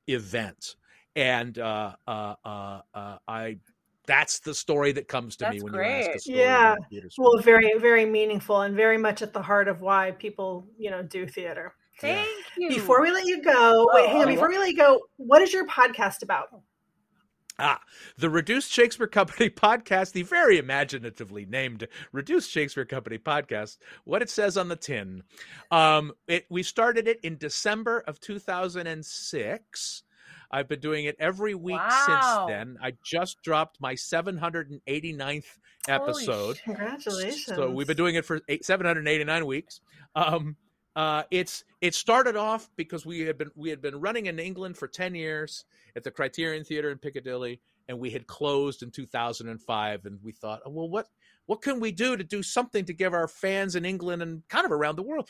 [0.07, 0.75] event
[1.15, 3.57] and uh, uh, uh, uh, I
[4.11, 6.01] that's the story that comes to that's me when great.
[6.01, 6.75] you ask a story yeah.
[7.17, 11.01] well very very meaningful and very much at the heart of why people you know
[11.01, 11.73] do theater.
[11.99, 12.27] Thank
[12.57, 12.67] you.
[12.69, 15.53] before we let you go wait hang on before we let you go what is
[15.53, 16.49] your podcast about?
[17.59, 17.79] Ah,
[18.17, 24.31] the Reduced Shakespeare Company podcast, the very imaginatively named Reduced Shakespeare Company podcast, what it
[24.31, 25.21] says on the tin.
[25.69, 30.03] Um, it, we started it in December of 2006.
[30.51, 32.03] I've been doing it every week wow.
[32.05, 32.77] since then.
[32.81, 35.45] I just dropped my 789th
[35.87, 36.59] episode.
[36.63, 37.45] Congratulations.
[37.45, 39.81] So we've been doing it for eight, 789 weeks.
[40.15, 40.57] Um,
[40.95, 44.77] uh, it's it started off because we had been we had been running in England
[44.77, 45.63] for 10 years
[45.95, 50.05] at the Criterion Theater in Piccadilly, and we had closed in 2005.
[50.05, 51.07] And we thought, oh, well, what
[51.45, 54.65] what can we do to do something to give our fans in England and kind
[54.65, 55.29] of around the world?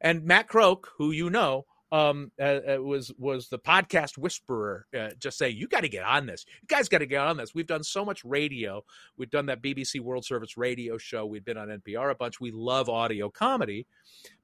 [0.00, 5.10] And Matt Croak, who you know, um, uh, uh was was the podcast whisperer, uh,
[5.18, 6.44] just saying, "You got to get on this.
[6.60, 8.82] You guys got to get on this." We've done so much radio.
[9.16, 11.26] We've done that BBC World Service radio show.
[11.26, 12.40] We've been on NPR a bunch.
[12.40, 13.86] We love audio comedy,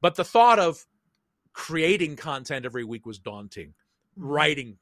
[0.00, 0.86] but the thought of
[1.52, 3.68] creating content every week was daunting.
[4.18, 4.28] Mm-hmm.
[4.28, 4.78] Writing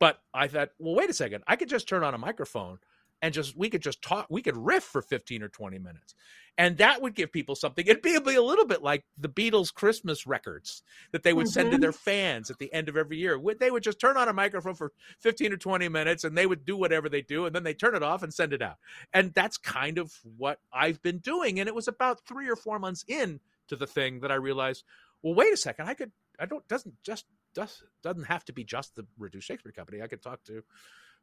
[0.00, 1.44] but I thought, well, wait a second.
[1.46, 2.78] I could just turn on a microphone
[3.22, 4.26] and just we could just talk.
[4.30, 6.14] We could riff for fifteen or twenty minutes,
[6.56, 7.86] and that would give people something.
[7.86, 10.82] It'd be, it'd be a little bit like the Beatles' Christmas records
[11.12, 11.52] that they would mm-hmm.
[11.52, 13.40] send to their fans at the end of every year.
[13.58, 16.64] They would just turn on a microphone for fifteen or twenty minutes, and they would
[16.64, 18.76] do whatever they do, and then they turn it off and send it out.
[19.12, 21.60] And that's kind of what I've been doing.
[21.60, 24.84] And it was about three or four months in to the thing that I realized,
[25.22, 25.88] well, wait a second.
[25.88, 26.12] I could.
[26.38, 26.66] I don't.
[26.68, 30.00] Doesn't just does, doesn't have to be just the Reduced Shakespeare Company.
[30.00, 30.62] I could talk to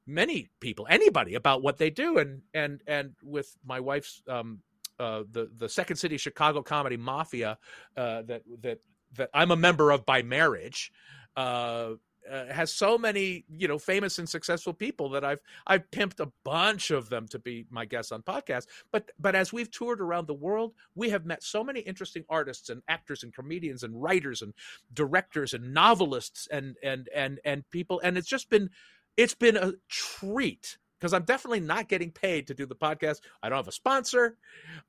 [0.06, 2.18] many people, anybody about what they do.
[2.18, 4.60] And and and with my wife's um,
[5.00, 7.58] uh, the the Second City Chicago Comedy Mafia
[7.96, 8.80] uh, that that
[9.16, 10.92] that I'm a member of by marriage.
[11.36, 11.94] Uh,
[12.30, 16.32] uh, has so many you know famous and successful people that I've I've pimped a
[16.44, 18.68] bunch of them to be my guests on podcasts.
[18.92, 22.70] But but as we've toured around the world, we have met so many interesting artists
[22.70, 24.54] and actors and comedians and writers and
[24.94, 28.70] directors and novelists and and and and people, and it's just been
[29.18, 33.22] it's been a treat because I'm definitely not getting paid to do the podcast.
[33.44, 34.38] I don't have a sponsor,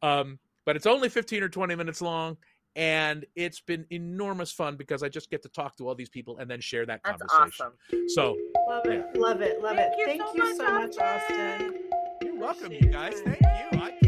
[0.02, 2.36] um, but it's only 15 or 20 minutes long
[2.76, 6.38] and it's been enormous fun because I just get to talk to all these people
[6.38, 7.72] and then share that That's conversation.
[7.90, 8.09] Awesome.
[8.09, 8.36] So
[8.68, 9.20] love it, yeah.
[9.20, 9.98] love it, love Thank it.
[9.98, 10.82] You Thank so you much, so Austin.
[10.82, 11.74] much, Austin.
[12.22, 13.20] You're welcome, you guys.
[13.20, 13.80] Thank you.
[13.80, 14.07] I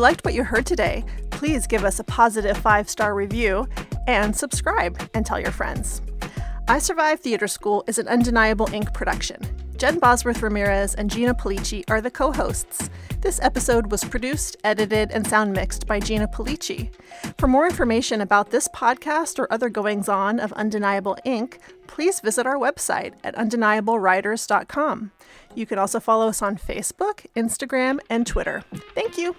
[0.00, 3.68] you liked what you heard today, please give us a positive five star review
[4.06, 6.00] and subscribe and tell your friends.
[6.68, 8.94] I Survive Theater School is an Undeniable Inc.
[8.94, 9.42] production.
[9.76, 12.88] Jen Bosworth Ramirez and Gina Pulice are the co hosts.
[13.20, 16.88] This episode was produced, edited, and sound mixed by Gina Pulice.
[17.36, 22.46] For more information about this podcast or other goings on of Undeniable Inc., please visit
[22.46, 25.10] our website at undeniablewriters.com.
[25.54, 28.64] You can also follow us on Facebook, Instagram, and Twitter.
[28.94, 29.36] Thank you.